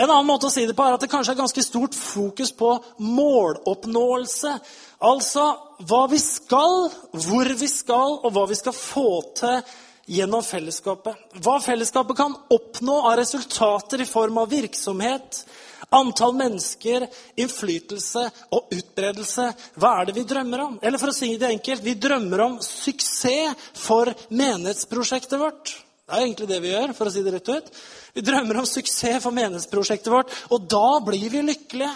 En 0.00 0.08
annen 0.08 0.30
måte 0.32 0.48
å 0.48 0.54
si 0.54 0.64
det 0.64 0.72
på 0.72 0.88
er 0.88 0.96
at 0.96 1.04
det 1.04 1.12
kanskje 1.12 1.36
er 1.36 1.42
ganske 1.44 1.68
stort 1.68 1.92
fokus 1.92 2.56
på 2.56 2.72
måloppnåelse. 3.04 4.56
Altså 5.04 5.50
hva 5.84 6.06
vi 6.08 6.24
skal, 6.24 6.88
hvor 7.28 7.52
vi 7.52 7.68
skal, 7.68 8.16
og 8.24 8.32
hva 8.32 8.48
vi 8.48 8.56
skal 8.56 8.72
få 8.72 9.10
til 9.36 9.60
gjennom 10.06 10.42
fellesskapet. 10.42 11.16
Hva 11.42 11.58
fellesskapet 11.62 12.16
kan 12.16 12.34
oppnå 12.54 12.96
av 13.10 13.16
resultater 13.18 14.02
i 14.02 14.08
form 14.08 14.38
av 14.38 14.50
virksomhet, 14.50 15.42
antall 15.94 16.34
mennesker, 16.38 17.06
innflytelse 17.38 18.24
og 18.54 18.72
utbredelse. 18.74 19.48
Hva 19.78 19.92
er 20.00 20.08
det 20.08 20.16
vi 20.16 20.26
drømmer 20.28 20.64
om? 20.64 20.78
Eller 20.82 21.02
for 21.02 21.12
å 21.12 21.16
si 21.16 21.32
det 21.38 21.50
enkelt, 21.50 21.84
vi 21.84 21.96
drømmer 22.00 22.44
om 22.46 22.56
suksess 22.64 23.68
for 23.78 24.12
menighetsprosjektet 24.30 25.38
vårt. 25.40 25.76
Det 26.06 26.14
er 26.14 26.22
egentlig 26.22 26.46
det 26.50 26.60
vi 26.62 26.70
gjør, 26.70 26.92
for 26.94 27.08
å 27.08 27.12
si 27.12 27.22
det 27.26 27.32
rett 27.34 27.48
ut. 27.50 27.70
Vi 28.14 28.22
drømmer 28.22 28.60
om 28.60 28.68
suksess 28.70 29.22
for 29.24 29.34
menighetsprosjektet 29.34 30.12
vårt, 30.12 30.34
og 30.54 30.68
da 30.70 31.00
blir 31.02 31.32
vi 31.32 31.42
lykkelige. 31.48 31.94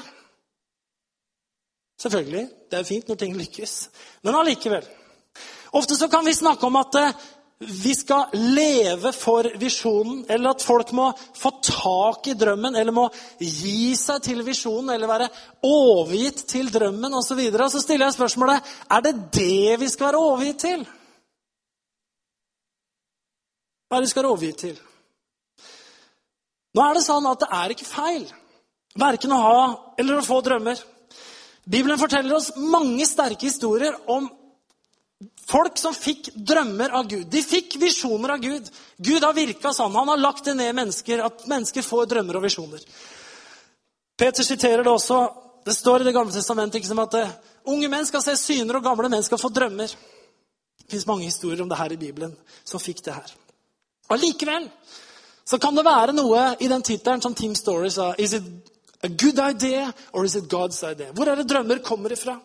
Selvfølgelig. 2.01 2.46
Det 2.70 2.79
er 2.79 2.88
fint 2.88 3.11
når 3.11 3.18
ting 3.20 3.37
lykkes. 3.37 3.75
Men 4.27 4.38
allikevel. 4.40 4.87
Ofte 5.77 5.94
så 5.94 6.09
kan 6.11 6.25
vi 6.27 6.35
snakke 6.35 6.66
om 6.66 6.79
at 6.81 6.96
eh, 6.99 7.18
vi 7.61 7.94
skal 7.94 8.31
leve 8.33 9.12
for 9.12 9.44
visjonen, 9.61 10.23
eller 10.29 10.55
at 10.55 10.62
folk 10.64 10.92
må 10.96 11.11
få 11.37 11.51
tak 11.61 12.31
i 12.33 12.35
drømmen, 12.38 12.77
eller 12.77 12.94
må 12.96 13.05
gi 13.37 13.92
seg 14.01 14.23
til 14.25 14.40
visjonen, 14.46 14.94
eller 14.94 15.11
være 15.11 15.29
overgitt 15.68 16.46
til 16.49 16.70
drømmen 16.73 17.12
osv. 17.18 17.29
Så, 17.29 17.37
videre. 17.37 17.68
så 17.70 17.83
stiller 17.85 18.09
jeg 18.09 18.16
spørsmålet 18.16 18.73
er 18.88 19.05
det 19.05 19.12
det 19.37 19.77
vi 19.81 19.90
skal 19.92 20.09
være 20.09 20.23
overgitt 20.25 20.62
til. 20.64 20.87
Hva 23.90 23.99
er 23.99 24.01
det 24.01 24.09
vi 24.09 24.14
skal 24.14 24.25
være 24.25 24.33
overgitt 24.33 24.64
til? 24.64 24.81
Nå 26.75 26.87
er 26.87 26.96
det 26.96 27.05
sånn 27.05 27.29
at 27.29 27.44
det 27.44 27.53
er 27.61 27.77
ikke 27.77 27.92
feil 27.92 28.29
verken 29.01 29.37
å 29.37 29.44
ha 29.44 29.62
eller 30.01 30.18
å 30.18 30.25
få 30.27 30.40
drømmer. 30.46 30.81
Bibelen 31.70 32.01
forteller 32.01 32.38
oss 32.38 32.55
mange 32.57 33.05
sterke 33.07 33.51
historier 33.51 33.94
om 34.11 34.31
Folk 35.51 35.79
som 35.79 35.95
fikk 35.95 36.31
drømmer 36.35 36.95
av 36.97 37.09
Gud. 37.11 37.27
De 37.29 37.43
fikk 37.43 37.75
visjoner 37.83 38.37
av 38.37 38.39
Gud. 38.41 38.69
Gud 38.97 39.25
har 39.25 39.35
virka 39.37 39.73
sånn. 39.75 39.93
Han 39.93 40.09
har 40.09 40.21
lagt 40.21 40.47
det 40.47 40.55
ned 40.57 40.71
i 40.73 40.77
mennesker, 40.79 41.21
at 41.27 41.43
mennesker 41.51 41.85
får 41.85 42.07
drømmer 42.13 42.39
og 42.39 42.47
visjoner. 42.47 42.85
Peter 44.21 44.47
siterer 44.47 44.85
det 44.87 44.93
også. 44.93 45.21
Det 45.67 45.75
står 45.77 46.01
i 46.01 46.09
Det 46.09 46.15
gamle 46.17 46.33
testamentet 46.33 46.81
ikke 46.81 46.89
som 46.89 47.03
at 47.03 47.15
uh, 47.21 47.37
unge 47.69 47.89
menn 47.93 48.07
skal 48.09 48.23
se 48.25 48.37
syner, 48.41 48.79
og 48.79 48.87
gamle 48.87 49.11
menn 49.13 49.27
skal 49.27 49.41
få 49.41 49.51
drømmer. 49.53 49.93
Det 50.81 50.89
fins 50.95 51.07
mange 51.07 51.29
historier 51.29 51.63
om 51.63 51.69
det 51.69 51.79
her 51.79 51.93
i 51.93 52.01
Bibelen 52.01 52.33
som 52.65 52.81
fikk 52.81 53.05
det 53.05 53.19
her. 53.19 53.35
Allikevel 54.11 54.71
så 55.45 55.59
kan 55.59 55.75
det 55.77 55.85
være 55.85 56.15
noe 56.15 56.55
i 56.63 56.69
den 56.71 56.83
tittelen 56.87 57.21
som 57.23 57.35
Team 57.35 57.55
Story 57.59 57.91
sa. 57.91 58.15
Is 58.19 58.33
it 58.35 58.45
a 59.03 59.09
good 59.09 59.39
idea 59.39 59.93
or 60.13 60.25
is 60.25 60.37
it 60.37 60.49
God's 60.49 60.81
idea? 60.85 61.13
Hvor 61.13 61.29
er 61.29 61.37
det 61.37 61.49
drømmer 61.51 61.83
kommer 61.83 62.13
ifra? 62.13 62.39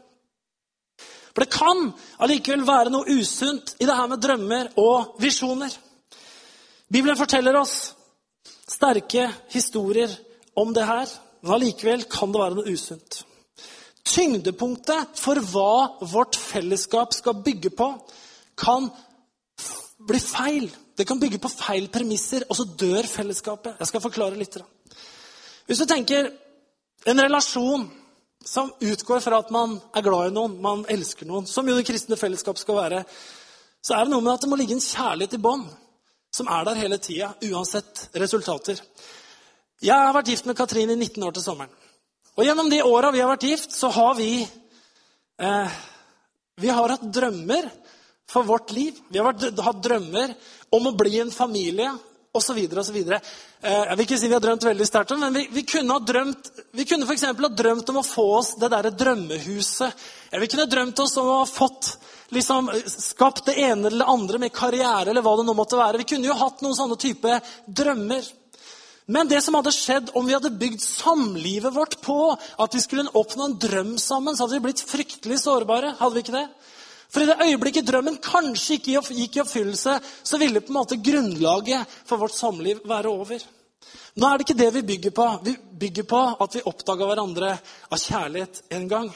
For 1.36 1.43
det 1.43 1.52
kan 1.52 1.89
allikevel 2.24 2.63
være 2.63 2.93
noe 2.93 3.12
usunt 3.19 3.76
i 3.84 3.88
det 3.88 3.95
her 3.98 4.08
med 4.08 4.21
drømmer 4.24 4.69
og 4.80 5.17
visjoner. 5.19 5.74
Bibelen 6.88 7.19
forteller 7.19 7.58
oss 7.60 7.91
sterke 8.71 9.28
historier 9.52 10.12
om 10.56 10.71
det 10.74 10.86
her, 10.88 11.10
men 11.43 11.58
allikevel 11.58 12.06
kan 12.08 12.32
det 12.32 12.39
være 12.39 12.56
noe 12.56 12.71
usunt. 12.71 13.26
Tyngdepunktet 14.06 15.19
for 15.19 15.41
hva 15.52 16.06
vårt 16.08 16.38
fellesskap 16.39 17.13
skal 17.17 17.41
bygge 17.43 17.74
på, 17.76 17.89
kan 18.56 18.88
bli 20.08 20.21
feil. 20.21 20.69
Det 20.95 21.04
kan 21.10 21.19
bygge 21.19 21.41
på 21.43 21.52
feil 21.52 21.89
premisser, 21.91 22.45
og 22.48 22.56
så 22.56 22.67
dør 22.80 23.04
fellesskapet. 23.12 23.76
Jeg 23.82 23.91
skal 23.91 24.04
forklare 24.08 24.39
litt. 24.39 24.56
Hvis 25.67 25.84
du 25.84 25.89
tenker 25.89 26.32
en 27.10 27.24
relasjon 27.26 27.89
som 28.45 28.69
utgår 28.79 29.23
fra 29.25 29.39
at 29.41 29.49
man 29.53 29.79
er 29.95 30.05
glad 30.05 30.29
i 30.29 30.36
noen, 30.36 30.60
man 30.62 30.86
elsker 30.91 31.27
noen, 31.27 31.47
som 31.49 31.65
jo 31.67 31.75
det 31.77 31.86
kristne 31.88 32.17
fellesskap 32.19 32.60
skal 32.62 32.77
være, 32.77 33.01
så 33.81 33.97
er 33.97 34.05
det 34.05 34.13
noe 34.13 34.23
med 34.25 34.36
at 34.36 34.45
det 34.45 34.49
må 34.51 34.60
ligge 34.60 34.77
en 34.77 34.84
kjærlighet 34.84 35.38
i 35.38 35.41
bånd 35.41 35.65
som 36.36 36.49
er 36.51 36.65
der 36.67 36.79
hele 36.81 36.97
tida, 36.99 37.31
uansett 37.47 38.10
resultater. 38.19 38.79
Jeg 39.84 39.95
har 39.95 40.13
vært 40.15 40.31
gift 40.34 40.47
med 40.49 40.58
Katrin 40.58 40.91
i 40.91 40.97
19 40.97 41.23
år 41.23 41.36
til 41.36 41.45
sommeren. 41.45 41.71
Og 42.36 42.43
gjennom 42.43 42.69
de 42.71 42.81
åra 42.84 43.12
vi 43.15 43.21
har 43.23 43.31
vært 43.31 43.47
gift, 43.47 43.71
så 43.71 43.91
har 43.95 44.17
vi 44.17 44.29
eh, 44.43 45.77
Vi 46.60 46.71
har 46.71 46.89
hatt 46.89 47.08
drømmer 47.12 47.69
for 48.27 48.43
vårt 48.47 48.71
liv. 48.71 48.95
Vi 49.10 49.19
har 49.19 49.31
hatt 49.63 49.81
drømmer 49.84 50.34
om 50.75 50.88
å 50.88 50.95
bli 50.95 51.19
en 51.19 51.31
familie 51.31 51.89
osv. 52.36 52.60
osv. 52.82 52.98
Eh, 53.06 53.19
jeg 53.71 53.95
vil 53.95 54.06
ikke 54.06 54.19
si 54.21 54.30
vi 54.30 54.38
har 54.38 54.43
drømt 54.43 54.67
veldig 54.67 54.88
sterkt 54.88 55.15
om 55.15 55.24
men 55.24 55.36
vi, 55.39 55.45
vi 55.52 55.65
kunne 55.67 55.98
ha 55.98 56.04
drømt 56.04 56.52
vi 56.76 56.86
kunne 56.86 57.08
for 57.08 57.48
ha 57.48 57.50
drømt 57.63 57.89
om 57.93 58.02
å 58.02 58.06
få 58.06 58.26
oss 58.39 58.56
det 58.60 58.69
derre 58.74 58.91
drømmehuset. 58.91 60.06
Vi 60.36 60.52
kunne 60.52 60.69
drømt 60.69 61.00
oss 61.00 61.17
om 61.21 61.30
å 61.32 61.38
ha 61.41 61.50
fått 61.50 61.93
liksom, 62.36 62.71
skapt 62.86 63.45
det 63.45 63.60
ene 63.62 63.88
eller 63.88 64.04
det 64.04 64.12
andre 64.12 64.41
med 64.45 64.56
karriere 64.56 65.12
eller 65.12 65.24
hva 65.24 65.38
det 65.39 65.45
nå 65.48 65.56
måtte 65.58 65.80
være. 65.80 66.02
Vi 66.04 66.10
kunne 66.15 66.30
jo 66.30 66.39
hatt 66.39 66.63
noen 66.65 66.76
sånne 66.78 67.00
type 67.00 67.39
drømmer. 67.65 68.28
Men 69.06 69.30
det 69.30 69.39
som 69.45 69.54
hadde 69.54 69.74
skjedd 69.74 70.10
om 70.17 70.26
vi 70.26 70.34
hadde 70.34 70.56
bygd 70.58 70.82
samlivet 70.82 71.74
vårt 71.76 72.00
på 72.02 72.19
at 72.34 72.76
vi 72.76 72.82
skulle 72.82 73.06
oppnå 73.13 73.50
en 73.50 73.60
drøm 73.62 73.91
sammen, 74.02 74.34
så 74.34 74.45
hadde 74.45 74.58
vi 74.58 74.65
blitt 74.65 74.82
fryktelig 74.82 75.43
sårbare. 75.43 75.93
hadde 76.00 76.15
vi 76.17 76.26
ikke 76.26 76.39
det? 76.39 76.48
For 77.15 77.23
i 77.23 77.28
det 77.30 77.45
øyeblikket 77.45 77.88
drømmen 77.88 78.17
kanskje 78.19 78.75
ikke 78.75 78.99
gikk 79.15 79.38
i 79.38 79.41
oppfyllelse, 79.45 79.91
så 80.04 80.38
ville 80.41 80.60
på 80.60 80.73
en 80.73 80.80
måte 80.82 80.97
grunnlaget 80.99 81.93
for 82.04 82.19
vårt 82.19 82.36
samliv 82.36 82.82
være 82.84 83.08
over. 83.08 83.45
Nå 84.19 84.28
er 84.28 84.36
det 84.36 84.43
ikke 84.43 84.58
det 84.60 84.67
vi 84.75 84.82
bygger 84.89 85.13
på. 85.15 85.28
Vi 85.45 85.54
bygger 85.80 86.08
på 86.10 86.19
at 86.43 86.58
vi 86.58 86.63
oppdaga 86.67 87.08
hverandre 87.08 87.54
av 87.88 88.01
kjærlighet 88.01 88.60
en 88.75 88.89
gang. 88.91 89.08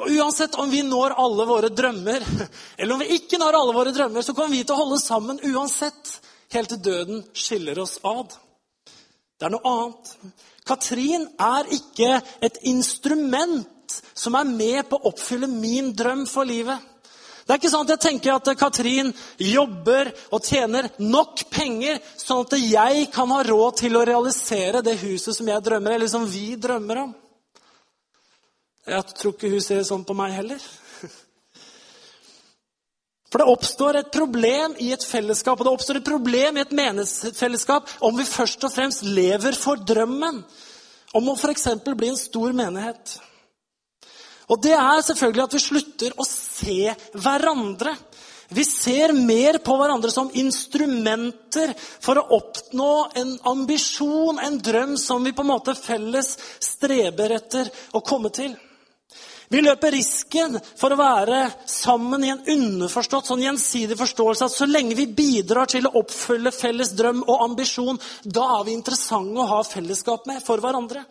Og 0.00 0.14
Uansett 0.16 0.56
om 0.56 0.72
vi 0.72 0.80
når 0.86 1.18
alle 1.20 1.46
våre 1.50 1.68
drømmer, 1.68 2.24
eller 2.78 2.94
om 2.94 3.04
vi 3.04 3.18
ikke 3.18 3.42
når 3.42 3.58
alle 3.60 3.76
våre 3.76 3.92
drømmer, 3.92 4.24
så 4.24 4.32
kommer 4.32 4.56
vi 4.56 4.62
til 4.64 4.72
å 4.72 4.80
holde 4.80 5.02
sammen 5.02 5.44
uansett, 5.44 6.14
helt 6.56 6.72
til 6.72 6.82
døden 6.88 7.20
skiller 7.36 7.82
oss 7.84 7.98
ad. 8.00 8.32
Det 9.36 9.44
er 9.50 9.52
noe 9.58 9.74
annet. 9.74 10.16
Katrin 10.64 11.28
er 11.36 11.68
ikke 11.76 12.16
et 12.48 12.58
instrument 12.72 14.00
som 14.16 14.40
er 14.40 14.48
med 14.48 14.88
på 14.88 14.96
å 14.96 15.12
oppfylle 15.12 15.52
min 15.52 15.92
drøm 15.92 16.24
for 16.32 16.48
livet. 16.48 16.93
Det 17.44 17.52
er 17.52 17.60
ikke 17.60 17.70
sånn 17.74 17.84
at 17.84 17.92
jeg 17.92 18.02
tenker 18.06 18.32
at 18.32 18.46
Katrin 18.56 19.10
jobber 19.36 20.08
og 20.32 20.46
tjener 20.48 20.86
nok 21.02 21.42
penger, 21.52 21.98
sånn 22.16 22.46
at 22.46 22.54
jeg 22.56 23.10
kan 23.12 23.28
ha 23.34 23.42
råd 23.44 23.82
til 23.82 23.98
å 23.98 24.04
realisere 24.08 24.80
det 24.84 24.96
huset 25.02 25.36
som 25.36 25.50
jeg 25.50 25.64
drømmer 25.66 25.98
eller 25.98 26.08
som 26.08 26.24
vi 26.24 26.54
drømmer 26.56 27.02
om. 27.02 27.12
Jeg 28.88 29.16
tror 29.16 29.34
ikke 29.34 29.50
hun 29.52 29.64
ser 29.64 29.84
sånn 29.84 30.06
på 30.08 30.16
meg 30.16 30.32
heller. 30.38 30.64
For 33.28 33.42
det 33.42 33.50
oppstår 33.52 34.00
et 34.00 34.10
problem 34.14 34.78
i 34.80 34.88
et 34.96 35.04
fellesskap, 35.04 35.60
og 35.60 35.68
det 35.68 35.76
oppstår 35.76 36.00
et 36.00 36.08
problem 36.08 36.56
i 36.56 36.64
et 36.64 36.74
menighetsfellesskap 36.76 37.92
om 38.08 38.16
vi 38.16 38.28
først 38.28 38.64
og 38.64 38.72
fremst 38.72 39.04
lever 39.04 39.56
for 39.58 39.84
drømmen 39.84 40.40
om 41.14 41.28
å 41.28 41.36
f.eks. 41.36 41.68
bli 41.92 42.12
en 42.12 42.20
stor 42.20 42.56
menighet. 42.56 43.18
Og 44.52 44.60
det 44.62 44.74
er 44.76 45.06
selvfølgelig 45.06 45.44
at 45.44 45.56
vi 45.56 45.62
slutter 45.62 46.18
å 46.20 46.26
se 46.28 46.92
hverandre. 47.16 47.94
Vi 48.54 48.64
ser 48.68 49.14
mer 49.16 49.58
på 49.64 49.76
hverandre 49.78 50.12
som 50.12 50.28
instrumenter 50.36 51.72
for 51.78 52.20
å 52.20 52.26
oppnå 52.36 52.92
en 53.16 53.32
ambisjon, 53.50 54.38
en 54.38 54.60
drøm 54.60 54.98
som 55.00 55.24
vi 55.24 55.32
på 55.32 55.42
en 55.42 55.52
måte 55.54 55.74
felles 55.78 56.34
streber 56.62 57.38
etter 57.38 57.72
å 57.96 58.04
komme 58.04 58.30
til. 58.34 58.52
Vi 59.48 59.60
løper 59.62 59.92
risken 59.92 60.56
for 60.76 60.92
å 60.92 60.98
være 60.98 61.40
sammen 61.68 62.24
i 62.24 62.30
en 62.32 62.40
underforstått, 62.54 63.28
sånn 63.28 63.44
gjensidig 63.44 63.96
forståelse 64.00 64.48
at 64.48 64.54
så 64.54 64.66
lenge 64.66 64.96
vi 64.98 65.06
bidrar 65.06 65.68
til 65.70 65.86
å 65.86 65.92
oppfylle 66.00 66.52
felles 66.54 66.94
drøm 66.96 67.22
og 67.26 67.44
ambisjon, 67.50 68.00
da 68.24 68.48
er 68.58 68.64
vi 68.66 68.74
interessante 68.74 69.40
å 69.40 69.50
ha 69.52 69.60
fellesskap 69.68 70.26
med 70.30 70.42
for 70.44 70.64
hverandre. 70.64 71.04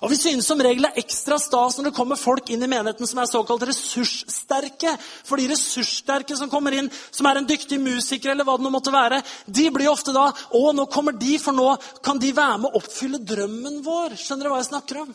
Og 0.00 0.10
Vi 0.10 0.16
synes 0.16 0.46
som 0.48 0.60
regel 0.60 0.86
det 0.86 0.90
er 0.94 1.02
ekstra 1.02 1.36
stas 1.40 1.76
når 1.76 1.90
det 1.90 1.96
kommer 1.96 2.16
folk 2.16 2.48
inn 2.50 2.62
i 2.64 2.68
menigheten 2.70 3.08
som 3.08 3.20
er 3.20 3.28
såkalt 3.28 3.66
ressurssterke. 3.68 4.94
For 5.28 5.36
de 5.36 5.50
ressurssterke 5.52 6.36
som 6.38 6.50
kommer 6.52 6.76
inn, 6.76 6.88
som 7.12 7.28
er 7.28 7.40
en 7.40 7.48
dyktig 7.48 7.76
musiker, 7.82 8.32
eller 8.32 8.48
hva 8.48 8.56
det 8.56 8.64
nå 8.64 8.72
måtte 8.72 8.94
være, 8.94 9.20
de 9.46 9.66
blir 9.74 9.92
ofte 9.92 10.14
da 10.16 10.30
Å, 10.30 10.62
nå 10.72 10.86
kommer 10.92 11.16
de, 11.16 11.36
for 11.42 11.56
nå 11.56 11.74
kan 12.04 12.20
de 12.20 12.32
være 12.36 12.62
med 12.62 12.70
å 12.70 12.80
oppfylle 12.80 13.20
drømmen 13.28 13.82
vår. 13.84 14.16
Skjønner 14.16 14.48
dere 14.48 14.54
hva 14.54 14.62
jeg 14.62 14.70
snakker 14.70 15.02
om? 15.04 15.12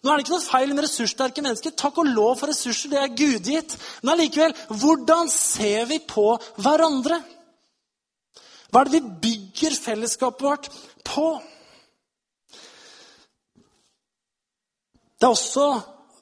Nå 0.00 0.08
er 0.08 0.16
det 0.16 0.24
ikke 0.24 0.36
noe 0.36 0.46
feil 0.46 0.70
med 0.72 0.86
ressurssterke 0.86 1.42
mennesker. 1.44 1.74
Takk 1.76 1.98
og 2.00 2.08
lov 2.08 2.38
for 2.40 2.48
ressurser, 2.48 2.94
det 2.94 3.02
er 3.02 3.12
gudgitt. 3.12 3.74
Men 4.00 4.14
allikevel, 4.14 4.54
hvordan 4.70 5.28
ser 5.34 5.90
vi 5.90 5.98
på 6.08 6.30
hverandre? 6.62 7.18
Hva 8.70 8.84
er 8.84 8.88
det 8.88 9.00
vi 9.00 9.16
bygger 9.26 9.76
fellesskapet 9.76 10.46
vårt 10.46 10.70
på? 11.04 11.32
Det 15.20 15.28
er 15.28 15.34
også 15.34 15.66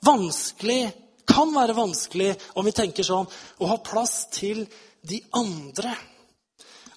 vanskelig, 0.03 0.81
kan 1.29 1.53
være 1.55 1.77
vanskelig, 1.77 2.33
om 2.59 2.67
vi 2.67 2.75
tenker 2.75 3.07
sånn, 3.07 3.29
å 3.63 3.69
ha 3.71 3.77
plass 3.85 4.25
til 4.35 4.65
de 5.07 5.21
andre. 5.39 5.93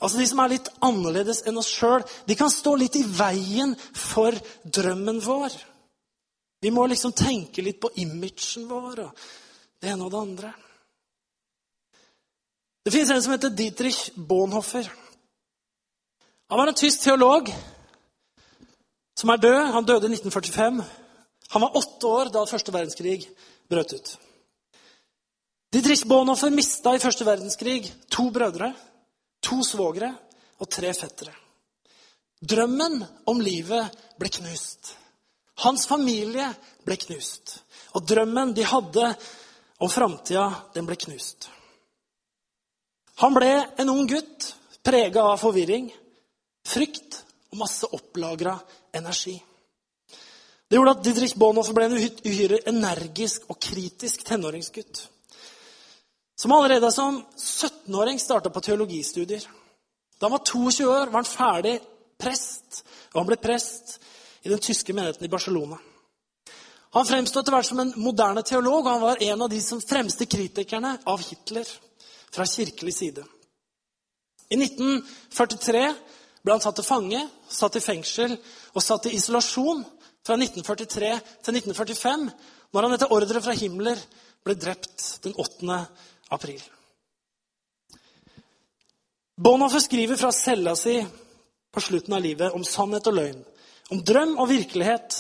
Altså 0.02 0.18
De 0.18 0.26
som 0.26 0.40
er 0.42 0.56
litt 0.56 0.72
annerledes 0.82 1.44
enn 1.46 1.60
oss 1.62 1.70
sjøl, 1.70 2.02
de 2.26 2.38
kan 2.38 2.50
stå 2.50 2.74
litt 2.80 2.98
i 2.98 3.06
veien 3.06 3.76
for 3.94 4.34
drømmen 4.66 5.22
vår. 5.22 5.54
Vi 6.62 6.72
må 6.74 6.88
liksom 6.90 7.14
tenke 7.18 7.62
litt 7.62 7.78
på 7.82 7.94
imagen 8.02 8.66
vår 8.70 9.04
og 9.06 9.24
det 9.82 9.94
ene 9.94 10.06
og 10.06 10.12
det 10.14 10.22
andre. 10.22 10.52
Det 12.82 12.94
fins 12.94 13.12
en 13.14 13.22
som 13.22 13.34
heter 13.36 13.54
Dietrich 13.54 14.10
Bonhoffer. 14.16 14.90
Han 16.50 16.60
var 16.60 16.72
en 16.72 16.78
tysk 16.82 17.04
teolog 17.04 17.50
som 19.18 19.30
er 19.30 19.42
død. 19.42 19.62
Han 19.76 19.86
døde 19.86 20.10
i 20.10 20.14
1945. 20.18 20.82
Han 21.52 21.62
var 21.62 21.78
åtte 21.78 22.08
år 22.08 22.32
da 22.32 22.46
første 22.48 22.72
verdenskrig 22.72 23.26
brøt 23.70 23.94
ut. 23.94 24.12
Didrich 25.72 26.06
Bonhoffer 26.08 26.52
mista 26.52 26.94
i 26.96 27.00
første 27.00 27.28
verdenskrig 27.28 27.86
to 28.12 28.30
brødre, 28.32 28.72
to 29.44 29.62
svogere 29.64 30.14
og 30.60 30.70
tre 30.72 30.92
fettere. 30.96 31.34
Drømmen 32.42 33.02
om 33.30 33.44
livet 33.44 34.00
ble 34.20 34.32
knust. 34.32 34.96
Hans 35.62 35.86
familie 35.88 36.48
ble 36.88 36.98
knust. 36.98 37.60
Og 37.96 38.08
drømmen 38.08 38.56
de 38.56 38.66
hadde 38.66 39.12
om 39.82 39.92
framtida, 39.92 40.48
den 40.74 40.88
ble 40.88 40.98
knust. 41.00 41.50
Han 43.22 43.36
ble 43.36 43.52
en 43.78 43.92
ung 43.92 44.08
gutt 44.10 44.54
prega 44.82 45.28
av 45.34 45.40
forvirring, 45.42 45.92
frykt 46.66 47.22
og 47.52 47.60
masse 47.62 47.88
opplagra 47.94 48.56
energi. 48.98 49.36
Det 50.72 50.78
gjorde 50.78 50.92
at 50.96 51.04
Didrik 51.04 51.34
Bonhoeffer 51.36 51.76
ble 51.76 51.86
en 51.90 51.98
uhyre 52.00 52.62
energisk 52.72 53.50
og 53.52 53.58
kritisk 53.60 54.22
tenåringsgutt. 54.24 55.02
Som 56.40 56.54
allerede 56.56 56.88
som 56.96 57.18
17-åring 57.36 58.22
starta 58.24 58.50
på 58.50 58.64
teologistudier. 58.64 59.44
Da 60.16 60.30
han 60.30 60.32
var 60.38 60.46
22 60.48 60.88
år, 60.88 61.12
var 61.12 61.20
han 61.20 61.28
ferdig 61.28 61.76
prest, 62.16 62.86
og 63.12 63.20
han 63.20 63.30
ble 63.34 63.40
prest 63.44 63.98
i 64.48 64.54
den 64.54 64.64
tyske 64.64 64.96
menigheten 64.96 65.28
i 65.28 65.34
Barcelona. 65.36 65.76
Han 66.96 67.12
fremsto 67.12 67.44
etter 67.44 67.58
hvert 67.58 67.68
som 67.68 67.84
en 67.84 67.94
moderne 68.00 68.48
teolog, 68.48 68.86
og 68.86 68.92
han 68.94 69.04
var 69.04 69.28
en 69.28 69.44
av 69.44 69.52
de 69.52 69.60
som 69.60 69.84
fremste 69.84 70.24
kritikerne 70.24 70.96
av 71.04 71.28
Hitler 71.28 71.68
fra 72.32 72.48
kirkelig 72.48 72.96
side. 72.96 73.28
I 74.48 74.56
1943 74.56 75.88
ble 76.40 76.56
han 76.56 76.64
tatt 76.64 76.80
til 76.80 76.88
fange, 76.88 77.28
satt 77.52 77.76
i 77.76 77.84
fengsel 77.84 78.40
og 78.72 78.86
satt 78.86 79.12
i 79.12 79.18
isolasjon 79.20 79.84
fra 80.26 80.38
1943 80.38 81.12
til 81.44 81.58
1945, 81.60 82.28
når 82.72 82.88
han 82.88 82.98
etter 82.98 83.14
ordre 83.14 83.42
fra 83.44 83.56
Himmler 83.58 84.00
ble 84.46 84.56
drept 84.58 85.08
den 85.26 85.34
8. 85.38 85.80
april. 86.32 86.62
Bonhoeffer 89.42 89.82
skriver 89.82 90.20
fra 90.22 90.32
cella 90.36 90.76
si 90.78 91.00
på 91.72 91.82
slutten 91.82 92.14
av 92.14 92.22
livet 92.22 92.54
om 92.54 92.66
sannhet 92.68 93.08
og 93.10 93.18
løgn 93.18 93.42
om 93.92 94.00
drøm 94.06 94.38
og 94.40 94.50
virkelighet. 94.52 95.18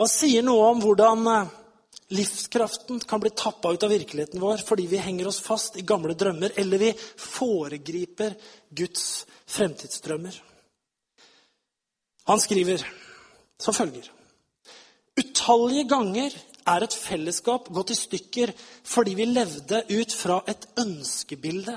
Og 0.00 0.08
sier 0.08 0.44
noe 0.44 0.70
om 0.72 0.80
hvordan 0.82 1.26
eh, 1.32 1.50
livskraften 2.16 3.02
kan 3.08 3.22
bli 3.22 3.32
tappa 3.36 3.72
ut 3.72 3.84
av 3.86 3.92
virkeligheten 3.92 4.40
vår 4.42 4.64
fordi 4.66 4.88
vi 4.90 5.02
henger 5.02 5.30
oss 5.30 5.40
fast 5.44 5.78
i 5.80 5.86
gamle 5.86 6.16
drømmer, 6.18 6.54
eller 6.60 6.80
vi 6.80 6.94
foregriper 6.94 8.36
Guds 8.76 9.26
fremtidsdrømmer. 9.50 10.34
Han 12.30 12.40
skriver 12.40 12.84
som 13.60 13.76
følger 13.76 14.08
Utallige 15.20 15.88
ganger 15.90 16.34
er 16.70 16.84
et 16.84 16.94
fellesskap 16.96 17.68
gått 17.74 17.92
i 17.92 17.98
stykker 17.98 18.52
fordi 18.86 19.14
vi 19.18 19.28
levde 19.28 19.82
ut 19.90 20.14
fra 20.14 20.40
et 20.48 20.66
ønskebilde. 20.80 21.76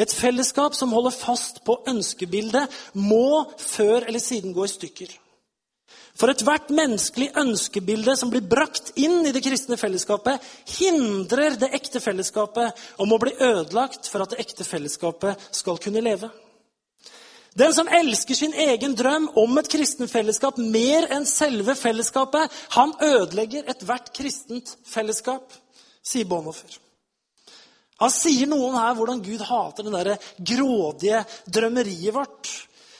Et 0.00 0.12
fellesskap 0.14 0.74
som 0.74 0.94
holder 0.96 1.12
fast 1.12 1.60
på 1.66 1.76
ønskebildet, 1.90 2.70
må 2.94 3.44
før 3.58 4.06
eller 4.08 4.22
siden 4.22 4.54
gå 4.56 4.64
i 4.64 4.72
stykker. 4.72 5.10
For 6.16 6.32
ethvert 6.32 6.70
menneskelig 6.74 7.30
ønskebilde 7.38 8.16
som 8.18 8.32
blir 8.32 8.44
brakt 8.44 8.92
inn 9.00 9.20
i 9.24 9.32
det 9.32 9.42
kristne 9.44 9.78
fellesskapet, 9.80 10.40
hindrer 10.78 11.56
det 11.60 11.72
ekte 11.76 12.00
fellesskapet 12.02 12.80
om 13.00 13.12
å 13.12 13.20
bli 13.20 13.34
ødelagt 13.36 14.08
for 14.10 14.24
at 14.24 14.34
det 14.34 14.42
ekte 14.44 14.66
fellesskapet 14.68 15.50
skal 15.56 15.80
kunne 15.80 16.02
leve. 16.04 16.30
Den 17.60 17.74
som 17.76 17.88
elsker 17.92 18.34
sin 18.34 18.54
egen 18.56 18.94
drøm 18.96 19.26
om 19.36 19.58
et 19.60 19.68
kristenfellesskap 19.68 20.56
mer 20.62 21.10
enn 21.12 21.26
selve 21.28 21.74
fellesskapet, 21.76 22.48
han 22.76 22.94
ødelegger 23.04 23.68
ethvert 23.68 24.08
kristent 24.16 24.72
fellesskap, 24.88 25.44
sier 26.00 26.28
Bonhoeffer. 26.30 26.78
Han 28.00 28.12
sier 28.14 28.48
noe 28.48 28.70
om 28.70 28.78
her 28.80 28.96
hvordan 28.96 29.20
Gud 29.20 29.44
hater 29.44 29.84
det 29.84 29.92
der 29.92 30.30
grådige 30.54 31.20
drømmeriet 31.52 32.16
vårt. 32.16 32.48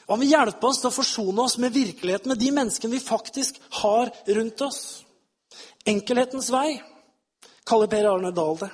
Og 0.05 0.17
han 0.17 0.25
vil 0.25 0.35
hjelpe 0.35 0.69
oss 0.69 0.83
til 0.83 0.91
å 0.91 0.97
forsone 0.99 1.47
oss 1.47 1.57
med 1.63 1.73
virkeligheten, 1.73 2.29
med 2.29 2.43
de 2.43 2.51
menneskene 2.53 2.99
vi 2.99 3.01
faktisk 3.01 3.63
har 3.81 4.13
rundt 4.29 4.67
oss. 4.67 4.81
Enkelhetens 5.89 6.51
vei, 6.53 6.75
kaller 7.65 7.89
Per 7.89 8.11
Arne 8.13 8.35
Dahl 8.37 8.59
det. 8.61 8.73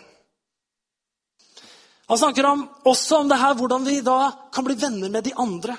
Han 2.06 2.18
snakker 2.18 2.46
om, 2.46 2.68
også 2.86 3.16
om 3.16 3.28
det 3.28 3.38
her, 3.40 3.54
hvordan 3.58 3.86
vi 3.86 4.00
da 4.04 4.30
kan 4.54 4.64
bli 4.64 4.76
venner 4.78 5.10
med 5.10 5.24
de 5.26 5.34
andre. 5.34 5.74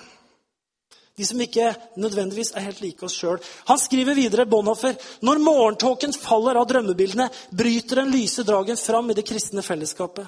De 1.17 1.25
som 1.25 1.39
ikke 1.41 1.71
nødvendigvis 1.97 2.51
er 2.53 2.67
helt 2.67 2.81
like 2.83 3.05
oss 3.05 3.15
sjøl. 3.17 3.39
Han 3.65 3.79
skriver 3.81 4.13
videre, 4.13 4.45
Bonhoffer, 4.45 4.93
når 5.25 5.39
morgentåken 5.41 6.13
faller 6.13 6.59
av 6.59 6.67
drømmebildene, 6.69 7.29
bryter 7.49 8.03
den 8.03 8.11
lyse 8.13 8.45
dragen 8.45 8.77
fram 8.77 9.09
i 9.09 9.15
det 9.17 9.25
kristne 9.25 9.63
fellesskapet. 9.65 10.27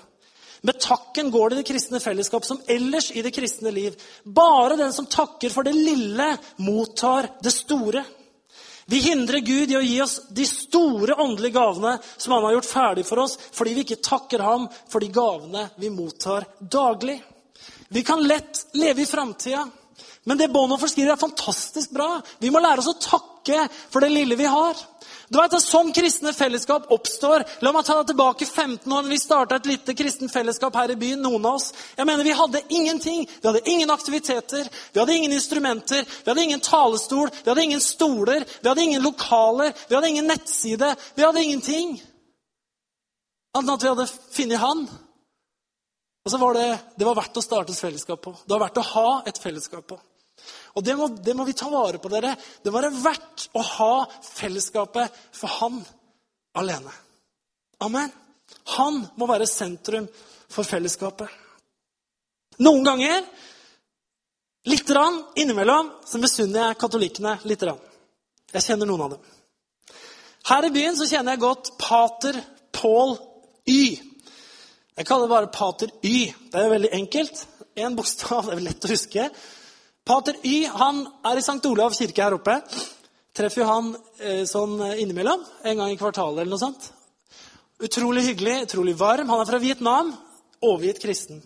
Med 0.65 0.79
takken 0.81 1.29
går 1.31 1.49
det 1.49 1.55
i 1.55 1.59
det 1.61 1.67
kristne 1.69 2.01
fellesskap 2.03 2.47
som 2.47 2.59
ellers 2.67 3.11
i 3.11 3.21
det 3.23 3.31
kristne 3.35 3.71
liv. 3.71 3.93
Bare 4.23 4.79
den 4.79 4.91
som 4.95 5.07
takker 5.07 5.53
for 5.53 5.67
det 5.67 5.75
lille, 5.77 6.33
mottar 6.57 7.29
det 7.43 7.53
store. 7.53 8.03
Vi 8.89 8.99
hindrer 9.05 9.39
Gud 9.45 9.69
i 9.69 9.77
å 9.77 9.83
gi 9.85 9.97
oss 10.01 10.15
de 10.33 10.47
store 10.49 11.13
åndelige 11.21 11.59
gavene 11.59 11.91
som 12.17 12.33
han 12.33 12.47
har 12.47 12.55
gjort 12.55 12.69
ferdig 12.71 13.03
for 13.05 13.21
oss, 13.21 13.35
fordi 13.53 13.75
vi 13.75 13.83
ikke 13.85 13.99
takker 14.01 14.41
ham 14.41 14.65
for 14.89 15.03
de 15.03 15.11
gavene 15.13 15.67
vi 15.77 15.91
mottar 15.93 16.47
daglig. 16.57 17.19
Vi 17.93 18.01
kan 18.03 18.23
lett 18.25 18.63
leve 18.73 19.05
i 19.05 19.09
framtida, 19.09 19.67
men 20.25 20.41
det 20.41 20.49
Bonhoeffer 20.53 20.89
skriver, 20.89 21.13
er 21.13 21.21
fantastisk 21.21 21.93
bra. 21.93 22.15
Vi 22.41 22.49
må 22.49 22.61
lære 22.61 22.81
oss 22.81 22.89
å 22.89 22.97
takke 22.97 23.67
for 23.93 24.01
det 24.01 24.09
lille 24.09 24.37
vi 24.39 24.49
har. 24.49 24.81
Du 25.29 25.37
vet 25.37 25.53
at 25.53 25.61
Sånn 25.61 25.91
kristne 25.93 26.31
fellesskap 26.33 26.87
oppstår. 26.93 27.43
La 27.61 27.71
meg 27.73 27.85
ta 27.85 27.99
deg 27.99 28.09
tilbake 28.09 28.47
15 28.49 28.93
år. 28.97 29.09
Vi 29.11 29.19
starta 29.21 29.59
et 29.59 29.67
lite 29.69 29.93
kristent 29.97 30.33
fellesskap 30.33 30.75
her 30.75 30.91
i 30.91 30.97
byen. 30.97 31.21
noen 31.21 31.45
av 31.45 31.59
oss. 31.59 31.71
Jeg 31.97 32.05
mener, 32.05 32.23
Vi 32.23 32.31
hadde 32.31 32.61
ingenting. 32.69 33.27
Vi 33.41 33.47
hadde 33.47 33.69
ingen 33.69 33.89
aktiviteter. 33.89 34.69
Vi 34.93 34.99
hadde 34.99 35.13
ingen 35.13 35.33
instrumenter. 35.33 36.05
Vi 36.05 36.31
hadde 36.31 36.43
ingen 36.43 36.59
talestol. 36.59 37.29
Vi 37.29 37.49
hadde 37.49 37.63
ingen 37.63 37.81
stoler. 37.81 38.45
Vi 38.61 38.67
hadde 38.67 38.81
ingen 38.81 39.03
lokaler. 39.03 39.73
Vi 39.87 39.95
hadde 39.95 40.09
ingen 40.09 40.27
nettside. 40.27 40.95
Vi 41.15 41.23
hadde 41.23 41.43
ingenting. 41.43 42.01
Annet 43.53 43.69
enn 43.69 43.73
at 43.75 43.83
vi 43.83 43.89
hadde 43.89 44.07
funnet 44.31 44.59
Han. 44.59 44.89
Og 46.25 46.31
så 46.31 46.37
var 46.37 46.53
det, 46.53 46.79
det 46.97 47.05
var 47.05 47.15
verdt 47.15 47.37
å 47.37 47.41
starte 47.41 47.71
et 47.71 47.79
fellesskap 47.79 48.21
på. 48.21 48.31
Det 48.31 48.53
var 48.53 48.67
verdt 48.67 48.81
å 48.81 48.89
ha 48.93 49.23
et 49.25 49.37
fellesskap 49.37 49.87
på. 49.87 49.99
Og 50.77 50.85
det 50.85 50.95
må, 50.97 51.07
det 51.09 51.35
må 51.37 51.45
vi 51.47 51.55
ta 51.57 51.69
vare 51.71 52.01
på, 52.01 52.11
dere. 52.11 52.35
Det 52.63 52.71
må 52.71 52.79
være 52.79 52.93
verdt 53.01 53.47
å 53.57 53.63
ha 53.65 53.93
fellesskapet 54.25 55.21
for 55.35 55.59
han 55.59 55.79
alene. 56.59 56.93
Amen. 57.85 58.11
Han 58.77 59.03
må 59.17 59.27
være 59.29 59.47
sentrum 59.49 60.07
for 60.49 60.67
fellesskapet. 60.67 61.29
Noen 62.59 62.83
ganger, 62.83 63.23
lite 64.67 64.93
grann, 64.93 65.21
innimellom, 65.39 65.93
så 66.05 66.19
misunner 66.19 66.67
jeg 66.67 66.79
katolikkene 66.81 67.37
lite 67.47 67.69
grann. 67.69 67.83
Jeg 68.51 68.65
kjenner 68.65 68.89
noen 68.89 69.05
av 69.05 69.13
dem. 69.15 69.27
Her 70.49 70.65
i 70.65 70.73
byen 70.73 70.97
så 70.97 71.07
kjenner 71.07 71.35
jeg 71.35 71.43
godt 71.43 71.71
pater 71.79 72.39
Paul 72.75 73.15
Y. 73.69 73.99
Jeg 74.97 75.07
kaller 75.07 75.27
det 75.27 75.33
bare 75.35 75.51
pater 75.53 75.93
Y. 76.03 76.33
Det 76.51 76.59
er 76.59 76.73
veldig 76.73 76.91
enkelt. 76.97 77.45
Én 77.79 77.95
bokstav, 77.95 78.49
det 78.49 78.57
er 78.57 78.65
lett 78.65 78.87
å 78.87 78.91
huske. 78.91 79.29
Pater 80.09 80.39
Y 80.41 80.63
han 80.65 81.03
er 81.29 81.37
i 81.37 81.43
St. 81.43 81.61
Olav 81.69 81.93
kirke 81.93 82.23
her 82.23 82.33
oppe. 82.39 82.55
Treffer 83.37 83.61
jo 83.61 83.67
han 83.69 83.91
eh, 84.17 84.41
sånn 84.49 84.79
innimellom. 84.97 85.43
En 85.61 85.83
gang 85.83 85.91
i 85.93 85.99
kvartalet 85.99 86.41
eller 86.41 86.55
noe 86.55 86.61
sånt. 86.63 86.87
Utrolig 87.85 88.23
hyggelig, 88.25 88.55
utrolig 88.65 88.95
varm. 88.97 89.29
Han 89.29 89.43
er 89.43 89.49
fra 89.51 89.59
Vietnam. 89.61 90.09
Overgitt 90.65 91.01
kristen. 91.03 91.43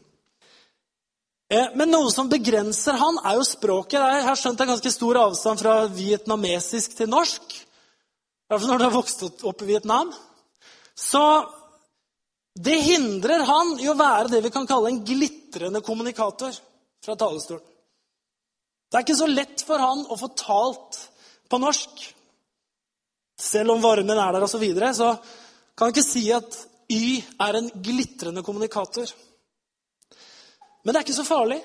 Eh, 1.52 1.76
men 1.76 1.92
noe 1.92 2.08
som 2.14 2.32
begrenser 2.32 2.96
han, 2.98 3.20
er 3.28 3.36
jo 3.38 3.44
språket. 3.46 4.00
Jeg 4.00 4.24
har 4.30 4.40
skjønt 4.40 4.62
det 4.62 4.66
er 4.66 4.72
ganske 4.72 4.94
stor 4.96 5.20
avstand 5.26 5.60
fra 5.60 5.76
vietnamesisk 5.92 6.96
til 6.98 7.12
norsk. 7.12 7.44
I 7.44 8.54
hvert 8.54 8.64
fall 8.64 8.72
når 8.72 8.80
du 8.80 8.88
har 8.88 8.96
vokst 8.96 9.44
opp 9.44 9.66
i 9.66 9.70
Vietnam. 9.74 10.16
Så 10.96 11.26
det 12.56 12.80
hindrer 12.88 13.44
han 13.50 13.76
i 13.84 13.92
å 13.92 14.00
være 14.00 14.32
det 14.38 14.44
vi 14.48 14.56
kan 14.56 14.72
kalle 14.72 14.94
en 14.94 15.04
glitrende 15.04 15.84
kommunikator 15.84 16.56
fra 17.04 17.20
talerstolen. 17.20 17.73
Det 18.94 19.00
er 19.00 19.06
ikke 19.08 19.18
så 19.18 19.26
lett 19.26 19.62
for 19.66 19.82
han 19.82 20.04
å 20.06 20.16
få 20.22 20.28
talt 20.38 21.00
på 21.50 21.58
norsk. 21.58 22.04
Selv 23.42 23.74
om 23.74 23.82
varmen 23.82 24.14
er 24.14 24.36
der 24.36 24.46
osv., 24.46 24.54
så, 24.54 24.60
videre, 24.62 24.92
så 24.94 25.08
kan 25.74 25.88
han 25.88 25.96
ikke 25.96 26.06
si 26.06 26.28
at 26.30 26.60
Y 26.94 27.18
er 27.42 27.58
en 27.58 27.72
glitrende 27.82 28.44
kommunikator. 28.46 29.10
Men 30.86 30.94
det 30.94 31.00
er 31.00 31.08
ikke 31.08 31.18
så 31.18 31.26
farlig. 31.26 31.58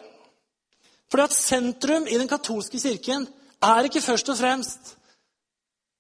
Fordi 1.13 1.29
at 1.29 1.37
sentrum 1.37 2.09
i 2.09 2.17
den 2.17 2.33
katolske 2.33 2.81
kirken 2.81 3.29
er 3.61 3.85
ikke 3.85 4.01
først 4.01 4.33
og 4.33 4.41
fremst 4.41 4.95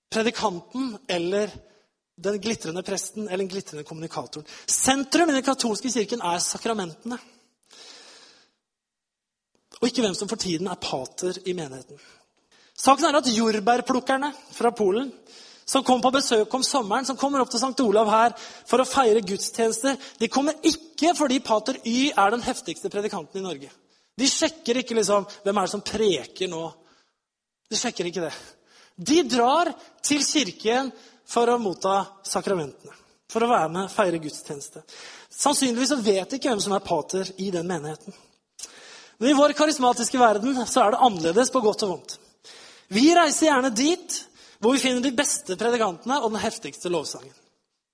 predikanten 0.08 0.94
eller 1.12 1.52
den 2.16 2.40
glitrende 2.40 2.80
presten 2.88 3.26
eller 3.26 3.44
den 3.44 3.52
glitrende 3.52 3.84
kommunikatoren. 3.84 4.48
Sentrum 4.64 5.28
i 5.28 5.36
den 5.36 5.44
katolske 5.44 5.92
kirken 5.92 6.24
er 6.24 6.40
sakramentene 6.40 7.20
og 9.78 9.88
ikke 9.88 10.04
hvem 10.04 10.16
som 10.16 10.30
for 10.30 10.40
tiden 10.40 10.70
er 10.70 10.80
pater 10.82 11.38
i 11.46 11.54
menigheten. 11.56 11.98
Saken 12.78 13.08
er 13.08 13.18
at 13.18 13.30
jordbærplukkerne 13.32 14.32
fra 14.54 14.70
Polen 14.70 15.10
som 15.68 15.84
kom 15.84 16.00
på 16.00 16.10
besøk 16.14 16.54
om 16.54 16.62
sommeren, 16.64 17.04
som 17.04 17.16
kommer 17.16 17.42
opp 17.42 17.50
til 17.52 17.60
St. 17.60 17.84
Olav 17.84 18.08
her 18.08 18.34
for 18.40 18.80
å 18.80 18.88
feire 18.88 19.20
gudstjenester, 19.20 19.98
de 20.16 20.30
kommer 20.32 20.56
ikke 20.64 21.12
fordi 21.18 21.42
pater 21.44 21.76
Y 21.84 22.08
er 22.08 22.32
den 22.32 22.44
heftigste 22.46 22.88
predikanten 22.88 23.42
i 23.42 23.44
Norge. 23.44 23.68
De 24.18 24.26
sjekker 24.26 24.80
ikke 24.80 24.96
liksom, 24.96 25.26
hvem 25.44 25.58
er 25.60 25.68
det 25.68 25.72
som 25.74 25.84
preker 25.84 26.48
nå. 26.48 26.62
De 27.68 27.76
sjekker 27.76 28.08
ikke 28.08 28.24
det. 28.24 28.32
De 28.96 29.20
drar 29.28 29.68
til 30.02 30.24
kirken 30.24 30.88
for 31.28 31.52
å 31.52 31.58
motta 31.60 32.00
sakramentene. 32.26 32.96
For 33.28 33.44
å 33.44 33.50
være 33.50 33.68
med 33.74 33.92
feire 33.92 34.22
gudstjeneste. 34.24 34.80
Sannsynligvis 35.28 35.92
vet 36.00 36.32
de 36.32 36.40
ikke 36.40 36.48
hvem 36.48 36.64
som 36.64 36.72
er 36.72 36.86
pater 36.86 37.28
i 37.44 37.50
den 37.52 37.68
menigheten. 37.68 38.16
Men 39.18 39.30
i 39.30 39.36
vår 39.38 39.52
karismatiske 39.58 40.18
verden 40.20 40.56
så 40.66 40.84
er 40.84 40.94
det 40.94 41.02
annerledes 41.02 41.50
på 41.50 41.62
godt 41.62 41.84
og 41.86 41.94
vondt. 41.94 42.18
Vi 42.94 43.10
reiser 43.14 43.50
gjerne 43.50 43.74
dit 43.74 44.20
hvor 44.58 44.74
vi 44.74 44.82
finner 44.82 45.02
de 45.02 45.14
beste 45.14 45.56
predikantene 45.58 46.20
og 46.22 46.32
den 46.32 46.42
heftigste 46.42 46.90
lovsangen. 46.90 47.34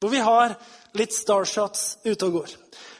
Hvor 0.00 0.12
vi 0.12 0.20
har 0.20 0.54
litt 0.96 1.14
starshots 1.16 1.98
ute 2.04 2.28
og 2.28 2.38
går. 2.38 2.52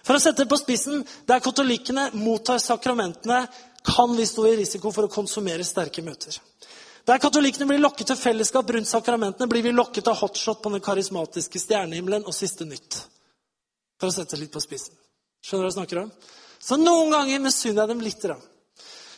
For 0.05 0.17
å 0.17 0.21
sette 0.21 0.45
det 0.45 0.51
på 0.51 0.59
spissen, 0.61 1.05
der 1.29 1.43
katolikkene 1.45 2.11
mottar 2.17 2.61
sakramentene, 2.61 3.45
kan 3.85 4.17
vi 4.17 4.25
stå 4.27 4.47
i 4.49 4.57
risiko 4.57 4.93
for 4.93 5.05
å 5.05 5.13
konsumere 5.13 5.65
sterke 5.65 6.05
møter. 6.05 6.37
Der 7.05 7.21
katolikkene 7.21 7.69
blir 7.69 7.83
lokket 7.83 8.09
til 8.09 8.17
fellesskap 8.17 8.71
rundt 8.73 8.89
sakramentene, 8.89 9.49
blir 9.49 9.65
vi 9.65 9.75
lokket 9.75 10.09
av 10.09 10.17
hotshot 10.23 10.63
på 10.65 10.73
den 10.73 10.85
karismatiske 10.85 11.61
stjernehimmelen 11.61 12.25
og 12.25 12.37
siste 12.37 12.65
nytt. 12.69 13.03
For 14.01 14.09
å 14.09 14.15
sette 14.15 14.37
det 14.37 14.47
litt 14.47 14.55
på 14.55 14.63
spissen. 14.65 14.97
Skjønner 15.45 15.67
du 15.67 15.69
hva 15.69 15.73
jeg 15.73 15.79
snakker 15.79 16.01
om? 16.01 16.13
Så 16.59 16.79
noen 16.81 17.13
ganger 17.13 17.43
misunner 17.45 17.85
jeg 17.85 17.93
dem 17.93 18.03
litt. 18.05 18.25
Da. 18.25 18.39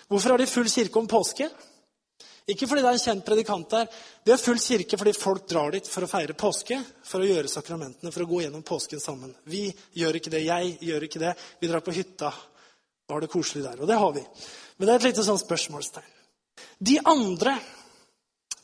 Hvorfor 0.07 0.35
har 0.35 0.43
de 0.43 0.51
full 0.51 0.69
kirke 0.71 1.01
om 1.01 1.09
påske? 1.11 1.49
Ikke 2.47 2.69
fordi 2.71 2.83
det 2.85 2.91
er 2.93 2.97
en 2.97 3.03
kjent 3.03 3.25
predikant 3.27 3.73
der. 3.75 3.89
De 4.23 4.31
har 4.31 4.39
full 4.39 4.61
kirke 4.63 4.99
fordi 4.99 5.15
folk 5.19 5.49
drar 5.51 5.73
dit 5.75 5.89
for 5.91 6.07
å 6.07 6.11
feire 6.11 6.37
påske, 6.39 6.79
for 7.03 7.23
å 7.23 7.27
gjøre 7.27 7.51
sakramentene, 7.51 8.13
for 8.15 8.23
å 8.23 8.29
gå 8.31 8.45
gjennom 8.45 8.63
påsken 8.67 9.03
sammen. 9.03 9.33
Vi 9.51 9.65
gjør 9.99 10.21
ikke 10.21 10.31
det. 10.31 10.45
Jeg 10.47 10.77
gjør 10.87 11.09
ikke 11.09 11.23
det. 11.25 11.33
Vi 11.59 11.71
drar 11.71 11.83
på 11.83 11.95
hytta 11.97 12.31
og 12.31 13.17
har 13.17 13.25
det 13.25 13.33
koselig 13.33 13.65
der. 13.67 13.81
Og 13.83 13.91
det 13.91 13.99
har 13.99 14.15
vi. 14.15 14.23
Men 14.77 14.87
det 14.87 14.95
er 14.95 15.01
et 15.01 15.09
lite 15.11 15.27
sånn 15.27 15.43
spørsmålstegn. 15.43 16.15
De 16.79 17.01
andre 17.05 17.59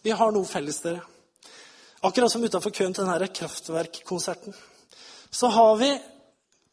Vi 0.03 0.11
har 0.11 0.33
noe 0.35 0.43
felles, 0.51 0.81
dere. 0.83 0.99
Akkurat 2.03 2.33
som 2.33 2.43
utafor 2.43 2.73
køen 2.75 2.91
til 2.91 3.07
denne 3.07 3.29
kraftverkkonserten. 3.31 4.51
Så 5.31 5.47
har 5.55 5.77
vi 5.79 5.91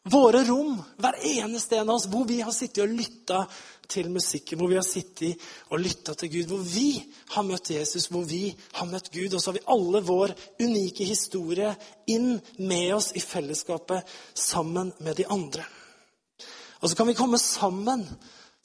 Våre 0.08 0.44
rom, 0.48 0.78
hver 0.96 1.18
eneste 1.28 1.76
en 1.76 1.90
av 1.90 1.98
oss, 1.98 2.06
hvor 2.08 2.24
vi 2.24 2.38
har 2.40 2.54
sittet 2.56 2.86
og 2.86 2.94
lytta 2.96 3.42
til 3.90 4.08
musikken, 4.08 4.56
hvor 4.56 4.70
vi 4.70 4.78
har 4.78 4.86
sittet 4.86 5.42
og 5.68 5.82
lytta 5.82 6.14
til 6.16 6.30
Gud, 6.32 6.46
hvor 6.48 6.62
vi 6.64 7.02
har 7.34 7.44
møtt 7.44 7.72
Jesus, 7.74 8.06
hvor 8.08 8.24
vi 8.24 8.46
har 8.78 8.88
møtt 8.88 9.10
Gud. 9.12 9.34
Og 9.34 9.42
så 9.42 9.50
har 9.50 9.58
vi 9.58 9.66
alle 9.74 10.00
vår 10.06 10.32
unike 10.62 11.04
historie 11.04 11.74
inn 12.08 12.38
med 12.56 12.94
oss 12.96 13.10
i 13.12 13.20
fellesskapet 13.20 14.08
sammen 14.32 14.94
med 15.04 15.20
de 15.20 15.28
andre. 15.28 15.66
Og 16.80 16.88
så 16.88 16.96
kan 16.96 17.10
vi 17.10 17.18
komme 17.18 17.38
sammen 17.42 18.06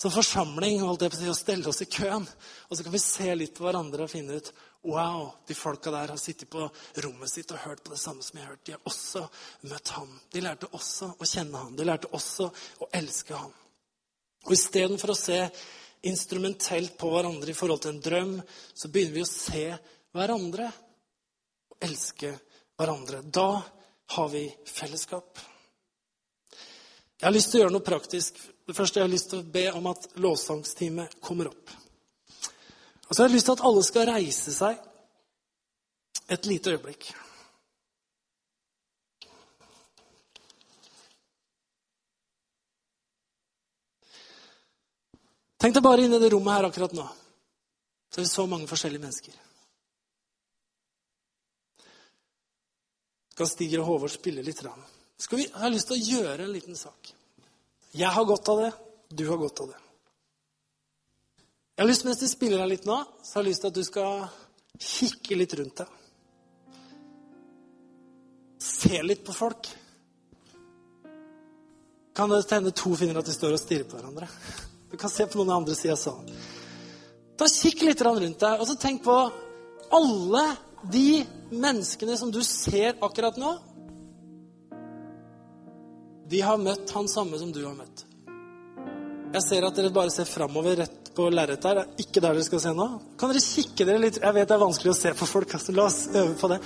som 0.02 0.12
forsamling 0.12 0.82
holdt 0.84 1.06
jeg 1.06 1.14
på 1.14 1.28
å 1.32 1.36
stelle 1.38 1.72
oss 1.72 1.84
i 1.86 1.90
køen. 1.90 2.26
Og 2.68 2.78
så 2.78 2.84
kan 2.84 2.94
vi 2.96 3.02
se 3.02 3.30
litt 3.36 3.56
på 3.56 3.64
hverandre 3.68 4.06
og 4.06 4.12
finne 4.12 4.40
ut 4.40 4.54
Wow, 4.86 5.32
de 5.48 5.56
folka 5.58 5.90
der 5.90 6.12
har 6.14 6.18
sittet 6.22 6.50
på 6.54 6.68
rommet 7.02 7.30
sitt 7.32 7.50
og 7.50 7.64
hørt 7.64 7.80
på 7.82 7.96
det 7.96 7.98
samme 7.98 8.22
som 8.22 8.38
jeg 8.38 8.46
har 8.46 8.52
hørt. 8.52 8.66
De 8.68 8.76
har 8.76 8.84
også 8.86 9.24
møtt 9.66 9.92
ham. 9.96 10.12
De 10.30 10.44
lærte 10.46 10.70
også 10.78 11.10
å 11.18 11.26
kjenne 11.26 11.58
ham. 11.58 11.72
De 11.74 11.88
lærte 11.88 12.12
også 12.14 12.52
å 12.86 12.90
elske 12.94 13.34
ham. 13.34 13.50
Og 14.46 14.54
istedenfor 14.54 15.16
å 15.16 15.18
se 15.18 15.40
instrumentelt 16.06 16.94
på 17.02 17.10
hverandre 17.10 17.50
i 17.50 17.58
forhold 17.58 17.82
til 17.82 17.96
en 17.96 18.04
drøm, 18.06 18.36
så 18.78 18.92
begynner 18.94 19.18
vi 19.18 19.26
å 19.26 19.32
se 19.32 19.66
hverandre 20.14 20.70
og 21.74 21.90
elske 21.90 22.36
hverandre. 22.78 23.24
Da 23.26 23.50
har 24.14 24.30
vi 24.30 24.46
fellesskap. 24.70 25.42
Jeg 27.16 27.26
har 27.26 27.34
lyst 27.34 27.56
til 27.56 27.64
å 27.64 27.66
gjøre 27.66 27.74
noe 27.80 27.90
praktisk. 27.90 28.38
Det 28.66 28.74
første 28.74 29.00
jeg 29.00 29.06
har 29.06 29.14
lyst 29.14 29.30
til 29.30 29.44
å 29.44 29.50
be 29.56 29.66
om 29.78 29.92
at 29.92 30.08
lovsangsteamet 30.18 31.20
kommer 31.22 31.52
opp. 31.52 31.74
Og 33.06 33.12
så 33.14 33.22
har 33.22 33.30
jeg 33.30 33.36
lyst 33.38 33.50
til 33.52 33.58
at 33.60 33.66
alle 33.70 33.84
skal 33.86 34.10
reise 34.10 34.54
seg 34.56 34.80
et 36.34 36.48
lite 36.50 36.74
øyeblikk. 36.74 37.12
Tenk 45.62 45.78
deg 45.78 45.86
bare 45.86 46.06
inn 46.06 46.14
i 46.14 46.22
det 46.22 46.32
rommet 46.34 46.58
her 46.58 46.68
akkurat 46.68 46.94
nå. 46.94 47.06
Så 48.10 48.22
er 48.22 48.26
det 48.26 48.32
så 48.32 48.46
mange 48.50 48.68
forskjellige 48.70 49.02
mennesker. 49.02 49.38
Skal 53.36 53.50
Stiger 53.52 53.82
og 53.84 53.90
Håvard 53.90 54.14
spille 54.14 54.46
litt? 54.46 54.62
Skal 55.20 55.42
vi, 55.42 55.48
jeg 55.48 55.62
har 55.62 55.74
lyst 55.74 55.90
til 55.90 55.98
å 55.98 56.20
gjøre 56.20 56.46
en 56.46 56.54
liten 56.54 56.78
sak. 56.80 57.14
Jeg 57.96 58.12
har 58.12 58.26
godt 58.28 58.50
av 58.52 58.60
det. 58.60 58.72
Du 59.16 59.28
har 59.30 59.38
godt 59.40 59.62
av 59.64 59.70
det. 59.72 59.78
Jeg 61.76 61.84
har 61.84 61.88
lyst, 61.88 62.06
Mens 62.08 62.20
de 62.20 62.28
spiller 62.28 62.60
her 62.60 62.68
litt 62.72 62.88
nå, 62.88 62.98
så 63.24 63.38
har 63.38 63.44
jeg 63.44 63.54
lyst 63.54 63.64
til 63.64 63.72
at 63.72 63.78
du 63.78 63.84
skal 63.88 64.26
kikke 64.80 65.38
litt 65.40 65.56
rundt 65.60 65.82
deg. 65.82 65.94
Se 68.66 69.02
litt 69.04 69.24
på 69.28 69.36
folk. 69.36 69.70
Kan 72.16 72.32
det 72.32 72.46
hende 72.52 72.72
to 72.72 72.94
finner 72.96 73.20
at 73.20 73.28
de 73.28 73.36
står 73.36 73.56
og 73.56 73.60
stirrer 73.60 73.88
på 73.88 74.00
hverandre? 74.00 74.28
Du 74.92 74.96
kan 75.00 75.12
se 75.12 75.28
på 75.28 75.40
noen 75.40 75.58
andre 75.58 75.76
sida 75.76 75.98
sånn. 76.00 76.24
Da 77.36 77.48
Kikk 77.52 77.82
litt 77.84 78.04
rundt 78.04 78.40
deg, 78.40 78.60
og 78.60 78.68
så 78.68 78.78
tenk 78.80 79.04
på 79.04 79.16
alle 79.96 80.46
de 80.92 81.24
menneskene 81.52 82.16
som 82.18 82.32
du 82.32 82.40
ser 82.48 82.96
akkurat 83.04 83.36
nå. 83.40 83.52
De 86.30 86.42
har 86.42 86.58
møtt 86.58 86.92
han 86.96 87.08
samme 87.08 87.38
som 87.40 87.52
du 87.54 87.62
har 87.66 87.76
møtt. 87.78 88.06
Jeg 89.36 89.44
ser 89.44 89.66
at 89.68 89.76
dere 89.78 89.92
bare 89.94 90.14
ser 90.14 90.28
framover 90.30 90.78
rett 90.80 91.10
på 91.16 91.28
lerretet 91.32 91.68
her. 91.70 91.82
Ikke 92.02 92.22
der 92.22 92.36
dere 92.38 92.46
skal 92.48 92.62
se 92.64 92.74
nå. 92.76 92.88
Kan 93.20 93.32
dere 93.32 93.44
kikke 93.44 93.88
dere 93.88 94.02
litt 94.04 94.22
Jeg 94.22 94.38
vet 94.38 94.48
det 94.48 94.56
er 94.56 94.64
vanskelig 94.64 94.94
å 94.94 94.98
se 94.98 95.12
på 95.18 95.28
folk. 95.30 95.58
Altså. 95.58 95.76
La 95.76 95.88
oss 95.90 96.06
øve 96.14 96.38
på 96.40 96.50
det. 96.52 96.62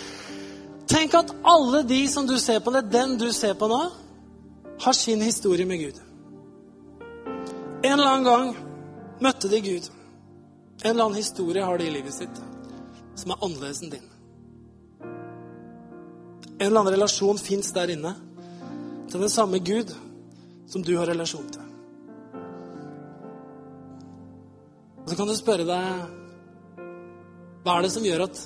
Tenk 0.90 1.18
at 1.18 1.34
alle 1.46 1.84
de 1.86 2.00
som 2.10 2.28
du 2.30 2.38
ser 2.42 2.62
på, 2.66 2.74
det 2.74 2.88
den 2.94 3.18
du 3.22 3.28
ser 3.36 3.58
på 3.58 3.68
nå, 3.70 3.80
har 4.80 4.96
sin 4.96 5.22
historie 5.22 5.68
med 5.70 5.82
Gud. 5.82 5.98
En 7.84 7.94
eller 7.94 8.10
annen 8.10 8.28
gang 8.28 8.54
møtte 9.22 9.52
de 9.52 9.60
Gud. 9.62 9.90
En 10.84 10.92
eller 10.94 11.10
annen 11.10 11.20
historie 11.20 11.66
har 11.66 11.78
de 11.78 11.90
i 11.90 11.94
livet 11.94 12.16
sitt 12.16 12.42
som 13.20 13.34
er 13.34 13.42
annerledes 13.44 13.82
enn 13.84 13.92
din. 13.92 14.08
En 16.60 16.68
eller 16.70 16.80
annen 16.80 16.96
relasjon 16.96 17.40
fins 17.40 17.74
der 17.76 17.92
inne 17.92 18.14
til 19.10 19.24
den 19.24 19.32
samme 19.34 19.60
Gud 19.60 19.92
som 20.70 20.84
du 20.86 20.94
har 20.98 21.10
relasjon 21.10 21.48
til. 21.50 21.66
Og 25.04 25.10
så 25.10 25.18
kan 25.18 25.30
du 25.30 25.36
spørre 25.38 25.66
deg 25.66 26.84
Hva 27.64 27.76
er 27.76 27.86
det 27.86 27.92
som 27.92 28.06
gjør 28.06 28.28
at, 28.28 28.42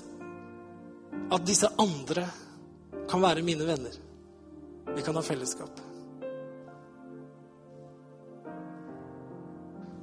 at 1.35 1.47
disse 1.47 1.69
andre 1.79 2.23
kan 3.11 3.21
være 3.21 3.43
mine 3.45 3.67
venner? 3.67 3.97
Vi 4.95 5.03
kan 5.03 5.15
ha 5.15 5.23
fellesskap. 5.25 5.81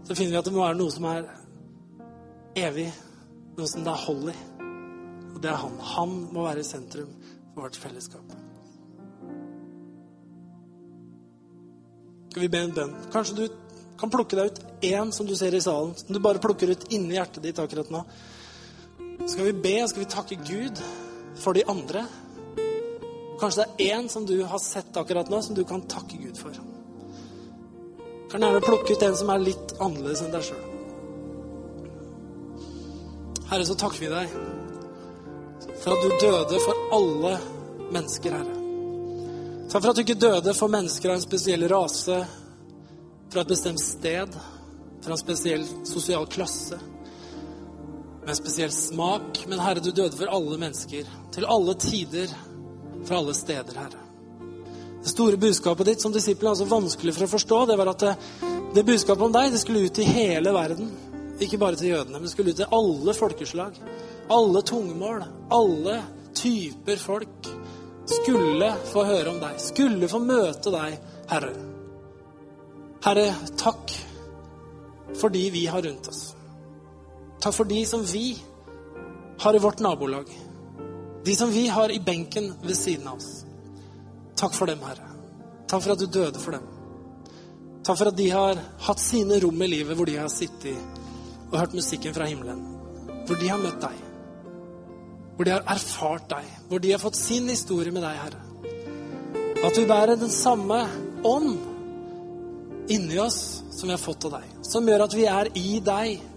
Så 0.04 0.14
finner 0.14 0.34
vi 0.34 0.38
at 0.40 0.46
det 0.48 0.54
må 0.54 0.64
være 0.64 0.78
noe 0.78 0.92
som 0.92 1.06
er 1.10 1.26
evig, 2.58 2.88
noe 3.56 3.68
som 3.70 3.84
det 3.86 3.92
er 3.92 4.04
hold 4.04 4.30
i. 4.32 4.36
Og 5.30 5.42
det 5.42 5.52
er 5.52 5.60
han. 5.64 5.80
Han 5.94 6.16
må 6.34 6.46
være 6.48 6.64
i 6.64 6.70
sentrum 6.70 7.12
for 7.54 7.64
vårt 7.64 7.78
fellesskap. 7.78 8.39
Skal 12.30 12.44
vi 12.44 12.48
be 12.52 12.62
en 12.62 12.74
bønn? 12.74 12.92
Kanskje 13.10 13.36
du 13.40 13.46
kan 13.98 14.10
plukke 14.12 14.36
deg 14.38 14.52
ut 14.52 14.60
én 14.86 15.10
som 15.12 15.26
du 15.26 15.34
ser 15.36 15.54
i 15.54 15.60
salen, 15.60 15.96
som 15.98 16.14
du 16.14 16.20
bare 16.22 16.38
plukker 16.42 16.70
ut 16.70 16.84
inni 16.94 17.16
hjertet 17.18 17.42
ditt 17.42 17.58
akkurat 17.58 17.90
nå. 17.90 18.04
Skal 19.26 19.48
vi 19.48 19.54
be, 19.64 19.74
skal 19.90 20.04
vi 20.04 20.10
takke 20.14 20.38
Gud 20.46 20.78
for 21.42 21.58
de 21.58 21.64
andre. 21.68 22.04
Kanskje 23.40 23.64
det 23.64 23.88
er 23.88 23.98
én 23.98 24.06
som 24.12 24.28
du 24.28 24.36
har 24.46 24.62
sett 24.62 24.96
akkurat 24.96 25.28
nå, 25.32 25.42
som 25.42 25.58
du 25.58 25.64
kan 25.66 25.82
takke 25.90 26.20
Gud 26.22 26.38
for. 26.38 26.54
Kan 28.30 28.46
gjerne 28.46 28.62
plukke 28.62 28.94
ut 28.94 29.02
en 29.02 29.18
som 29.18 29.34
er 29.34 29.42
litt 29.42 29.74
annerledes 29.80 30.22
enn 30.22 30.30
deg 30.30 30.46
sjøl. 30.46 30.64
Herre, 33.50 33.66
så 33.66 33.74
takker 33.74 34.04
vi 34.04 34.14
deg 34.14 34.38
for 35.82 35.96
at 35.96 36.06
du 36.06 36.16
døde 36.22 36.62
for 36.62 36.88
alle 36.94 37.36
mennesker, 37.90 38.38
Herre. 38.38 38.59
Takk 39.70 39.84
for 39.84 39.92
at 39.92 39.98
du 40.00 40.02
ikke 40.02 40.18
døde 40.18 40.50
for 40.58 40.72
mennesker 40.72 41.12
av 41.12 41.20
en 41.20 41.22
spesiell 41.22 41.62
rase, 41.70 42.16
fra 43.30 43.42
et 43.44 43.50
bestemt 43.52 43.78
sted, 43.78 44.32
fra 44.98 45.14
en 45.14 45.20
spesiell 45.20 45.62
sosial 45.86 46.26
klasse, 46.26 46.74
med 48.24 48.32
en 48.32 48.38
spesiell 48.40 48.72
smak. 48.74 49.44
Men 49.46 49.62
Herre, 49.62 49.78
du 49.78 49.92
døde 49.92 50.18
for 50.18 50.32
alle 50.34 50.58
mennesker, 50.58 51.06
til 51.30 51.46
alle 51.46 51.76
tider, 51.78 52.34
fra 53.06 53.20
alle 53.20 53.36
steder, 53.38 53.78
Herre. 53.78 54.02
Det 55.04 55.14
store 55.14 55.38
budskapet 55.38 55.92
ditt 55.92 56.02
som 56.02 56.18
disippel 56.18 56.48
er 56.48 56.56
altså 56.56 56.66
vanskelig 56.66 57.14
for 57.14 57.28
å 57.28 57.32
forstå, 57.36 57.60
det 57.70 57.78
var 57.78 57.92
at 57.94 58.02
det, 58.08 58.16
det 58.74 58.86
budskapet 58.90 59.28
om 59.28 59.38
deg 59.38 59.54
det 59.54 59.62
skulle 59.62 59.86
ut 59.86 60.02
i 60.02 60.08
hele 60.10 60.56
verden. 60.58 60.90
Ikke 61.38 61.62
bare 61.62 61.78
til 61.78 61.94
jødene, 61.94 62.18
men 62.18 62.26
det 62.26 62.34
skulle 62.34 62.50
ut 62.50 62.58
til 62.58 62.74
alle 62.74 63.14
folkeslag. 63.14 63.78
Alle 64.34 64.66
tungemål, 64.66 65.24
alle 65.62 66.00
typer 66.34 66.98
folk 66.98 67.54
skulle 68.10 68.70
få 68.92 69.04
høre 69.06 69.32
om 69.32 69.40
deg. 69.42 69.58
Skulle 69.62 70.08
få 70.10 70.20
møte 70.22 70.72
deg, 70.74 70.96
Herre. 71.30 71.52
Herre, 73.04 73.26
takk 73.60 73.94
for 75.16 75.32
de 75.32 75.46
vi 75.54 75.64
har 75.70 75.82
rundt 75.82 76.08
oss. 76.10 76.22
Takk 77.40 77.56
for 77.56 77.68
de 77.68 77.84
som 77.88 78.02
vi 78.04 78.34
har 79.40 79.56
i 79.56 79.62
vårt 79.62 79.80
nabolag. 79.80 80.28
De 81.24 81.36
som 81.36 81.52
vi 81.52 81.68
har 81.68 81.92
i 81.92 82.00
benken 82.00 82.52
ved 82.62 82.76
siden 82.76 83.08
av 83.08 83.16
oss. 83.16 83.44
Takk 84.36 84.54
for 84.56 84.68
dem, 84.68 84.82
Herre. 84.84 85.08
Takk 85.68 85.82
for 85.84 85.94
at 85.94 86.02
du 86.02 86.06
døde 86.06 86.40
for 86.42 86.56
dem. 86.56 86.68
Takk 87.84 87.96
for 87.96 88.10
at 88.10 88.16
de 88.16 88.28
har 88.30 88.60
hatt 88.86 89.00
sine 89.00 89.40
rom 89.40 89.62
i 89.64 89.70
livet 89.70 89.96
hvor 89.96 90.08
de 90.08 90.18
har 90.20 90.28
sittet 90.32 90.76
og 91.50 91.58
hørt 91.58 91.76
musikken 91.76 92.14
fra 92.14 92.28
himmelen. 92.28 92.60
Hvor 93.26 93.40
de 93.40 93.48
har 93.48 93.60
møtt 93.60 93.80
deg. 93.82 94.09
Hvor 95.40 95.48
de 95.48 95.54
har 95.54 95.62
erfart 95.72 96.26
deg. 96.28 96.48
Hvor 96.68 96.80
de 96.84 96.90
har 96.92 97.00
fått 97.00 97.16
sin 97.16 97.46
historie 97.48 97.88
med 97.96 98.02
deg, 98.04 98.16
Herre. 98.20 98.40
At 99.64 99.78
vi 99.78 99.86
bærer 99.88 100.20
den 100.20 100.28
samme 100.28 100.82
ånd 101.24 102.90
inni 102.92 103.16
oss 103.24 103.62
som 103.72 103.88
vi 103.88 103.94
har 103.94 104.02
fått 104.02 104.26
av 104.28 104.34
deg. 104.36 104.52
Som 104.68 104.84
gjør 104.84 105.06
at 105.06 105.16
vi 105.16 105.24
er 105.32 105.48
i 105.56 105.80
deg. 105.80 106.28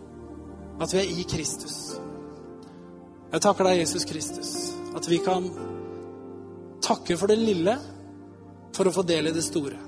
At 0.80 0.96
vi 0.96 1.02
er 1.02 1.12
i 1.20 1.28
Kristus. 1.28 1.76
Jeg 3.34 3.44
takker 3.44 3.68
deg, 3.68 3.84
Jesus 3.84 4.08
Kristus, 4.08 4.56
at 4.96 5.12
vi 5.12 5.20
kan 5.28 5.52
takke 6.88 7.20
for 7.20 7.28
det 7.28 7.42
lille 7.44 7.76
for 8.72 8.88
å 8.88 8.96
få 9.02 9.04
del 9.04 9.34
i 9.34 9.36
det 9.36 9.44
store. 9.44 9.84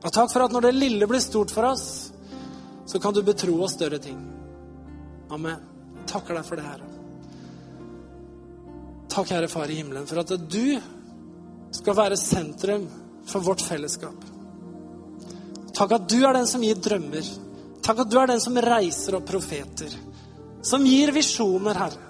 Og 0.00 0.10
takk 0.10 0.34
for 0.34 0.48
at 0.48 0.58
når 0.58 0.72
det 0.72 0.78
lille 0.80 1.06
blir 1.06 1.22
stort 1.22 1.54
for 1.54 1.70
oss, 1.70 1.90
så 2.82 2.98
kan 2.98 3.14
du 3.14 3.22
betro 3.22 3.60
oss 3.62 3.78
større 3.78 4.02
ting. 4.02 4.18
Amen. 5.30 5.68
Takker 6.10 6.34
deg 6.34 6.50
for 6.50 6.58
det, 6.58 6.66
Herre. 6.66 6.96
Takk, 9.10 9.30
Herre 9.34 9.48
Far 9.50 9.70
i 9.70 9.78
himmelen, 9.80 10.06
for 10.06 10.22
at 10.22 10.30
du 10.50 10.78
skal 11.74 11.96
være 11.98 12.18
sentrum 12.18 12.86
for 13.26 13.42
vårt 13.42 13.62
fellesskap. 13.66 14.26
Takk 15.74 15.96
at 15.96 16.06
du 16.10 16.18
er 16.20 16.36
den 16.36 16.46
som 16.50 16.62
gir 16.62 16.78
drømmer. 16.78 17.26
Takk 17.82 18.04
at 18.04 18.10
du 18.10 18.18
er 18.20 18.30
den 18.30 18.42
som 18.42 18.58
reiser 18.60 19.16
opp 19.18 19.26
profeter. 19.30 19.94
Som 20.62 20.84
gir 20.86 21.12
visjoner, 21.16 21.78
Herre. 21.80 22.06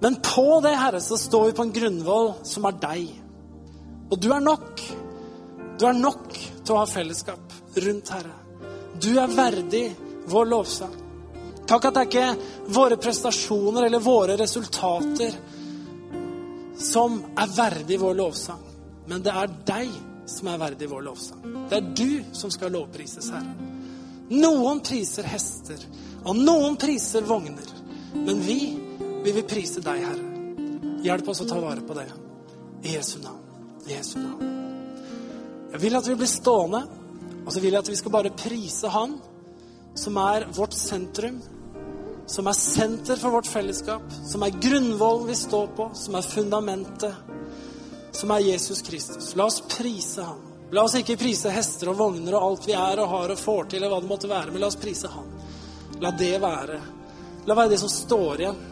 Men 0.00 0.16
på 0.24 0.60
det, 0.64 0.74
Herre, 0.80 1.00
så 1.04 1.18
står 1.20 1.50
vi 1.50 1.56
på 1.56 1.66
en 1.66 1.74
grunnvoll 1.76 2.32
som 2.48 2.66
er 2.68 2.78
deg. 2.82 3.10
Og 4.10 4.18
du 4.18 4.30
er 4.32 4.42
nok. 4.42 4.82
Du 5.78 5.86
er 5.86 5.96
nok 5.96 6.32
til 6.34 6.74
å 6.74 6.80
ha 6.80 6.88
fellesskap 6.88 7.54
rundt 7.84 8.12
Herre. 8.12 8.34
Du 9.00 9.12
er 9.20 9.32
verdig 9.32 9.84
vår 10.28 10.50
lovsang. 10.50 10.96
Takk 11.70 11.86
at 11.86 11.94
det 11.94 12.02
er 12.02 12.10
ikke 12.10 12.72
våre 12.74 12.98
prestasjoner 13.00 13.86
eller 13.86 14.02
våre 14.02 14.34
resultater 14.40 15.36
som 16.80 17.20
er 17.36 17.52
verdig 17.56 17.98
vår 18.00 18.16
lovsang, 18.18 18.62
men 19.10 19.24
det 19.24 19.34
er 19.36 19.52
deg 19.68 19.90
som 20.30 20.48
er 20.48 20.60
verdig 20.60 20.88
vår 20.90 21.04
lovsang. 21.04 21.42
Det 21.68 21.78
er 21.78 21.90
du 21.96 22.36
som 22.36 22.52
skal 22.52 22.72
lovprises, 22.74 23.30
Herre. 23.34 23.68
Noen 24.30 24.80
priser 24.86 25.26
hester, 25.26 25.82
og 26.22 26.38
noen 26.38 26.78
priser 26.80 27.26
vogner. 27.26 27.66
Men 28.14 28.40
vi, 28.44 28.60
vi 29.24 29.34
vil 29.34 29.46
prise 29.48 29.82
deg, 29.84 30.04
Herre. 30.06 30.28
Hjelp 31.04 31.30
oss 31.32 31.42
å 31.42 31.48
ta 31.48 31.58
vare 31.60 31.82
på 31.86 31.96
det. 31.96 32.06
I 32.84 32.94
Jesu 32.94 33.18
navn. 33.24 33.42
I 33.88 33.96
Jesu 33.96 34.18
navn. 34.20 34.56
Jeg 35.70 35.82
vil 35.84 35.96
at 35.98 36.08
vi 36.08 36.16
blir 36.18 36.30
stående, 36.30 36.82
og 37.44 37.52
så 37.52 37.62
vil 37.62 37.74
jeg 37.74 37.82
at 37.82 37.90
vi 37.90 37.98
skal 37.98 38.14
bare 38.14 38.32
prise 38.36 38.90
Han, 38.92 39.16
som 39.98 40.18
er 40.22 40.46
vårt 40.54 40.76
sentrum, 40.76 41.40
som 42.30 42.46
er 42.46 42.54
senter 42.54 43.18
for 43.18 43.34
vårt 43.34 43.48
fellesskap, 43.50 44.02
som 44.26 44.42
er 44.46 44.54
grunnvollen 44.62 45.26
vi 45.26 45.34
står 45.34 45.66
på, 45.76 45.90
som 45.94 46.14
er 46.14 46.22
fundamentet, 46.22 47.14
som 48.12 48.30
er 48.30 48.44
Jesus 48.52 48.82
Kristus. 48.86 49.34
La 49.36 49.48
oss 49.50 49.62
prise 49.78 50.22
Han. 50.22 50.46
La 50.70 50.84
oss 50.86 50.94
ikke 50.94 51.18
prise 51.18 51.50
hester 51.50 51.90
og 51.90 51.98
vogner 51.98 52.36
og 52.38 52.44
alt 52.46 52.68
vi 52.68 52.76
er 52.78 53.02
og 53.02 53.10
har 53.10 53.34
og 53.34 53.42
får 53.42 53.64
til, 53.72 53.80
eller 53.80 53.90
hva 53.90 54.00
det 54.04 54.12
måtte 54.12 54.30
være, 54.30 54.54
men 54.54 54.62
la 54.62 54.70
oss 54.70 54.78
prise 54.78 55.10
Han. 55.10 55.26
La 56.00 56.14
det 56.14 56.36
være. 56.42 56.78
La 57.50 57.58
være 57.58 57.74
det 57.74 57.80
som 57.82 57.90
står 57.90 58.44
igjen. 58.44 58.62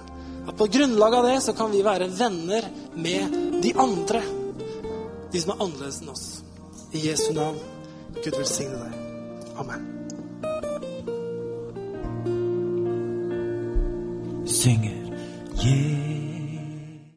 At 0.48 0.56
på 0.56 0.70
grunnlag 0.78 1.18
av 1.18 1.26
det 1.26 1.36
så 1.44 1.52
kan 1.52 1.74
vi 1.74 1.82
være 1.82 2.08
venner 2.14 2.70
med 2.94 3.38
de 3.62 3.74
andre. 3.74 4.22
De 5.32 5.42
som 5.42 5.56
er 5.56 5.62
annerledes 5.66 6.00
enn 6.04 6.14
oss. 6.14 6.26
I 6.94 7.08
Jesu 7.10 7.32
navn. 7.36 7.58
Gud 8.22 8.34
velsigne 8.38 8.80
deg. 8.86 8.98
Amen. 9.58 9.97
Synger 14.48 14.96
Jesus. 15.60 16.17